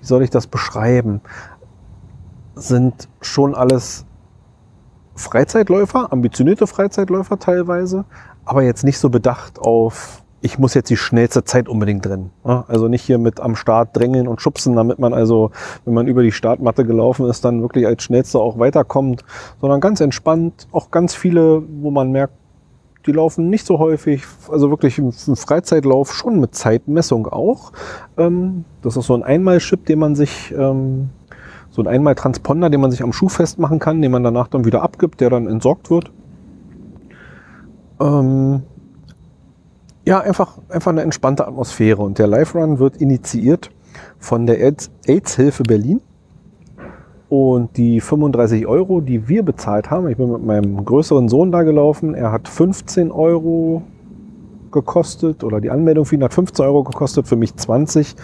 wie 0.00 0.06
soll 0.06 0.22
ich 0.22 0.30
das 0.30 0.46
beschreiben? 0.46 1.20
Sind 2.58 3.08
schon 3.20 3.54
alles 3.54 4.04
Freizeitläufer, 5.14 6.12
ambitionierte 6.12 6.66
Freizeitläufer 6.66 7.38
teilweise, 7.38 8.04
aber 8.44 8.62
jetzt 8.62 8.84
nicht 8.84 8.98
so 8.98 9.10
bedacht 9.10 9.58
auf, 9.58 10.22
ich 10.40 10.58
muss 10.58 10.74
jetzt 10.74 10.90
die 10.90 10.96
schnellste 10.96 11.42
Zeit 11.44 11.68
unbedingt 11.68 12.06
drin. 12.06 12.30
Also 12.44 12.86
nicht 12.86 13.02
hier 13.02 13.18
mit 13.18 13.40
am 13.40 13.56
Start 13.56 13.96
drängeln 13.96 14.28
und 14.28 14.40
schubsen, 14.40 14.76
damit 14.76 15.00
man 15.00 15.12
also, 15.12 15.50
wenn 15.84 15.94
man 15.94 16.06
über 16.06 16.22
die 16.22 16.30
Startmatte 16.30 16.84
gelaufen 16.84 17.26
ist, 17.28 17.44
dann 17.44 17.60
wirklich 17.62 17.86
als 17.86 18.04
schnellster 18.04 18.38
auch 18.38 18.58
weiterkommt, 18.58 19.24
sondern 19.60 19.80
ganz 19.80 20.00
entspannt, 20.00 20.68
auch 20.70 20.90
ganz 20.92 21.14
viele, 21.14 21.62
wo 21.82 21.90
man 21.90 22.12
merkt, 22.12 22.34
die 23.06 23.12
laufen 23.12 23.48
nicht 23.48 23.66
so 23.66 23.78
häufig, 23.78 24.22
also 24.50 24.70
wirklich 24.70 24.98
im 24.98 25.12
Freizeitlauf 25.12 26.12
schon 26.12 26.40
mit 26.40 26.54
Zeitmessung 26.54 27.26
auch. 27.26 27.72
Ähm, 28.16 28.64
das 28.82 28.96
ist 28.96 29.06
so 29.06 29.14
ein 29.14 29.22
Einmalchip, 29.22 29.86
den 29.86 29.98
man 29.98 30.14
sich 30.14 30.54
ähm, 30.56 31.08
so 31.78 31.84
ein 31.84 31.94
einmal 31.94 32.16
Transponder, 32.16 32.70
den 32.70 32.80
man 32.80 32.90
sich 32.90 33.04
am 33.04 33.12
Schuh 33.12 33.28
festmachen 33.28 33.78
kann, 33.78 34.02
den 34.02 34.10
man 34.10 34.24
danach 34.24 34.48
dann 34.48 34.64
wieder 34.64 34.82
abgibt, 34.82 35.20
der 35.20 35.30
dann 35.30 35.46
entsorgt 35.46 35.90
wird. 35.90 36.10
Ähm 38.00 38.62
ja, 40.04 40.18
einfach, 40.18 40.58
einfach 40.68 40.90
eine 40.90 41.02
entspannte 41.02 41.46
Atmosphäre. 41.46 42.02
Und 42.02 42.18
der 42.18 42.26
Live 42.26 42.56
Run 42.56 42.80
wird 42.80 42.96
initiiert 42.96 43.70
von 44.18 44.46
der 44.46 44.58
AIDS-Hilfe 44.60 45.62
Berlin. 45.62 46.00
Und 47.28 47.76
die 47.76 48.00
35 48.00 48.66
Euro, 48.66 49.00
die 49.00 49.28
wir 49.28 49.44
bezahlt 49.44 49.88
haben, 49.88 50.08
ich 50.08 50.16
bin 50.16 50.32
mit 50.32 50.44
meinem 50.44 50.84
größeren 50.84 51.28
Sohn 51.28 51.52
da 51.52 51.62
gelaufen, 51.62 52.14
er 52.14 52.32
hat 52.32 52.48
15 52.48 53.12
Euro 53.12 53.82
gekostet 54.72 55.44
oder 55.44 55.60
die 55.60 55.70
Anmeldung 55.70 56.06
für 56.06 56.16
ihn 56.16 56.24
hat 56.24 56.34
15 56.34 56.64
Euro 56.64 56.82
gekostet, 56.82 57.28
für 57.28 57.36
mich 57.36 57.54
20. 57.54 58.16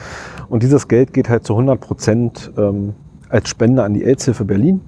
Und 0.49 0.65
dieses 0.65 0.89
Geld 0.89 1.13
geht 1.13 1.29
halt 1.29 1.47
zu 1.47 1.53
100 1.53 1.81
Prozent 1.81 2.53
ähm, 2.57 2.95
als 3.35 3.49
Spende 3.49 3.83
an 3.83 3.95
die 3.95 4.05
AIDS-Hilfe 4.05 4.45
Berlin. 4.45 4.81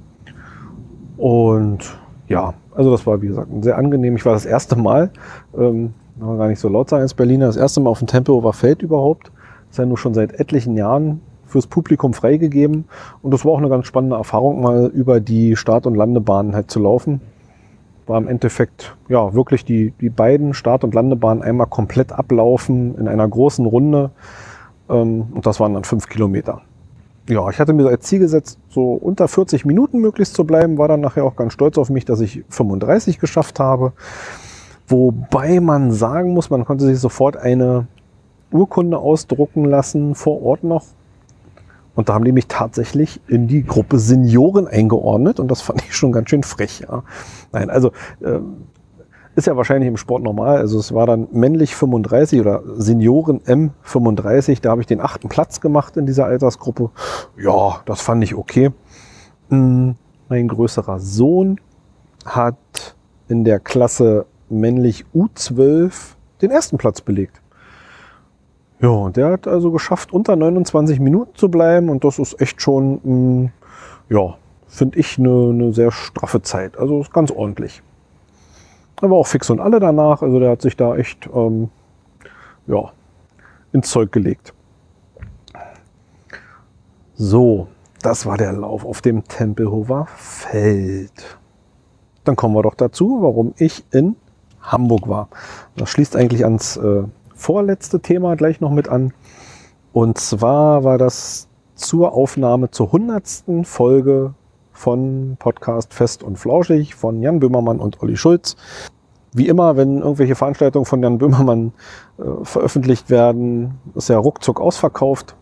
Und 1.17 1.99
ja, 2.29 2.55
also 2.77 2.93
das 2.93 3.05
war 3.05 3.21
wie 3.21 3.27
gesagt 3.27 3.49
sehr 3.63 3.77
angenehm. 3.77 4.15
Ich 4.15 4.25
war 4.25 4.35
das 4.35 4.47
erste 4.47 4.77
Mal, 4.77 5.11
ähm, 5.59 5.95
gar 6.21 6.47
nicht 6.47 6.61
so 6.61 6.69
laut 6.69 6.89
sein 6.89 7.01
als 7.01 7.13
Berliner, 7.13 7.47
das 7.47 7.57
erste 7.57 7.81
Mal 7.81 7.91
auf 7.91 7.99
dem 7.99 8.07
Tempelhofer 8.07 8.53
Feld 8.53 8.83
überhaupt. 8.83 9.33
Das 9.67 9.73
ist 9.73 9.79
ja 9.79 9.87
nur 9.87 9.99
schon 9.99 10.15
seit 10.15 10.39
etlichen 10.39 10.77
Jahren 10.77 11.23
fürs 11.45 11.67
Publikum 11.67 12.15
freigegeben. 12.15 12.85
Und 13.21 13.35
das 13.35 13.45
war 13.45 13.51
auch 13.51 13.59
eine 13.59 13.69
ganz 13.69 13.87
spannende 13.87 14.15
Erfahrung, 14.15 14.63
mal 14.63 14.93
über 14.95 15.19
die 15.19 15.57
Start- 15.57 15.87
und 15.87 15.97
Landebahnen 15.97 16.55
halt 16.55 16.71
zu 16.71 16.79
laufen. 16.79 17.21
War 18.07 18.19
im 18.19 18.29
Endeffekt 18.29 18.97
ja 19.09 19.35
wirklich 19.35 19.65
die, 19.65 19.93
die 20.01 20.11
beiden 20.11 20.55
Start- 20.55 20.85
und 20.85 20.95
Landebahnen 20.95 21.43
einmal 21.43 21.67
komplett 21.67 22.13
ablaufen 22.13 22.97
in 22.97 23.09
einer 23.09 23.27
großen 23.27 23.67
Runde. 23.67 24.11
Ähm, 24.89 25.27
und 25.35 25.47
das 25.47 25.59
waren 25.59 25.75
dann 25.75 25.83
fünf 25.83 26.09
Kilometer 26.09 26.63
ja, 27.29 27.49
ich 27.51 27.59
hatte 27.59 27.73
mir 27.73 27.89
als 27.89 28.05
Ziel 28.05 28.21
gesetzt, 28.21 28.59
so 28.69 28.93
unter 28.93 29.29
40 29.29 29.65
Minuten 29.65 30.01
möglichst 30.01 30.35
zu 30.35 30.45
bleiben, 30.45 30.79
war 30.79 30.89
dann 30.89 31.01
nachher 31.01 31.25
auch 31.25 31.37
ganz 31.37 31.53
stolz 31.53 31.79
auf 31.79 31.91
mich, 31.91 32.05
dass 32.05 32.21
ich 32.21 32.45
35 32.49 33.19
geschafft 33.19 33.59
habe. 33.59 33.93
Wobei 34.89 35.61
man 35.61 35.91
sagen 35.93 36.33
muss, 36.33 36.51
man 36.51 36.65
konnte 36.65 36.85
sich 36.85 36.99
sofort 37.01 37.37
eine 37.37 37.89
Urkunde 38.53 38.99
ausdrucken 38.99 39.65
lassen, 39.65 40.15
vor 40.15 40.43
Ort 40.43 40.63
noch. 40.63 40.85
Und 41.97 42.09
da 42.09 42.15
haben 42.15 42.25
die 42.25 42.33
mich 42.33 42.47
tatsächlich 42.47 43.21
in 43.27 43.49
die 43.49 43.65
Gruppe 43.65 43.99
Senioren 43.99 44.69
eingeordnet 44.69 45.41
und 45.41 45.51
das 45.51 45.63
fand 45.63 45.83
ich 45.83 45.97
schon 45.97 46.13
ganz 46.13 46.31
schön 46.31 46.43
frech. 46.43 46.85
Ja. 46.87 47.03
Nein, 47.53 47.71
also 47.71 47.93
ähm, 48.23 48.67
ist 49.37 49.47
ja 49.47 49.57
wahrscheinlich 49.57 49.87
im 49.87 49.99
Sport 49.99 50.23
normal. 50.23 50.57
Also 50.57 50.79
es 50.79 50.95
war 50.95 51.07
dann 51.07 51.29
männlich 51.31 51.77
35 51.77 52.41
oder 52.41 52.63
Senioren 52.79 53.41
M35. 53.41 54.63
Da 54.63 54.71
habe 54.71 54.81
ich 54.81 54.87
den 54.87 55.01
achten 55.01 55.29
Platz 55.29 55.61
gemacht 55.61 55.97
in 55.99 56.07
dieser 56.07 56.25
Altersgruppe. 56.25 56.91
Ja, 57.37 57.83
das 57.85 58.01
fand 58.01 58.25
ich 58.25 58.35
okay. 58.35 58.71
Hm, 59.51 59.95
mein 60.31 60.49
größerer 60.49 60.99
Sohn 61.01 61.61
hat 62.25 62.57
in 63.29 63.45
der 63.45 63.61
Klasse 63.61 64.25
männlich 64.49 65.05
U12 65.15 65.93
den 66.41 66.51
ersten 66.51 66.79
Platz 66.79 67.03
belegt. 67.03 67.43
Ja, 68.81 68.89
und 68.89 69.19
der 69.19 69.33
hat 69.33 69.47
also 69.47 69.71
geschafft, 69.71 70.13
unter 70.13 70.35
29 70.35 70.99
Minuten 70.99 71.35
zu 71.35 71.51
bleiben. 71.51 71.91
Und 71.91 72.05
das 72.05 72.19
ist 72.19 72.41
echt 72.41 72.63
schon, 72.63 73.01
hm, 73.03 73.51
ja, 74.09 74.35
finde 74.67 74.99
ich 74.99 75.19
eine, 75.19 75.51
eine 75.51 75.75
sehr 75.75 75.93
straffe 75.93 76.41
Zeit. 76.41 76.79
Also 76.79 77.03
ist 77.03 77.13
ganz 77.13 77.31
ordentlich. 77.31 77.83
Er 79.03 79.11
war 79.11 79.19
auch 79.19 79.27
fix 79.27 79.51
und 79.51 79.61
alle 79.61 79.81
danach. 79.81 80.23
Also 80.23 80.41
der 80.41 80.51
hat 80.51 80.63
sich 80.63 80.77
da 80.77 80.97
echt 80.97 81.29
ähm, 81.35 81.71
ja, 82.67 82.93
ins 83.73 83.91
Zeug 83.91 84.13
gelegt. 84.13 84.55
So, 87.15 87.69
das 88.03 88.27
war 88.27 88.37
der 88.37 88.53
Lauf 88.53 88.85
auf 88.85 89.01
dem 89.01 89.25
Tempelhofer 89.25 90.07
Feld. 90.17 91.39
Dann 92.25 92.37
kommen 92.37 92.55
wir 92.55 92.63
doch 92.63 92.75
dazu, 92.75 93.19
warum 93.23 93.55
ich 93.57 93.85
in 93.93 94.17
Hamburg 94.61 95.09
war. 95.09 95.29
Das 95.77 95.91
schließt 95.91 96.17
eigentlich 96.17 96.45
ans 96.45 96.77
äh, 96.77 97.05
vorletzte 97.35 98.01
Thema 98.01 98.37
gleich 98.37 98.61
noch 98.61 98.71
mit 98.71 98.89
an. 98.89 99.13
Und 99.93 100.19
zwar 100.19 100.85
war 100.85 100.99
das 100.99 101.49
zur 101.75 102.13
Aufnahme 102.13 102.71
zur 102.71 102.93
hundertsten 102.93 103.65
Folge 103.65 104.35
von 104.77 105.37
Podcast 105.39 105.95
Fest 105.95 106.23
und 106.23 106.39
Flauschig 106.39 106.95
von 106.95 107.23
Jan 107.23 107.41
Böhmermann 107.41 107.81
und 107.81 108.03
Olli 108.03 108.17
Schulz. 108.17 108.57
Wie 109.33 109.49
immer, 109.49 109.77
wenn 109.77 109.99
irgendwelche 109.99 110.35
Veranstaltungen 110.35 110.85
von 110.85 111.03
Jan 111.03 111.19
Böhmermann 111.19 111.73
äh, 112.19 112.23
veröffentlicht 112.45 113.11
werden, 113.11 113.81
ist 113.95 114.11
er 114.11 114.19
ruckzuck 114.19 114.61
ausverkauft. 114.61 115.37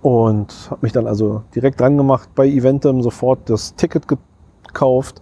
Und 0.00 0.68
habe 0.70 0.80
mich 0.82 0.92
dann 0.92 1.06
also 1.06 1.42
direkt 1.54 1.80
dran 1.80 1.96
gemacht 1.96 2.28
bei 2.34 2.46
Eventum, 2.46 3.02
sofort 3.02 3.48
das 3.48 3.74
Ticket 3.74 4.06
gekauft. 4.06 5.20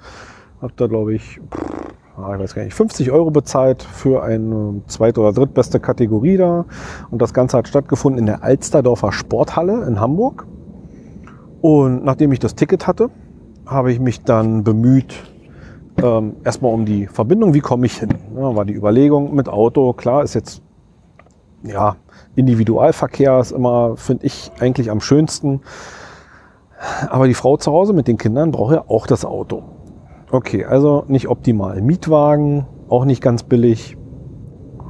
Habe 0.60 0.72
da, 0.76 0.86
glaube 0.86 1.14
ich, 1.14 1.40
ich 1.40 2.18
weiß 2.18 2.54
gar 2.54 2.64
nicht, 2.64 2.74
50 2.74 3.10
Euro 3.10 3.30
bezahlt 3.30 3.82
für 3.82 4.22
eine 4.22 4.82
zweit- 4.86 5.18
oder 5.18 5.32
drittbeste 5.32 5.80
Kategorie 5.80 6.36
da. 6.36 6.66
Und 7.10 7.22
das 7.22 7.32
Ganze 7.32 7.56
hat 7.58 7.68
stattgefunden 7.68 8.18
in 8.18 8.26
der 8.26 8.42
Alsterdorfer 8.42 9.12
Sporthalle 9.12 9.84
in 9.86 9.98
Hamburg. 9.98 10.46
Und 11.62 12.04
nachdem 12.04 12.32
ich 12.32 12.40
das 12.40 12.56
Ticket 12.56 12.86
hatte, 12.86 13.08
habe 13.66 13.92
ich 13.92 14.00
mich 14.00 14.24
dann 14.24 14.64
bemüht, 14.64 15.14
ähm, 16.02 16.34
erstmal 16.44 16.74
um 16.74 16.84
die 16.84 17.06
Verbindung, 17.06 17.54
wie 17.54 17.60
komme 17.60 17.86
ich 17.86 17.98
hin? 17.98 18.10
Ja, 18.34 18.54
war 18.56 18.64
die 18.64 18.74
Überlegung 18.74 19.34
mit 19.34 19.48
Auto, 19.48 19.92
klar, 19.92 20.24
ist 20.24 20.34
jetzt, 20.34 20.60
ja, 21.62 21.96
Individualverkehr 22.34 23.38
ist 23.38 23.52
immer, 23.52 23.96
finde 23.96 24.26
ich, 24.26 24.50
eigentlich 24.58 24.90
am 24.90 25.00
schönsten. 25.00 25.60
Aber 27.08 27.28
die 27.28 27.34
Frau 27.34 27.56
zu 27.56 27.70
Hause 27.70 27.92
mit 27.92 28.08
den 28.08 28.18
Kindern 28.18 28.50
braucht 28.50 28.74
ja 28.74 28.84
auch 28.88 29.06
das 29.06 29.24
Auto. 29.24 29.62
Okay, 30.32 30.64
also 30.64 31.04
nicht 31.06 31.28
optimal. 31.28 31.80
Mietwagen, 31.80 32.66
auch 32.88 33.04
nicht 33.04 33.22
ganz 33.22 33.44
billig. 33.44 33.96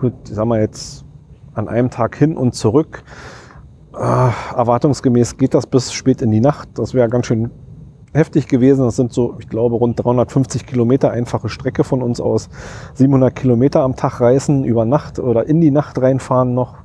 Gut, 0.00 0.14
sagen 0.24 0.48
wir 0.48 0.60
jetzt 0.60 1.04
an 1.52 1.68
einem 1.68 1.90
Tag 1.90 2.16
hin 2.16 2.34
und 2.38 2.54
zurück. 2.54 3.04
Äh, 3.94 4.30
erwartungsgemäß 4.56 5.36
geht 5.36 5.54
das 5.54 5.66
bis 5.66 5.92
spät 5.92 6.22
in 6.22 6.30
die 6.30 6.40
Nacht. 6.40 6.68
Das 6.74 6.94
wäre 6.94 7.08
ganz 7.08 7.26
schön 7.26 7.50
heftig 8.14 8.48
gewesen. 8.48 8.84
Das 8.84 8.96
sind 8.96 9.12
so, 9.12 9.36
ich 9.38 9.48
glaube, 9.48 9.76
rund 9.76 10.02
350 10.02 10.66
Kilometer 10.66 11.10
einfache 11.10 11.48
Strecke 11.48 11.84
von 11.84 12.02
uns 12.02 12.20
aus. 12.20 12.48
700 12.94 13.34
Kilometer 13.34 13.82
am 13.82 13.96
Tag 13.96 14.20
reisen, 14.20 14.64
über 14.64 14.84
Nacht 14.84 15.18
oder 15.18 15.46
in 15.46 15.60
die 15.60 15.70
Nacht 15.70 16.00
reinfahren 16.00 16.54
noch. 16.54 16.76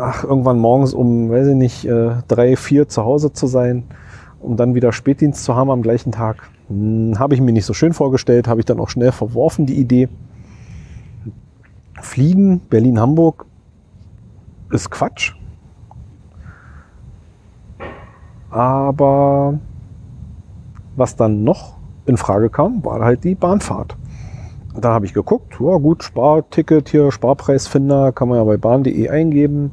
Ach, 0.00 0.22
irgendwann 0.22 0.58
morgens 0.58 0.94
um, 0.94 1.30
weiß 1.30 1.48
ich 1.48 1.56
nicht, 1.56 1.84
äh, 1.84 2.10
drei, 2.28 2.54
vier 2.54 2.88
zu 2.88 3.04
Hause 3.04 3.32
zu 3.32 3.48
sein, 3.48 3.84
um 4.38 4.56
dann 4.56 4.76
wieder 4.76 4.92
Spätdienst 4.92 5.42
zu 5.42 5.56
haben 5.56 5.70
am 5.70 5.82
gleichen 5.82 6.12
Tag. 6.12 6.48
Hm, 6.68 7.18
habe 7.18 7.34
ich 7.34 7.40
mir 7.40 7.52
nicht 7.52 7.66
so 7.66 7.74
schön 7.74 7.92
vorgestellt, 7.92 8.46
habe 8.46 8.60
ich 8.60 8.66
dann 8.66 8.78
auch 8.78 8.88
schnell 8.88 9.10
verworfen, 9.10 9.66
die 9.66 9.80
Idee. 9.80 10.08
Fliegen, 12.00 12.60
Berlin-Hamburg, 12.60 13.46
ist 14.70 14.90
Quatsch. 14.90 15.37
Aber 18.50 19.58
was 20.96 21.16
dann 21.16 21.44
noch 21.44 21.76
in 22.06 22.16
Frage 22.16 22.50
kam, 22.50 22.84
war 22.84 23.00
halt 23.00 23.24
die 23.24 23.34
Bahnfahrt. 23.34 23.96
Da 24.74 24.90
habe 24.90 25.06
ich 25.06 25.14
geguckt, 25.14 25.56
ja 25.60 25.76
gut, 25.76 26.04
Sparticket 26.04 26.88
hier, 26.88 27.10
Sparpreisfinder, 27.10 28.12
kann 28.12 28.28
man 28.28 28.38
ja 28.38 28.44
bei 28.44 28.56
bahn.de 28.56 29.08
eingeben, 29.08 29.72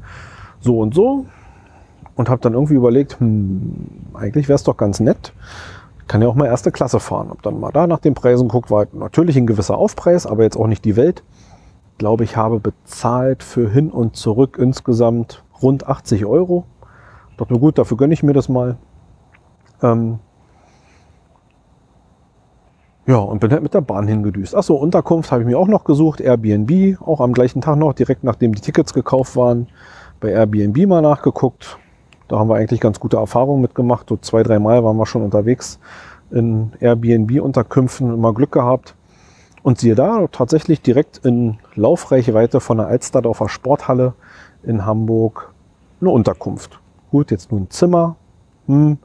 so 0.60 0.80
und 0.80 0.96
so. 0.96 1.26
Und 2.16 2.30
habe 2.30 2.42
dann 2.42 2.54
irgendwie 2.54 2.76
überlegt, 2.76 3.20
hm, 3.20 3.74
eigentlich 4.14 4.48
wäre 4.48 4.56
es 4.56 4.64
doch 4.64 4.78
ganz 4.78 5.00
nett, 5.00 5.34
kann 6.08 6.22
ja 6.22 6.28
auch 6.28 6.36
mal 6.36 6.46
erste 6.46 6.72
Klasse 6.72 7.00
fahren. 7.00 7.30
Ob 7.32 7.42
dann 7.42 7.60
mal 7.60 7.72
da 7.72 7.88
nach 7.88 8.00
den 8.00 8.14
Preisen 8.14 8.48
guckt, 8.48 8.72
war 8.72 8.88
natürlich 8.94 9.38
ein 9.38 9.48
gewisser 9.48 9.78
Aufpreis, 9.78 10.26
aber 10.26 10.44
jetzt 10.44 10.58
auch 10.58 10.68
nicht 10.68 10.86
die 10.86 10.96
Welt. 10.96 11.24
Ich 11.92 11.98
glaube, 11.98 12.24
ich 12.24 12.38
habe 12.38 12.60
bezahlt 12.60 13.44
für 13.44 13.70
hin 13.70 13.90
und 13.90 14.16
zurück 14.16 14.58
insgesamt 14.60 15.44
rund 15.62 15.88
80 15.88 16.26
Euro. 16.26 16.66
Dachte 17.38 17.54
mir, 17.54 17.60
gut, 17.60 17.78
dafür 17.78 17.98
gönne 17.98 18.14
ich 18.14 18.24
mir 18.24 18.34
das 18.34 18.50
mal. 18.50 18.78
Ähm 19.82 20.20
ja, 23.08 23.18
und 23.18 23.40
bin 23.40 23.52
halt 23.52 23.62
mit 23.62 23.74
der 23.74 23.82
Bahn 23.82 24.08
hingedüst. 24.08 24.56
Achso, 24.56 24.76
Unterkunft 24.76 25.32
habe 25.32 25.44
ich 25.44 25.48
mir 25.48 25.60
auch 25.60 25.68
noch 25.68 25.84
gesucht. 25.84 26.22
Airbnb, 26.22 27.00
auch 27.02 27.22
am 27.22 27.34
gleichen 27.34 27.62
Tag 27.62 27.78
noch, 27.78 27.94
direkt 27.94 28.24
nachdem 28.24 28.54
die 28.54 28.62
Tickets 28.62 28.94
gekauft 28.94 29.36
waren. 29.36 29.68
Bei 30.20 30.30
Airbnb 30.30 30.88
mal 30.88 31.02
nachgeguckt. 31.02 31.78
Da 32.28 32.40
haben 32.40 32.50
wir 32.50 32.56
eigentlich 32.56 32.80
ganz 32.80 33.00
gute 33.00 33.18
Erfahrungen 33.18 33.62
mitgemacht. 33.62 34.10
So 34.10 34.18
zwei, 34.18 34.42
drei 34.42 34.58
Mal 34.58 34.84
waren 34.84 34.98
wir 34.98 35.06
schon 35.06 35.22
unterwegs 35.22 35.80
in 36.32 36.72
Airbnb-Unterkünften, 36.80 38.14
immer 38.14 38.34
Glück 38.34 38.52
gehabt. 38.52 38.96
Und 39.62 39.80
siehe 39.80 39.96
da, 39.96 40.28
tatsächlich 40.32 40.82
direkt 40.82 41.20
in 41.20 41.58
Laufreichweite 41.76 42.60
von 42.60 42.78
der 42.78 42.88
Alsterdorfer 42.88 43.50
Sporthalle 43.50 44.14
in 44.64 44.86
Hamburg 44.86 45.54
eine 46.02 46.10
Unterkunft. 46.10 46.80
Gut, 47.12 47.32
jetzt 47.32 47.52
nur 47.52 47.62
ein 47.62 47.70
Zimmer. 47.70 48.16
Hm. 48.68 48.98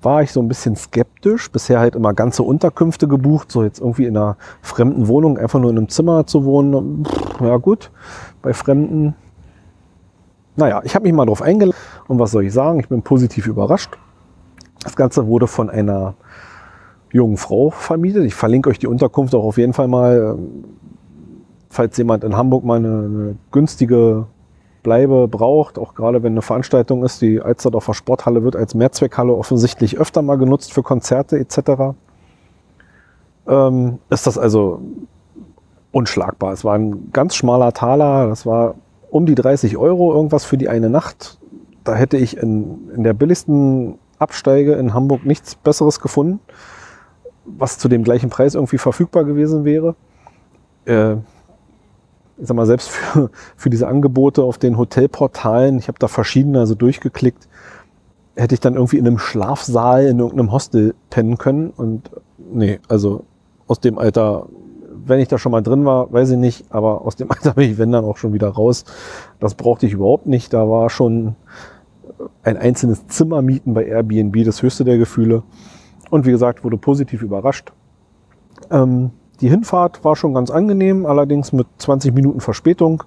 War 0.00 0.22
ich 0.22 0.32
so 0.32 0.40
ein 0.40 0.48
bisschen 0.48 0.76
skeptisch. 0.76 1.50
Bisher 1.50 1.80
halt 1.80 1.96
immer 1.96 2.14
ganze 2.14 2.42
Unterkünfte 2.42 3.08
gebucht. 3.08 3.50
So 3.50 3.64
jetzt 3.64 3.80
irgendwie 3.80 4.06
in 4.06 4.16
einer 4.16 4.36
fremden 4.62 5.08
Wohnung 5.08 5.38
einfach 5.38 5.58
nur 5.58 5.70
in 5.70 5.78
einem 5.78 5.88
Zimmer 5.88 6.26
zu 6.26 6.44
wohnen. 6.44 7.06
Ja 7.40 7.56
gut, 7.56 7.90
bei 8.42 8.52
Fremden 8.54 9.14
naja, 10.58 10.80
ich 10.82 10.96
habe 10.96 11.04
mich 11.04 11.12
mal 11.12 11.24
darauf 11.24 11.40
eingeladen 11.40 11.78
und 12.08 12.18
was 12.18 12.32
soll 12.32 12.44
ich 12.44 12.52
sagen? 12.52 12.80
Ich 12.80 12.88
bin 12.88 13.02
positiv 13.02 13.46
überrascht. 13.46 13.96
Das 14.82 14.96
Ganze 14.96 15.28
wurde 15.28 15.46
von 15.46 15.70
einer 15.70 16.14
jungen 17.12 17.36
Frau 17.36 17.70
vermietet. 17.70 18.24
Ich 18.24 18.34
verlinke 18.34 18.68
euch 18.68 18.80
die 18.80 18.88
Unterkunft 18.88 19.36
auch 19.36 19.44
auf 19.44 19.56
jeden 19.56 19.72
Fall 19.72 19.86
mal, 19.86 20.36
ähm, 20.36 20.64
falls 21.70 21.96
jemand 21.96 22.24
in 22.24 22.36
Hamburg 22.36 22.64
mal 22.64 22.78
eine, 22.78 22.88
eine 22.88 23.36
günstige 23.52 24.26
Bleibe 24.88 25.28
braucht, 25.28 25.78
auch 25.78 25.92
gerade 25.92 26.22
wenn 26.22 26.32
eine 26.32 26.40
Veranstaltung 26.40 27.04
ist. 27.04 27.20
Die 27.20 27.42
Alsterdorfer 27.42 27.92
Sporthalle 27.92 28.42
wird 28.42 28.56
als 28.56 28.74
Mehrzweckhalle 28.74 29.34
offensichtlich 29.34 29.98
öfter 29.98 30.22
mal 30.22 30.38
genutzt 30.38 30.72
für 30.72 30.82
Konzerte 30.82 31.38
etc. 31.38 31.92
Ähm, 33.46 33.98
ist 34.08 34.26
das 34.26 34.38
also 34.38 34.80
unschlagbar. 35.92 36.54
Es 36.54 36.64
war 36.64 36.74
ein 36.74 37.10
ganz 37.12 37.34
schmaler 37.34 37.74
Taler, 37.74 38.28
das 38.28 38.46
war 38.46 38.76
um 39.10 39.26
die 39.26 39.34
30 39.34 39.76
Euro 39.76 40.14
irgendwas 40.14 40.46
für 40.46 40.56
die 40.56 40.70
eine 40.70 40.88
Nacht. 40.88 41.38
Da 41.84 41.94
hätte 41.94 42.16
ich 42.16 42.38
in, 42.38 42.88
in 42.96 43.04
der 43.04 43.12
billigsten 43.12 43.98
Absteige 44.18 44.72
in 44.72 44.94
Hamburg 44.94 45.26
nichts 45.26 45.54
Besseres 45.54 46.00
gefunden, 46.00 46.40
was 47.44 47.76
zu 47.76 47.88
dem 47.88 48.04
gleichen 48.04 48.30
Preis 48.30 48.54
irgendwie 48.54 48.78
verfügbar 48.78 49.24
gewesen 49.24 49.66
wäre. 49.66 49.96
Äh, 50.86 51.16
ich 52.40 52.46
sag 52.46 52.56
mal, 52.56 52.66
selbst 52.66 52.88
für, 52.88 53.30
für 53.56 53.70
diese 53.70 53.88
Angebote 53.88 54.42
auf 54.42 54.58
den 54.58 54.78
Hotelportalen, 54.78 55.78
ich 55.78 55.88
habe 55.88 55.98
da 55.98 56.08
verschiedene 56.08 56.60
also 56.60 56.74
durchgeklickt, 56.74 57.48
hätte 58.36 58.54
ich 58.54 58.60
dann 58.60 58.74
irgendwie 58.74 58.98
in 58.98 59.06
einem 59.06 59.18
Schlafsaal 59.18 60.06
in 60.06 60.18
irgendeinem 60.18 60.52
Hostel 60.52 60.94
pennen 61.10 61.38
können. 61.38 61.70
Und 61.70 62.10
nee, 62.38 62.78
also 62.88 63.24
aus 63.66 63.80
dem 63.80 63.98
Alter 63.98 64.46
wenn 65.08 65.20
ich 65.20 65.28
da 65.28 65.38
schon 65.38 65.52
mal 65.52 65.62
drin 65.62 65.84
war, 65.84 66.12
weiß 66.12 66.30
ich 66.30 66.36
nicht, 66.36 66.66
aber 66.70 67.02
aus 67.02 67.16
dem 67.16 67.30
Alter 67.30 67.54
bin 67.54 67.70
ich, 67.70 67.78
wenn 67.78 67.92
dann 67.92 68.04
auch 68.04 68.16
schon 68.16 68.32
wieder 68.32 68.48
raus. 68.48 68.84
Das 69.40 69.54
brauchte 69.54 69.86
ich 69.86 69.92
überhaupt 69.92 70.26
nicht. 70.26 70.52
Da 70.52 70.68
war 70.68 70.90
schon 70.90 71.36
ein 72.42 72.56
einzelnes 72.56 73.06
Zimmer 73.06 73.42
mieten 73.42 73.74
bei 73.74 73.84
Airbnb 73.84 74.44
das 74.44 74.62
höchste 74.62 74.84
der 74.84 74.98
Gefühle. 74.98 75.42
Und 76.10 76.26
wie 76.26 76.30
gesagt, 76.30 76.64
wurde 76.64 76.78
positiv 76.78 77.22
überrascht. 77.22 77.72
Ähm, 78.70 79.10
die 79.40 79.48
Hinfahrt 79.48 80.04
war 80.04 80.16
schon 80.16 80.34
ganz 80.34 80.50
angenehm, 80.50 81.06
allerdings 81.06 81.52
mit 81.52 81.66
20 81.78 82.14
Minuten 82.14 82.40
Verspätung. 82.40 83.04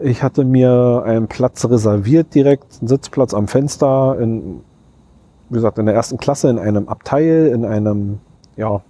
Ich 0.00 0.22
hatte 0.22 0.44
mir 0.44 1.02
einen 1.04 1.28
Platz 1.28 1.64
reserviert 1.64 2.34
direkt, 2.34 2.78
einen 2.80 2.88
Sitzplatz 2.88 3.34
am 3.34 3.48
Fenster, 3.48 4.18
in, 4.18 4.60
wie 5.48 5.54
gesagt, 5.54 5.78
in 5.78 5.86
der 5.86 5.94
ersten 5.94 6.16
Klasse, 6.16 6.48
in 6.48 6.58
einem 6.58 6.88
Abteil, 6.88 7.50
in 7.54 7.64
einem, 7.64 8.18
ja, 8.56 8.82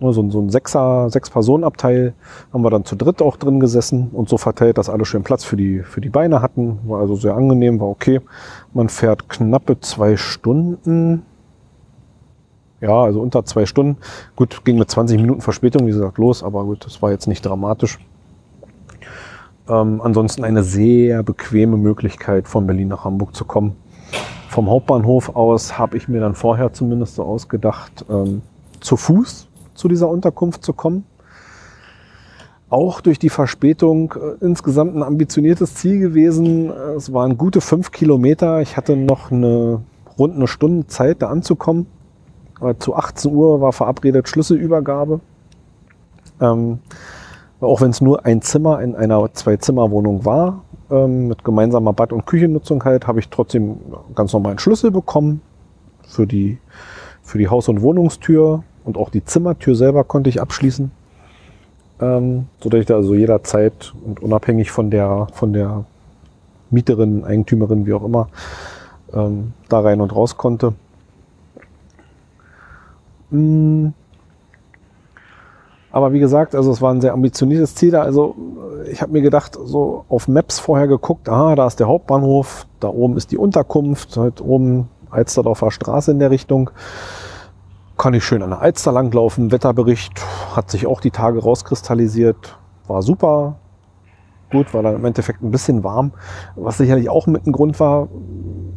so, 0.00 0.30
so 0.30 0.40
ein 0.40 0.50
Sechser, 0.50 1.10
Sechs-Personen-Abteil 1.10 2.14
haben 2.52 2.62
wir 2.62 2.70
dann 2.70 2.84
zu 2.84 2.94
dritt 2.94 3.20
auch 3.20 3.36
drin 3.36 3.58
gesessen 3.58 4.10
und 4.12 4.28
so 4.28 4.36
verteilt, 4.36 4.78
dass 4.78 4.88
alle 4.88 5.04
schön 5.04 5.24
Platz 5.24 5.42
für 5.42 5.56
die, 5.56 5.80
für 5.80 6.00
die 6.00 6.08
Beine 6.08 6.40
hatten. 6.40 6.78
War 6.86 7.00
also 7.00 7.16
sehr 7.16 7.34
angenehm, 7.34 7.80
war 7.80 7.88
okay. 7.88 8.20
Man 8.72 8.88
fährt 8.88 9.28
knappe 9.28 9.80
zwei 9.80 10.16
Stunden. 10.16 11.24
Ja, 12.80 13.02
also 13.02 13.20
unter 13.20 13.44
zwei 13.44 13.66
Stunden. 13.66 13.96
Gut, 14.36 14.64
ging 14.64 14.78
mit 14.78 14.90
20 14.90 15.20
Minuten 15.20 15.40
Verspätung, 15.40 15.86
wie 15.86 15.90
gesagt, 15.90 16.18
los, 16.18 16.42
aber 16.42 16.64
gut, 16.64 16.84
das 16.84 17.02
war 17.02 17.10
jetzt 17.10 17.26
nicht 17.26 17.44
dramatisch. 17.44 17.98
Ähm, 19.68 20.00
ansonsten 20.02 20.44
eine 20.44 20.62
sehr 20.62 21.22
bequeme 21.22 21.76
Möglichkeit, 21.76 22.48
von 22.48 22.66
Berlin 22.66 22.88
nach 22.88 23.04
Hamburg 23.04 23.34
zu 23.34 23.44
kommen. 23.44 23.76
Vom 24.48 24.70
Hauptbahnhof 24.70 25.36
aus 25.36 25.76
habe 25.78 25.96
ich 25.96 26.08
mir 26.08 26.20
dann 26.20 26.34
vorher 26.34 26.72
zumindest 26.72 27.16
so 27.16 27.24
ausgedacht, 27.24 28.04
ähm, 28.08 28.42
zu 28.80 28.96
Fuß 28.96 29.48
zu 29.74 29.88
dieser 29.88 30.08
Unterkunft 30.08 30.64
zu 30.64 30.72
kommen. 30.72 31.04
Auch 32.70 33.00
durch 33.00 33.18
die 33.18 33.28
Verspätung 33.28 34.14
äh, 34.14 34.44
insgesamt 34.44 34.94
ein 34.94 35.02
ambitioniertes 35.02 35.74
Ziel 35.74 36.00
gewesen. 36.00 36.70
Es 36.96 37.12
waren 37.12 37.36
gute 37.36 37.60
fünf 37.60 37.90
Kilometer. 37.92 38.60
Ich 38.60 38.76
hatte 38.76 38.96
noch 38.96 39.30
eine 39.30 39.82
rund 40.18 40.36
eine 40.36 40.46
Stunde 40.46 40.86
Zeit, 40.86 41.22
da 41.22 41.28
anzukommen. 41.28 41.86
Aber 42.60 42.78
zu 42.78 42.94
18 42.94 43.32
Uhr 43.32 43.60
war 43.60 43.72
verabredet 43.72 44.28
Schlüsselübergabe. 44.28 45.20
Ähm, 46.40 46.78
auch 47.60 47.80
wenn 47.80 47.90
es 47.90 48.00
nur 48.00 48.24
ein 48.24 48.42
Zimmer 48.42 48.80
in 48.82 48.94
einer 48.94 49.32
Zwei-Zimmer-Wohnung 49.32 50.24
war, 50.24 50.62
ähm, 50.90 51.28
mit 51.28 51.44
gemeinsamer 51.44 51.92
Bad- 51.92 52.12
und 52.12 52.26
Küchennutzung 52.26 52.84
halt, 52.84 53.06
habe 53.06 53.20
ich 53.20 53.28
trotzdem 53.28 53.78
ganz 54.14 54.32
normalen 54.32 54.58
Schlüssel 54.58 54.90
bekommen 54.90 55.40
für 56.06 56.26
die, 56.26 56.58
für 57.22 57.38
die 57.38 57.48
Haus- 57.48 57.68
und 57.68 57.82
Wohnungstür 57.82 58.62
und 58.84 58.96
auch 58.96 59.10
die 59.10 59.24
Zimmertür 59.24 59.74
selber 59.74 60.04
konnte 60.04 60.30
ich 60.30 60.40
abschließen. 60.40 60.90
Ähm, 62.00 62.46
sodass 62.60 62.80
ich 62.80 62.86
da 62.86 62.94
also 62.94 63.14
jederzeit 63.14 63.92
und 64.04 64.20
unabhängig 64.20 64.70
von 64.70 64.90
der, 64.90 65.26
von 65.32 65.52
der 65.52 65.84
Mieterin, 66.70 67.24
Eigentümerin, 67.24 67.86
wie 67.86 67.92
auch 67.92 68.04
immer, 68.04 68.28
ähm, 69.12 69.52
da 69.68 69.80
rein 69.80 70.00
und 70.00 70.14
raus 70.14 70.36
konnte. 70.36 70.74
Mm. 73.30 73.88
Aber 75.90 76.12
wie 76.12 76.18
gesagt, 76.18 76.54
also 76.54 76.70
es 76.70 76.82
war 76.82 76.92
ein 76.92 77.00
sehr 77.00 77.14
ambitioniertes 77.14 77.74
Ziel. 77.74 77.96
Also 77.96 78.36
ich 78.90 79.00
habe 79.00 79.12
mir 79.12 79.22
gedacht, 79.22 79.58
so 79.64 80.04
auf 80.08 80.28
Maps 80.28 80.58
vorher 80.58 80.86
geguckt, 80.86 81.28
aha, 81.28 81.54
da 81.54 81.66
ist 81.66 81.80
der 81.80 81.88
Hauptbahnhof, 81.88 82.66
da 82.80 82.88
oben 82.88 83.16
ist 83.16 83.32
die 83.32 83.38
Unterkunft, 83.38 84.16
halt 84.16 84.40
oben 84.40 84.88
Alsterdorfer 85.10 85.70
Straße 85.70 86.10
in 86.10 86.18
der 86.18 86.30
Richtung. 86.30 86.70
Kann 87.96 88.14
ich 88.14 88.24
schön 88.24 88.42
an 88.42 88.50
der 88.50 88.60
Alster 88.60 88.92
langlaufen. 88.92 89.50
Wetterbericht 89.50 90.12
hat 90.54 90.70
sich 90.70 90.86
auch 90.86 91.00
die 91.00 91.10
Tage 91.10 91.42
rauskristallisiert. 91.42 92.58
War 92.86 93.02
super. 93.02 93.56
Gut, 94.50 94.72
war 94.72 94.82
dann 94.82 94.94
im 94.94 95.04
Endeffekt 95.04 95.42
ein 95.42 95.50
bisschen 95.50 95.84
warm. 95.84 96.12
Was 96.54 96.78
sicherlich 96.78 97.10
auch 97.10 97.26
mit 97.26 97.46
ein 97.46 97.52
Grund 97.52 97.80
war, 97.80 98.08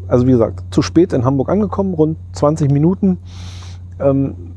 also 0.07 0.27
wie 0.27 0.31
gesagt, 0.31 0.63
zu 0.73 0.81
spät 0.81 1.13
in 1.13 1.23
Hamburg 1.23 1.49
angekommen, 1.49 1.93
rund 1.93 2.17
20 2.33 2.71
Minuten. 2.71 3.19
Ähm, 4.03 4.55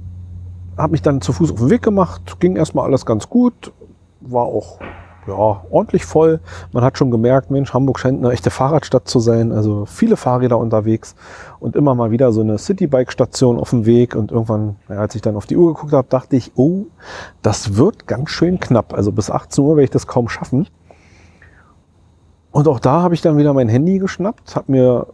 habe 0.77 0.93
mich 0.93 1.03
dann 1.03 1.21
zu 1.21 1.33
Fuß 1.33 1.53
auf 1.53 1.59
den 1.59 1.71
Weg 1.71 1.83
gemacht, 1.83 2.41
ging 2.41 2.57
erstmal 2.57 2.87
alles 2.87 3.07
ganz 3.07 3.29
gut, 3.29 3.73
war 4.21 4.45
auch 4.45 4.81
ja, 5.27 5.65
ordentlich 5.71 6.05
voll. 6.05 6.41
Man 6.73 6.85
hat 6.85 6.99
schon 6.99 7.11
gemerkt, 7.11 7.51
Mensch, 7.51 7.73
Hamburg 7.73 7.99
scheint 7.99 8.19
eine 8.19 8.33
echte 8.33 8.51
Fahrradstadt 8.51 9.09
zu 9.09 9.21
sein. 9.21 9.53
Also 9.53 9.87
viele 9.87 10.17
Fahrräder 10.17 10.59
unterwegs 10.59 11.15
und 11.61 11.77
immer 11.77 11.95
mal 11.95 12.11
wieder 12.11 12.33
so 12.33 12.43
eine 12.43 12.59
Citybike-Station 12.59 13.59
auf 13.59 13.71
dem 13.71 13.87
Weg. 13.87 14.15
Und 14.17 14.33
irgendwann, 14.33 14.77
als 14.89 15.15
ich 15.15 15.23
dann 15.23 15.37
auf 15.37 15.47
die 15.47 15.57
Uhr 15.57 15.73
geguckt 15.73 15.93
habe, 15.93 16.09
dachte 16.09 16.37
ich, 16.37 16.53
oh, 16.57 16.87
das 17.43 17.77
wird 17.77 18.07
ganz 18.07 18.31
schön 18.31 18.61
knapp. 18.61 18.93
Also 18.93 19.13
bis 19.13 19.31
18 19.31 19.65
Uhr 19.65 19.77
werde 19.77 19.85
ich 19.85 19.91
das 19.91 20.07
kaum 20.07 20.29
schaffen. 20.29 20.67
Und 22.51 22.69
auch 22.69 22.79
da 22.79 23.03
habe 23.03 23.15
ich 23.15 23.23
dann 23.23 23.37
wieder 23.37 23.53
mein 23.53 23.69
Handy 23.69 23.99
geschnappt, 23.99 24.55
habe 24.55 24.71
mir 24.71 25.07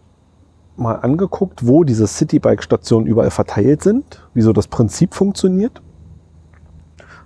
mal 0.80 0.94
angeguckt, 0.94 1.66
wo 1.66 1.84
diese 1.84 2.06
Citybike-Stationen 2.06 3.06
überall 3.06 3.30
verteilt 3.30 3.82
sind, 3.82 4.26
wie 4.34 4.42
so 4.42 4.52
das 4.52 4.66
Prinzip 4.68 5.14
funktioniert. 5.14 5.82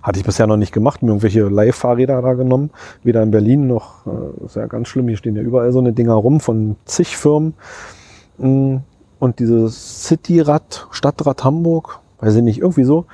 Hatte 0.02 0.18
ich 0.18 0.26
bisher 0.26 0.46
noch 0.46 0.58
nicht 0.58 0.72
gemacht, 0.72 1.02
mir 1.02 1.08
irgendwelche 1.08 1.48
Leihfahrräder 1.48 2.20
da 2.20 2.34
genommen. 2.34 2.70
Weder 3.02 3.22
in 3.22 3.30
Berlin 3.30 3.66
noch, 3.66 4.06
äh, 4.06 4.44
ist 4.44 4.56
ja 4.56 4.66
ganz 4.66 4.88
schlimm, 4.88 5.08
hier 5.08 5.16
stehen 5.16 5.36
ja 5.36 5.42
überall 5.42 5.72
so 5.72 5.78
eine 5.78 5.92
Dinger 5.92 6.14
rum 6.14 6.40
von 6.40 6.76
zig 6.84 7.16
Firmen. 7.16 7.54
Mm, 8.36 8.76
und 9.18 9.38
dieses 9.38 10.06
Cityrad, 10.06 10.88
Stadtrad 10.90 11.44
Hamburg, 11.44 12.00
weiß 12.20 12.34
ich 12.36 12.42
nicht, 12.42 12.60
irgendwie 12.60 12.84
so, 12.84 13.06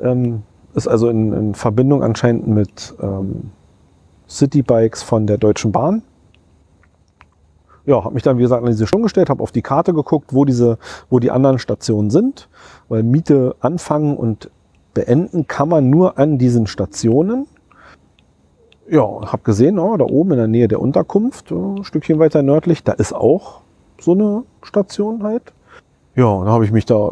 ähm, 0.00 0.42
ist 0.74 0.88
also 0.88 1.08
in, 1.08 1.32
in 1.32 1.54
Verbindung 1.54 2.02
anscheinend 2.02 2.48
mit 2.48 2.94
ähm, 3.00 3.50
Citybikes 4.28 5.02
von 5.02 5.26
der 5.26 5.38
Deutschen 5.38 5.70
Bahn 5.70 6.02
ja, 7.84 8.04
habe 8.04 8.14
mich 8.14 8.22
dann, 8.22 8.38
wie 8.38 8.42
gesagt, 8.42 8.62
an 8.62 8.70
diese 8.70 8.86
Stunde 8.86 9.04
gestellt, 9.04 9.30
habe 9.30 9.42
auf 9.42 9.52
die 9.52 9.62
Karte 9.62 9.92
geguckt, 9.92 10.32
wo 10.32 10.44
diese, 10.44 10.78
wo 11.10 11.18
die 11.18 11.30
anderen 11.30 11.58
Stationen 11.58 12.10
sind, 12.10 12.48
weil 12.88 13.02
Miete 13.02 13.56
anfangen 13.60 14.16
und 14.16 14.50
beenden 14.94 15.46
kann 15.46 15.68
man 15.68 15.90
nur 15.90 16.18
an 16.18 16.38
diesen 16.38 16.66
Stationen. 16.66 17.46
Ja, 18.88 19.02
habe 19.02 19.42
gesehen, 19.42 19.78
oh, 19.78 19.96
da 19.96 20.04
oben 20.04 20.32
in 20.32 20.38
der 20.38 20.48
Nähe 20.48 20.68
der 20.68 20.80
Unterkunft, 20.80 21.50
ein 21.50 21.84
Stückchen 21.84 22.18
weiter 22.18 22.42
nördlich, 22.42 22.84
da 22.84 22.92
ist 22.92 23.14
auch 23.14 23.62
so 24.00 24.12
eine 24.12 24.42
Station 24.62 25.22
halt. 25.22 25.52
Ja, 26.14 26.38
dann 26.38 26.48
habe 26.48 26.64
ich 26.64 26.72
mich 26.72 26.84
da 26.84 27.10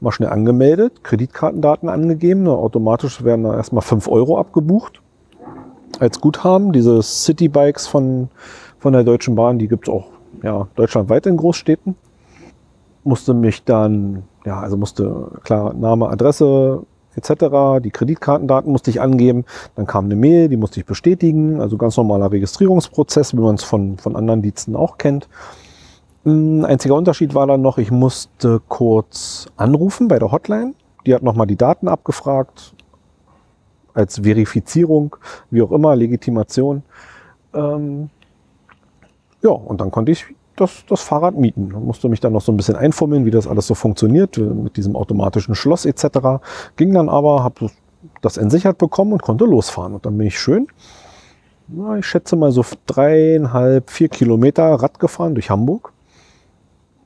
mal 0.00 0.12
schnell 0.12 0.28
angemeldet, 0.28 1.02
Kreditkartendaten 1.04 1.88
angegeben, 1.88 2.46
automatisch 2.48 3.24
werden 3.24 3.44
da 3.44 3.54
erstmal 3.54 3.82
fünf 3.82 4.08
Euro 4.08 4.38
abgebucht 4.38 5.00
als 6.00 6.20
Guthaben. 6.20 6.72
Diese 6.72 7.02
Citybikes 7.02 7.86
von 7.86 8.28
von 8.82 8.92
der 8.92 9.04
Deutschen 9.04 9.36
Bahn. 9.36 9.58
Die 9.58 9.68
gibt 9.68 9.88
es 9.88 9.94
auch 9.94 10.08
ja, 10.42 10.66
deutschlandweit 10.74 11.26
in 11.26 11.36
Großstädten. 11.36 11.94
Musste 13.04 13.32
mich 13.32 13.64
dann, 13.64 14.24
ja, 14.44 14.60
also 14.60 14.76
musste 14.76 15.28
klar 15.44 15.72
Name, 15.72 16.08
Adresse 16.08 16.84
etc., 17.14 17.82
die 17.82 17.90
Kreditkartendaten 17.90 18.70
musste 18.72 18.90
ich 18.90 19.00
angeben. 19.00 19.44
Dann 19.76 19.86
kam 19.86 20.06
eine 20.06 20.16
Mail, 20.16 20.48
die 20.48 20.56
musste 20.56 20.80
ich 20.80 20.86
bestätigen. 20.86 21.60
Also 21.60 21.76
ganz 21.76 21.96
normaler 21.96 22.32
Registrierungsprozess, 22.32 23.34
wie 23.34 23.40
man 23.40 23.54
es 23.54 23.64
von, 23.64 23.98
von 23.98 24.16
anderen 24.16 24.42
Diensten 24.42 24.74
auch 24.74 24.98
kennt. 24.98 25.28
Ein 26.24 26.64
einziger 26.64 26.94
Unterschied 26.94 27.34
war 27.34 27.46
dann 27.46 27.62
noch, 27.62 27.78
ich 27.78 27.90
musste 27.90 28.60
kurz 28.68 29.46
anrufen 29.56 30.08
bei 30.08 30.18
der 30.18 30.32
Hotline. 30.32 30.74
Die 31.06 31.14
hat 31.14 31.22
nochmal 31.22 31.46
die 31.46 31.56
Daten 31.56 31.88
abgefragt, 31.88 32.74
als 33.94 34.20
Verifizierung, 34.20 35.16
wie 35.50 35.62
auch 35.62 35.72
immer, 35.72 35.94
Legitimation. 35.94 36.82
Ähm, 37.54 38.08
ja, 39.42 39.50
und 39.50 39.80
dann 39.80 39.90
konnte 39.90 40.12
ich 40.12 40.26
das, 40.56 40.84
das 40.88 41.02
Fahrrad 41.02 41.36
mieten. 41.36 41.68
Ich 41.68 41.76
musste 41.76 42.08
mich 42.08 42.20
dann 42.20 42.32
noch 42.32 42.42
so 42.42 42.52
ein 42.52 42.56
bisschen 42.56 42.76
einfummeln, 42.76 43.24
wie 43.24 43.30
das 43.30 43.46
alles 43.46 43.66
so 43.66 43.74
funktioniert, 43.74 44.38
äh, 44.38 44.42
mit 44.42 44.76
diesem 44.76 44.96
automatischen 44.96 45.54
Schloss 45.54 45.84
etc. 45.84 46.40
Ging 46.76 46.94
dann 46.94 47.08
aber, 47.08 47.42
habe 47.42 47.70
das 48.20 48.36
entsichert 48.36 48.78
bekommen 48.78 49.12
und 49.12 49.22
konnte 49.22 49.44
losfahren. 49.44 49.94
Und 49.94 50.06
dann 50.06 50.16
bin 50.16 50.26
ich 50.26 50.38
schön, 50.38 50.68
na, 51.68 51.96
ich 51.96 52.06
schätze 52.06 52.36
mal 52.36 52.52
so 52.52 52.64
dreieinhalb, 52.86 53.90
vier 53.90 54.08
Kilometer 54.08 54.74
Rad 54.74 54.98
gefahren 54.98 55.34
durch 55.34 55.50
Hamburg. 55.50 55.92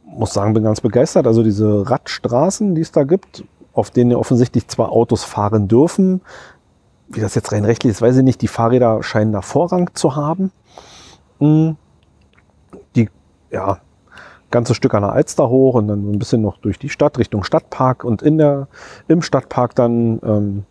Muss 0.05 0.33
sagen, 0.33 0.55
bin 0.55 0.65
ganz 0.65 0.81
begeistert. 0.81 1.27
Also 1.27 1.43
diese 1.43 1.89
Radstraßen, 1.89 2.75
die 2.75 2.81
es 2.81 2.91
da 2.91 3.05
gibt, 3.05 3.45
auf 3.75 3.91
denen 3.91 4.11
ja 4.11 4.17
offensichtlich 4.17 4.67
zwar 4.69 4.91
Autos 4.91 5.25
fahren 5.25 5.69
dürfen, 5.69 6.21
wie 7.09 7.21
das 7.21 7.35
jetzt 7.35 7.53
rein 7.53 7.65
rechtlich 7.65 7.93
ist, 7.93 8.03
weiß 8.03 8.17
ich 8.17 8.25
nicht, 8.25 8.43
die 8.43 8.49
Fahrräder 8.49 9.03
scheinen 9.03 9.33
da 9.33 9.43
Vorrang 9.43 9.91
zu 9.95 10.17
haben. 10.17 10.51
Hm 11.39 11.77
ja, 13.51 13.79
ganzes 14.51 14.77
Stück 14.77 14.95
an 14.95 15.03
der 15.03 15.13
Alster 15.13 15.49
hoch 15.49 15.75
und 15.75 15.89
dann 15.89 16.05
so 16.05 16.11
ein 16.11 16.19
bisschen 16.19 16.43
noch 16.43 16.59
durch 16.59 16.79
die 16.79 16.89
Stadt 16.89 17.19
Richtung 17.19 17.45
Stadtpark 17.45 18.05
und 18.05 18.23
in 18.23 18.39
der, 18.39 18.69
im 19.09 19.23
Stadtpark 19.23 19.75
dann 19.75 20.21
ähm, 20.25 20.65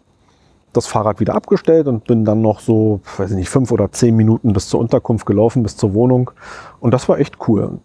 das 0.74 0.88
Fahrrad 0.88 1.20
wieder 1.20 1.36
abgestellt 1.36 1.88
und 1.88 2.06
bin 2.06 2.26
dann 2.26 2.42
noch 2.42 2.60
so, 2.60 3.02
weiß 3.18 3.32
ich 3.32 3.38
nicht, 3.38 3.50
fünf 3.50 3.72
oder 3.72 3.92
zehn 3.92 4.16
Minuten 4.16 4.54
bis 4.54 4.68
zur 4.68 4.80
Unterkunft 4.80 5.26
gelaufen, 5.26 5.64
bis 5.64 5.78
zur 5.78 5.94
Wohnung. 5.94 6.32
Und 6.80 6.94
das 6.94 7.08
war 7.08 7.20
echt 7.20 7.38
cool. 7.48 7.80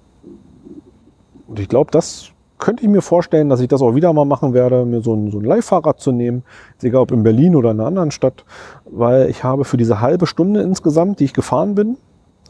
Und 1.46 1.58
ich 1.58 1.68
glaube, 1.68 1.90
das 1.90 2.30
könnte 2.58 2.82
ich 2.82 2.88
mir 2.88 3.02
vorstellen, 3.02 3.48
dass 3.48 3.60
ich 3.60 3.68
das 3.68 3.80
auch 3.80 3.94
wieder 3.94 4.12
mal 4.12 4.24
machen 4.24 4.52
werde, 4.52 4.84
mir 4.84 5.00
so 5.02 5.14
ein, 5.14 5.30
so 5.30 5.38
ein 5.38 5.44
Leihfahrrad 5.44 6.00
zu 6.00 6.12
nehmen, 6.12 6.44
egal 6.82 7.02
ob 7.02 7.10
in 7.10 7.22
Berlin 7.22 7.56
oder 7.56 7.70
in 7.70 7.80
einer 7.80 7.88
anderen 7.88 8.10
Stadt, 8.10 8.44
weil 8.84 9.30
ich 9.30 9.44
habe 9.44 9.64
für 9.64 9.76
diese 9.76 10.00
halbe 10.00 10.26
Stunde 10.26 10.60
insgesamt, 10.62 11.20
die 11.20 11.24
ich 11.24 11.32
gefahren 11.32 11.74
bin, 11.74 11.96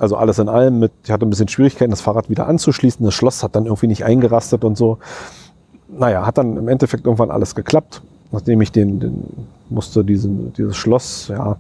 also 0.00 0.16
alles 0.16 0.38
in 0.38 0.48
allem 0.48 0.78
mit, 0.78 0.92
ich 1.04 1.10
hatte 1.10 1.26
ein 1.26 1.30
bisschen 1.30 1.48
Schwierigkeiten, 1.48 1.90
das 1.90 2.00
Fahrrad 2.00 2.30
wieder 2.30 2.48
anzuschließen. 2.48 3.04
Das 3.04 3.14
Schloss 3.14 3.42
hat 3.42 3.54
dann 3.54 3.66
irgendwie 3.66 3.86
nicht 3.86 4.04
eingerastet 4.04 4.64
und 4.64 4.76
so. 4.76 4.98
Naja, 5.88 6.24
hat 6.24 6.38
dann 6.38 6.56
im 6.56 6.68
Endeffekt 6.68 7.04
irgendwann 7.04 7.30
alles 7.30 7.54
geklappt, 7.54 8.00
nachdem 8.32 8.62
ich 8.62 8.72
den, 8.72 8.98
den 8.98 9.24
musste 9.68 10.02
diesen, 10.02 10.54
dieses 10.54 10.76
Schloss, 10.76 11.28
ja, 11.28 11.56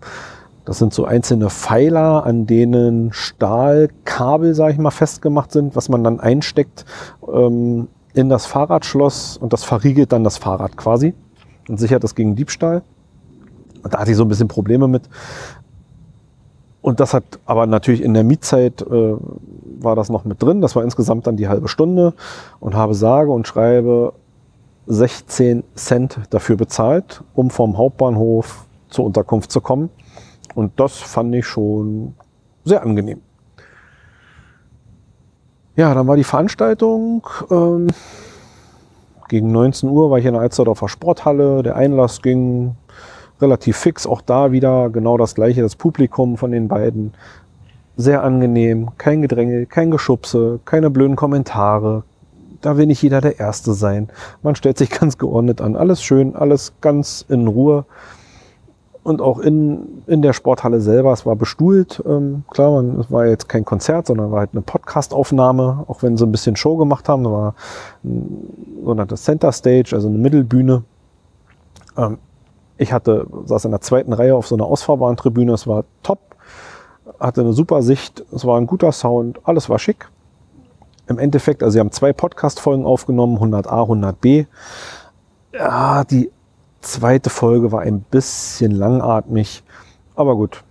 das 0.64 0.78
sind 0.78 0.94
so 0.94 1.04
einzelne 1.04 1.50
Pfeiler, 1.50 2.24
an 2.24 2.46
denen 2.46 3.12
Stahlkabel, 3.12 4.54
sage 4.54 4.72
ich 4.72 4.78
mal, 4.78 4.90
festgemacht 4.90 5.52
sind, 5.52 5.76
was 5.76 5.88
man 5.88 6.02
dann 6.02 6.20
einsteckt 6.20 6.84
ähm, 7.30 7.88
in 8.14 8.28
das 8.28 8.46
Fahrradschloss 8.46 9.36
und 9.36 9.52
das 9.52 9.64
verriegelt 9.64 10.12
dann 10.12 10.24
das 10.24 10.38
Fahrrad 10.38 10.76
quasi 10.76 11.12
und 11.68 11.78
sichert 11.78 12.04
das 12.04 12.14
gegen 12.14 12.36
Diebstahl. 12.36 12.82
Und 13.82 13.94
da 13.94 13.98
hatte 13.98 14.10
ich 14.10 14.16
so 14.16 14.24
ein 14.24 14.28
bisschen 14.28 14.48
Probleme 14.48 14.88
mit. 14.88 15.08
Und 16.82 17.00
das 17.00 17.12
hat 17.12 17.24
aber 17.44 17.66
natürlich 17.66 18.02
in 18.02 18.14
der 18.14 18.24
Mietzeit 18.24 18.82
äh, 18.82 19.14
war 19.80 19.96
das 19.96 20.08
noch 20.08 20.24
mit 20.24 20.42
drin. 20.42 20.60
Das 20.60 20.76
war 20.76 20.82
insgesamt 20.82 21.26
dann 21.26 21.36
die 21.36 21.48
halbe 21.48 21.68
Stunde 21.68 22.14
und 22.58 22.74
habe 22.74 22.94
sage 22.94 23.30
und 23.30 23.46
schreibe 23.46 24.14
16 24.86 25.62
Cent 25.74 26.20
dafür 26.30 26.56
bezahlt, 26.56 27.22
um 27.34 27.50
vom 27.50 27.76
Hauptbahnhof 27.76 28.66
zur 28.88 29.04
Unterkunft 29.04 29.52
zu 29.52 29.60
kommen. 29.60 29.90
Und 30.54 30.80
das 30.80 30.96
fand 30.96 31.34
ich 31.34 31.46
schon 31.46 32.14
sehr 32.64 32.82
angenehm. 32.82 33.20
Ja, 35.76 35.94
dann 35.94 36.06
war 36.06 36.16
die 36.16 36.24
Veranstaltung. 36.24 37.26
Ähm, 37.50 37.88
gegen 39.28 39.52
19 39.52 39.88
Uhr 39.88 40.10
war 40.10 40.18
ich 40.18 40.24
in 40.24 40.32
der 40.32 40.42
Alsterdorfer 40.42 40.88
Sporthalle. 40.88 41.62
Der 41.62 41.76
Einlass 41.76 42.20
ging 42.20 42.74
relativ 43.42 43.76
fix. 43.76 44.06
Auch 44.06 44.20
da 44.20 44.52
wieder 44.52 44.90
genau 44.90 45.16
das 45.16 45.34
gleiche, 45.34 45.62
das 45.62 45.76
Publikum 45.76 46.36
von 46.36 46.50
den 46.50 46.68
beiden. 46.68 47.12
Sehr 47.96 48.22
angenehm, 48.22 48.90
kein 48.96 49.20
Gedränge, 49.22 49.66
kein 49.66 49.90
Geschubse, 49.90 50.60
keine 50.64 50.90
blöden 50.90 51.16
Kommentare. 51.16 52.04
Da 52.62 52.76
will 52.76 52.86
nicht 52.86 53.02
jeder 53.02 53.20
der 53.20 53.38
Erste 53.40 53.72
sein. 53.74 54.08
Man 54.42 54.54
stellt 54.54 54.78
sich 54.78 54.90
ganz 55.00 55.18
geordnet 55.18 55.60
an. 55.60 55.76
Alles 55.76 56.02
schön, 56.02 56.34
alles 56.36 56.72
ganz 56.80 57.24
in 57.28 57.46
Ruhe. 57.46 57.84
und 59.02 59.20
auch 59.22 59.38
in, 59.38 60.02
in 60.06 60.22
der 60.22 60.32
Sporthalle 60.32 60.80
selber, 60.80 61.12
es 61.12 61.24
war 61.24 61.36
bestuhlt. 61.36 62.02
Ähm, 62.06 62.44
klar, 62.50 62.70
man, 62.70 63.00
es 63.00 63.10
war 63.10 63.26
jetzt 63.26 63.48
kein 63.48 63.64
Konzert, 63.64 64.06
sondern 64.06 64.30
war 64.30 64.40
halt 64.40 64.50
eine 64.52 64.62
Podcast-Aufnahme, 64.62 65.84
auch 65.88 66.02
wenn 66.02 66.16
sie 66.16 66.24
ein 66.26 66.32
bisschen 66.32 66.56
Show 66.56 66.76
gemacht 66.76 67.08
haben. 67.08 67.24
Da 67.24 67.30
war 67.30 67.54
ein 68.04 68.78
sogenanntes 68.84 69.24
Center 69.24 69.52
Stage, 69.52 69.94
also 69.94 70.08
eine 70.08 70.18
Mittelbühne. 70.18 70.84
Ähm, 71.96 72.18
ich 72.80 72.94
hatte, 72.94 73.26
saß 73.44 73.66
in 73.66 73.72
der 73.72 73.82
zweiten 73.82 74.14
Reihe 74.14 74.34
auf 74.34 74.46
so 74.46 74.54
einer 74.54 74.64
ausfahrbaren 74.64 75.18
Tribüne, 75.18 75.52
es 75.52 75.66
war 75.66 75.84
top, 76.02 76.18
hatte 77.20 77.42
eine 77.42 77.52
super 77.52 77.82
Sicht, 77.82 78.24
es 78.32 78.46
war 78.46 78.58
ein 78.58 78.66
guter 78.66 78.90
Sound, 78.90 79.38
alles 79.44 79.68
war 79.68 79.78
schick. 79.78 80.08
Im 81.06 81.18
Endeffekt, 81.18 81.62
also 81.62 81.74
sie 81.74 81.80
haben 81.80 81.92
zwei 81.92 82.14
Podcast-Folgen 82.14 82.86
aufgenommen, 82.86 83.36
100a, 83.36 83.66
100b. 83.66 84.46
Ja, 85.52 86.04
die 86.04 86.30
zweite 86.80 87.28
Folge 87.28 87.70
war 87.70 87.82
ein 87.82 88.00
bisschen 88.00 88.70
langatmig, 88.70 89.62
aber 90.16 90.34
gut. 90.36 90.64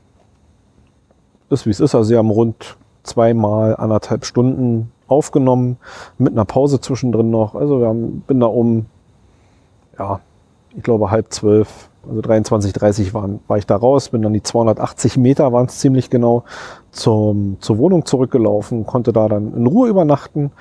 Ist 1.51 1.67
wie 1.67 1.71
es 1.71 1.79
ist. 1.79 1.93
Also 1.93 2.07
sie 2.07 2.17
haben 2.17 2.31
rund 2.31 2.75
zweimal 3.03 3.75
anderthalb 3.75 4.25
Stunden 4.25 4.91
aufgenommen, 5.07 5.77
mit 6.17 6.33
einer 6.33 6.45
Pause 6.45 6.81
zwischendrin 6.81 7.29
noch. 7.29 7.53
Also 7.53 7.81
wir 7.81 7.87
haben, 7.87 8.21
bin 8.21 8.39
da 8.39 8.47
um, 8.47 8.87
ja, 9.99 10.21
ich 10.75 10.81
glaube 10.81 11.11
halb 11.11 11.31
zwölf, 11.31 11.88
also 12.07 12.21
23, 12.21 12.73
30 12.73 13.13
waren, 13.13 13.39
war 13.47 13.57
ich 13.57 13.65
da 13.65 13.75
raus, 13.75 14.09
bin 14.09 14.21
dann 14.21 14.33
die 14.33 14.43
280 14.43 15.17
Meter 15.17 15.51
waren 15.51 15.65
es 15.67 15.79
ziemlich 15.79 16.09
genau 16.09 16.43
zum, 16.91 17.57
zur 17.59 17.77
Wohnung 17.77 18.05
zurückgelaufen, 18.05 18.85
konnte 18.85 19.13
da 19.13 19.27
dann 19.27 19.53
in 19.53 19.67
Ruhe 19.67 19.89
übernachten 19.89 20.51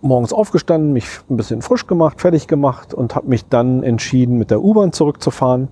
morgens 0.00 0.32
aufgestanden, 0.32 0.92
mich 0.92 1.06
ein 1.28 1.36
bisschen 1.36 1.62
frisch 1.62 1.86
gemacht, 1.86 2.20
fertig 2.20 2.46
gemacht 2.46 2.94
und 2.94 3.14
habe 3.14 3.28
mich 3.28 3.48
dann 3.48 3.82
entschieden, 3.82 4.38
mit 4.38 4.50
der 4.50 4.62
U-Bahn 4.62 4.92
zurückzufahren. 4.92 5.68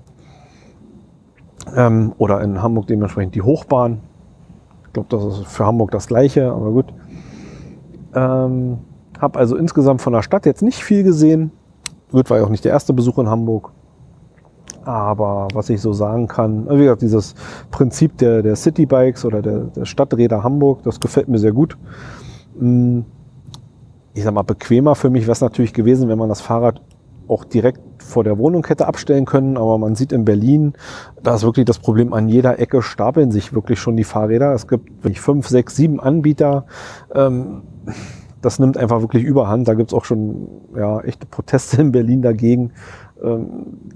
Ähm, 1.74 2.12
oder 2.18 2.40
in 2.42 2.62
Hamburg 2.62 2.86
dementsprechend 2.86 3.34
die 3.34 3.42
Hochbahn. 3.42 4.00
Ich 4.86 4.92
glaube, 4.92 5.08
das 5.10 5.24
ist 5.24 5.46
für 5.46 5.66
Hamburg 5.66 5.90
das 5.90 6.06
gleiche, 6.06 6.52
aber 6.52 6.70
gut. 6.70 6.86
Ähm, 8.14 8.78
habe 9.20 9.38
also 9.38 9.56
insgesamt 9.56 10.00
von 10.00 10.12
der 10.12 10.22
Stadt 10.22 10.46
jetzt 10.46 10.62
nicht 10.62 10.82
viel 10.82 11.02
gesehen. 11.02 11.50
Gut, 12.10 12.30
war 12.30 12.38
ja 12.38 12.44
auch 12.44 12.50
nicht 12.50 12.64
der 12.64 12.72
erste 12.72 12.92
Besuch 12.92 13.18
in 13.18 13.28
Hamburg. 13.28 13.72
Aber 14.86 15.48
was 15.52 15.68
ich 15.68 15.80
so 15.80 15.92
sagen 15.92 16.28
kann, 16.28 16.68
wie 16.70 16.84
gesagt, 16.84 17.02
dieses 17.02 17.34
Prinzip 17.72 18.18
der, 18.18 18.42
der 18.42 18.54
Citybikes 18.54 19.24
oder 19.24 19.42
der, 19.42 19.58
der 19.64 19.84
Stadträder 19.84 20.44
Hamburg, 20.44 20.84
das 20.84 21.00
gefällt 21.00 21.26
mir 21.26 21.38
sehr 21.38 21.50
gut. 21.50 21.76
Hm, 22.56 23.04
ich 24.14 24.22
sag 24.22 24.32
mal, 24.32 24.42
bequemer 24.42 24.94
für 24.94 25.10
mich 25.10 25.24
wäre 25.24 25.32
es 25.32 25.40
natürlich 25.40 25.74
gewesen, 25.74 26.08
wenn 26.08 26.18
man 26.18 26.28
das 26.28 26.40
Fahrrad 26.40 26.80
auch 27.26 27.42
direkt 27.42 27.80
vor 27.98 28.22
der 28.22 28.38
Wohnung 28.38 28.64
hätte 28.64 28.86
abstellen 28.86 29.24
können. 29.24 29.56
Aber 29.56 29.76
man 29.76 29.96
sieht 29.96 30.12
in 30.12 30.24
Berlin, 30.24 30.74
da 31.20 31.34
ist 31.34 31.42
wirklich 31.42 31.66
das 31.66 31.80
Problem, 31.80 32.12
an 32.12 32.28
jeder 32.28 32.60
Ecke 32.60 32.80
stapeln 32.80 33.32
sich 33.32 33.52
wirklich 33.52 33.80
schon 33.80 33.96
die 33.96 34.04
Fahrräder. 34.04 34.54
Es 34.54 34.68
gibt 34.68 35.02
wirklich 35.02 35.20
fünf, 35.20 35.48
sechs, 35.48 35.74
sieben 35.74 35.98
Anbieter. 35.98 36.66
Ähm, 37.12 37.62
das 38.40 38.60
nimmt 38.60 38.76
einfach 38.76 39.00
wirklich 39.00 39.24
überhand. 39.24 39.66
Da 39.66 39.74
gibt 39.74 39.90
es 39.90 39.94
auch 39.94 40.04
schon 40.04 40.46
ja, 40.76 41.00
echte 41.00 41.26
Proteste 41.26 41.80
in 41.82 41.90
Berlin 41.90 42.22
dagegen, 42.22 42.70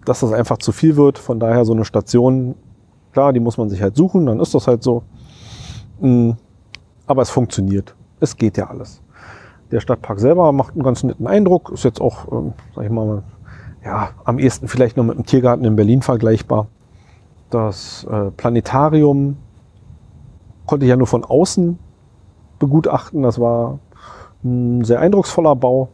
dass 0.04 0.20
das 0.20 0.32
einfach 0.32 0.58
zu 0.58 0.72
viel 0.72 0.96
wird. 0.96 1.18
Von 1.18 1.40
daher 1.40 1.64
so 1.64 1.72
eine 1.72 1.84
Station, 1.84 2.54
klar, 3.12 3.32
die 3.32 3.40
muss 3.40 3.58
man 3.58 3.68
sich 3.68 3.82
halt 3.82 3.96
suchen, 3.96 4.26
dann 4.26 4.40
ist 4.40 4.54
das 4.54 4.66
halt 4.66 4.82
so. 4.82 5.02
Mm, 6.00 6.32
aber 7.06 7.22
es 7.22 7.30
funktioniert. 7.30 7.94
Es 8.20 8.36
geht 8.36 8.56
ja 8.56 8.68
alles. 8.68 9.02
Der 9.70 9.80
Stadtpark 9.80 10.18
selber 10.20 10.52
macht 10.52 10.74
einen 10.74 10.82
ganz 10.82 11.02
netten 11.02 11.26
Eindruck. 11.26 11.70
Ist 11.70 11.84
jetzt 11.84 12.00
auch, 12.00 12.30
ähm, 12.32 12.52
sag 12.74 12.84
ich 12.84 12.90
mal, 12.90 13.22
ja, 13.84 14.10
am 14.24 14.38
ehesten 14.38 14.68
vielleicht 14.68 14.96
noch 14.96 15.04
mit 15.04 15.16
dem 15.16 15.26
Tiergarten 15.26 15.64
in 15.64 15.76
Berlin 15.76 16.02
vergleichbar. 16.02 16.66
Das 17.50 18.06
äh, 18.10 18.30
Planetarium 18.30 19.36
konnte 20.66 20.86
ich 20.86 20.90
ja 20.90 20.96
nur 20.96 21.06
von 21.06 21.24
außen 21.24 21.78
begutachten. 22.58 23.22
Das 23.22 23.40
war 23.40 23.78
ein 24.44 24.84
sehr 24.84 25.00
eindrucksvoller 25.00 25.56
Bau. 25.56 25.88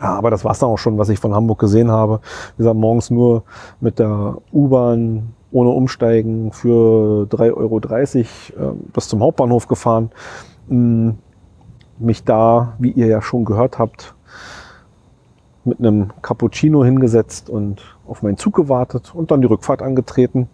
Ja, 0.00 0.14
aber 0.14 0.30
das 0.30 0.44
war 0.44 0.52
es 0.52 0.58
dann 0.60 0.70
auch 0.70 0.78
schon, 0.78 0.98
was 0.98 1.08
ich 1.08 1.18
von 1.18 1.34
Hamburg 1.34 1.58
gesehen 1.58 1.90
habe. 1.90 2.20
Wie 2.56 2.62
gesagt, 2.62 2.76
morgens 2.76 3.10
nur 3.10 3.42
mit 3.80 3.98
der 3.98 4.36
U-Bahn 4.52 5.34
ohne 5.50 5.70
Umsteigen 5.70 6.52
für 6.52 7.26
3,30 7.30 8.56
Euro 8.56 8.70
äh, 8.70 8.74
bis 8.92 9.08
zum 9.08 9.20
Hauptbahnhof 9.20 9.66
gefahren. 9.66 10.10
Mm, 10.68 11.10
mich 11.98 12.22
da, 12.24 12.74
wie 12.78 12.92
ihr 12.92 13.06
ja 13.06 13.22
schon 13.22 13.44
gehört 13.44 13.78
habt, 13.78 14.14
mit 15.64 15.80
einem 15.80 16.10
Cappuccino 16.22 16.84
hingesetzt 16.84 17.50
und 17.50 17.82
auf 18.06 18.22
meinen 18.22 18.36
Zug 18.36 18.54
gewartet 18.54 19.12
und 19.14 19.30
dann 19.30 19.40
die 19.40 19.46
Rückfahrt 19.46 19.82
angetreten. 19.82 20.48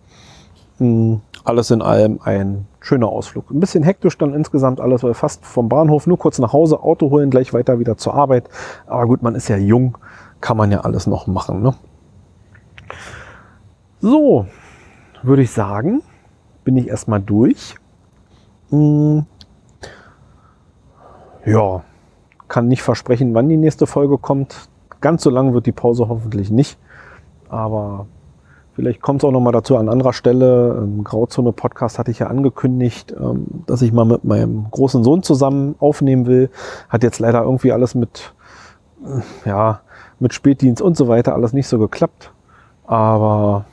Alles 1.45 1.71
in 1.71 1.83
allem 1.83 2.21
ein 2.25 2.67
schöner 2.81 3.09
Ausflug. 3.09 3.51
Ein 3.51 3.61
bisschen 3.61 3.85
hektisch 3.85 4.17
dann 4.17 4.33
insgesamt 4.33 4.81
alles, 4.81 5.03
weil 5.03 5.13
fast 5.13 5.45
vom 5.45 5.69
Bahnhof 5.69 6.07
nur 6.07 6.19
kurz 6.19 6.39
nach 6.39 6.55
Hause, 6.55 6.83
Auto 6.83 7.11
holen, 7.11 7.29
gleich 7.29 7.53
weiter 7.53 7.79
wieder 7.79 7.99
zur 7.99 8.15
Arbeit. 8.15 8.49
Aber 8.87 9.07
gut, 9.07 9.23
man 9.23 9.35
ist 9.35 9.49
ja 9.49 9.57
jung, 9.57 9.99
kann 10.41 10.57
man 10.57 10.73
ja 10.73 10.81
alles 10.81 11.07
noch 11.07 11.27
machen. 11.27 11.63
Ne? 11.63 11.75
So, 14.01 14.47
würde 15.23 15.43
ich 15.43 15.51
sagen, 15.51 16.03
bin 16.65 16.79
ich 16.79 16.89
erstmal 16.89 17.21
durch. 17.21 17.75
Hm, 18.71 19.27
ja, 21.45 21.83
kann 22.49 22.69
nicht 22.69 22.83
versprechen, 22.83 23.35
wann 23.35 23.49
die 23.49 23.57
nächste 23.59 23.87
Folge 23.87 24.17
kommt. 24.17 24.69
Ganz 25.01 25.23
so 25.23 25.31
lang 25.31 25.53
wird 25.53 25.67
die 25.67 25.73
Pause 25.73 26.09
hoffentlich 26.09 26.51
nicht. 26.51 26.79
Aber 27.51 28.07
vielleicht 28.75 29.01
kommt 29.01 29.23
es 29.23 29.25
auch 29.25 29.33
noch 29.33 29.41
mal 29.41 29.53
dazu 29.53 29.77
an 29.77 29.89
anderer 29.89 30.13
Stelle. 30.13 30.79
Im 30.83 31.05
Grauzone 31.05 31.53
Podcast 31.53 31.99
hatte 31.99 32.11
ich 32.11 32.19
ja 32.19 32.27
angekündigt, 32.27 33.15
ähm, 33.19 33.47
dass 33.67 33.83
ich 33.83 33.93
mal 33.93 34.05
mit 34.05 34.25
meinem 34.25 34.67
großen 34.71 35.05
Sohn 35.05 35.23
zusammen 35.23 35.75
aufnehmen 35.79 36.27
will. 36.27 36.51
Hat 36.89 37.03
jetzt 37.03 37.19
leider 37.19 37.43
irgendwie 37.43 37.73
alles 37.73 37.95
mit, 37.95 38.33
äh, 39.05 39.49
ja, 39.49 39.81
mit 40.19 40.35
Spätdienst 40.35 40.83
und 40.83 40.97
so 40.97 41.09
weiter 41.09 41.35
alles 41.35 41.53
nicht 41.53 41.69
so 41.69 41.79
geklappt. 41.79 42.33
Aber 42.87 43.65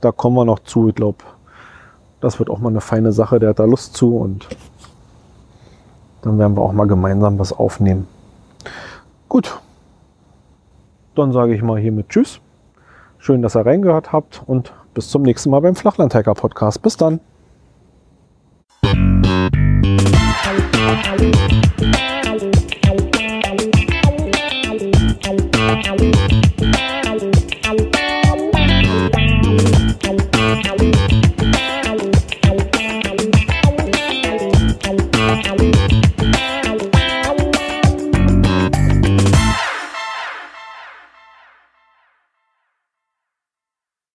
da 0.00 0.12
kommen 0.12 0.36
wir 0.36 0.44
noch 0.44 0.60
zu. 0.60 0.88
Ich 0.88 0.94
glaube, 0.94 1.18
das 2.20 2.38
wird 2.38 2.50
auch 2.50 2.58
mal 2.58 2.70
eine 2.70 2.80
feine 2.80 3.12
Sache. 3.12 3.38
Der 3.38 3.50
hat 3.50 3.58
da 3.58 3.64
Lust 3.64 3.94
zu 3.94 4.16
und 4.16 4.48
dann 6.22 6.38
werden 6.38 6.56
wir 6.56 6.62
auch 6.62 6.72
mal 6.72 6.86
gemeinsam 6.86 7.38
was 7.38 7.52
aufnehmen. 7.52 8.06
Gut. 9.28 9.60
Dann 11.14 11.32
sage 11.32 11.54
ich 11.54 11.62
mal 11.62 11.78
hiermit 11.78 12.08
Tschüss. 12.08 12.40
Schön, 13.28 13.42
dass 13.42 13.56
ihr 13.56 13.66
reingehört 13.66 14.10
habt 14.10 14.42
und 14.46 14.72
bis 14.94 15.10
zum 15.10 15.20
nächsten 15.20 15.50
Mal 15.50 15.60
beim 15.60 15.76
Flachlandhacker 15.76 16.32
Podcast. 16.32 16.80
Bis 16.80 16.96
dann. 16.96 17.20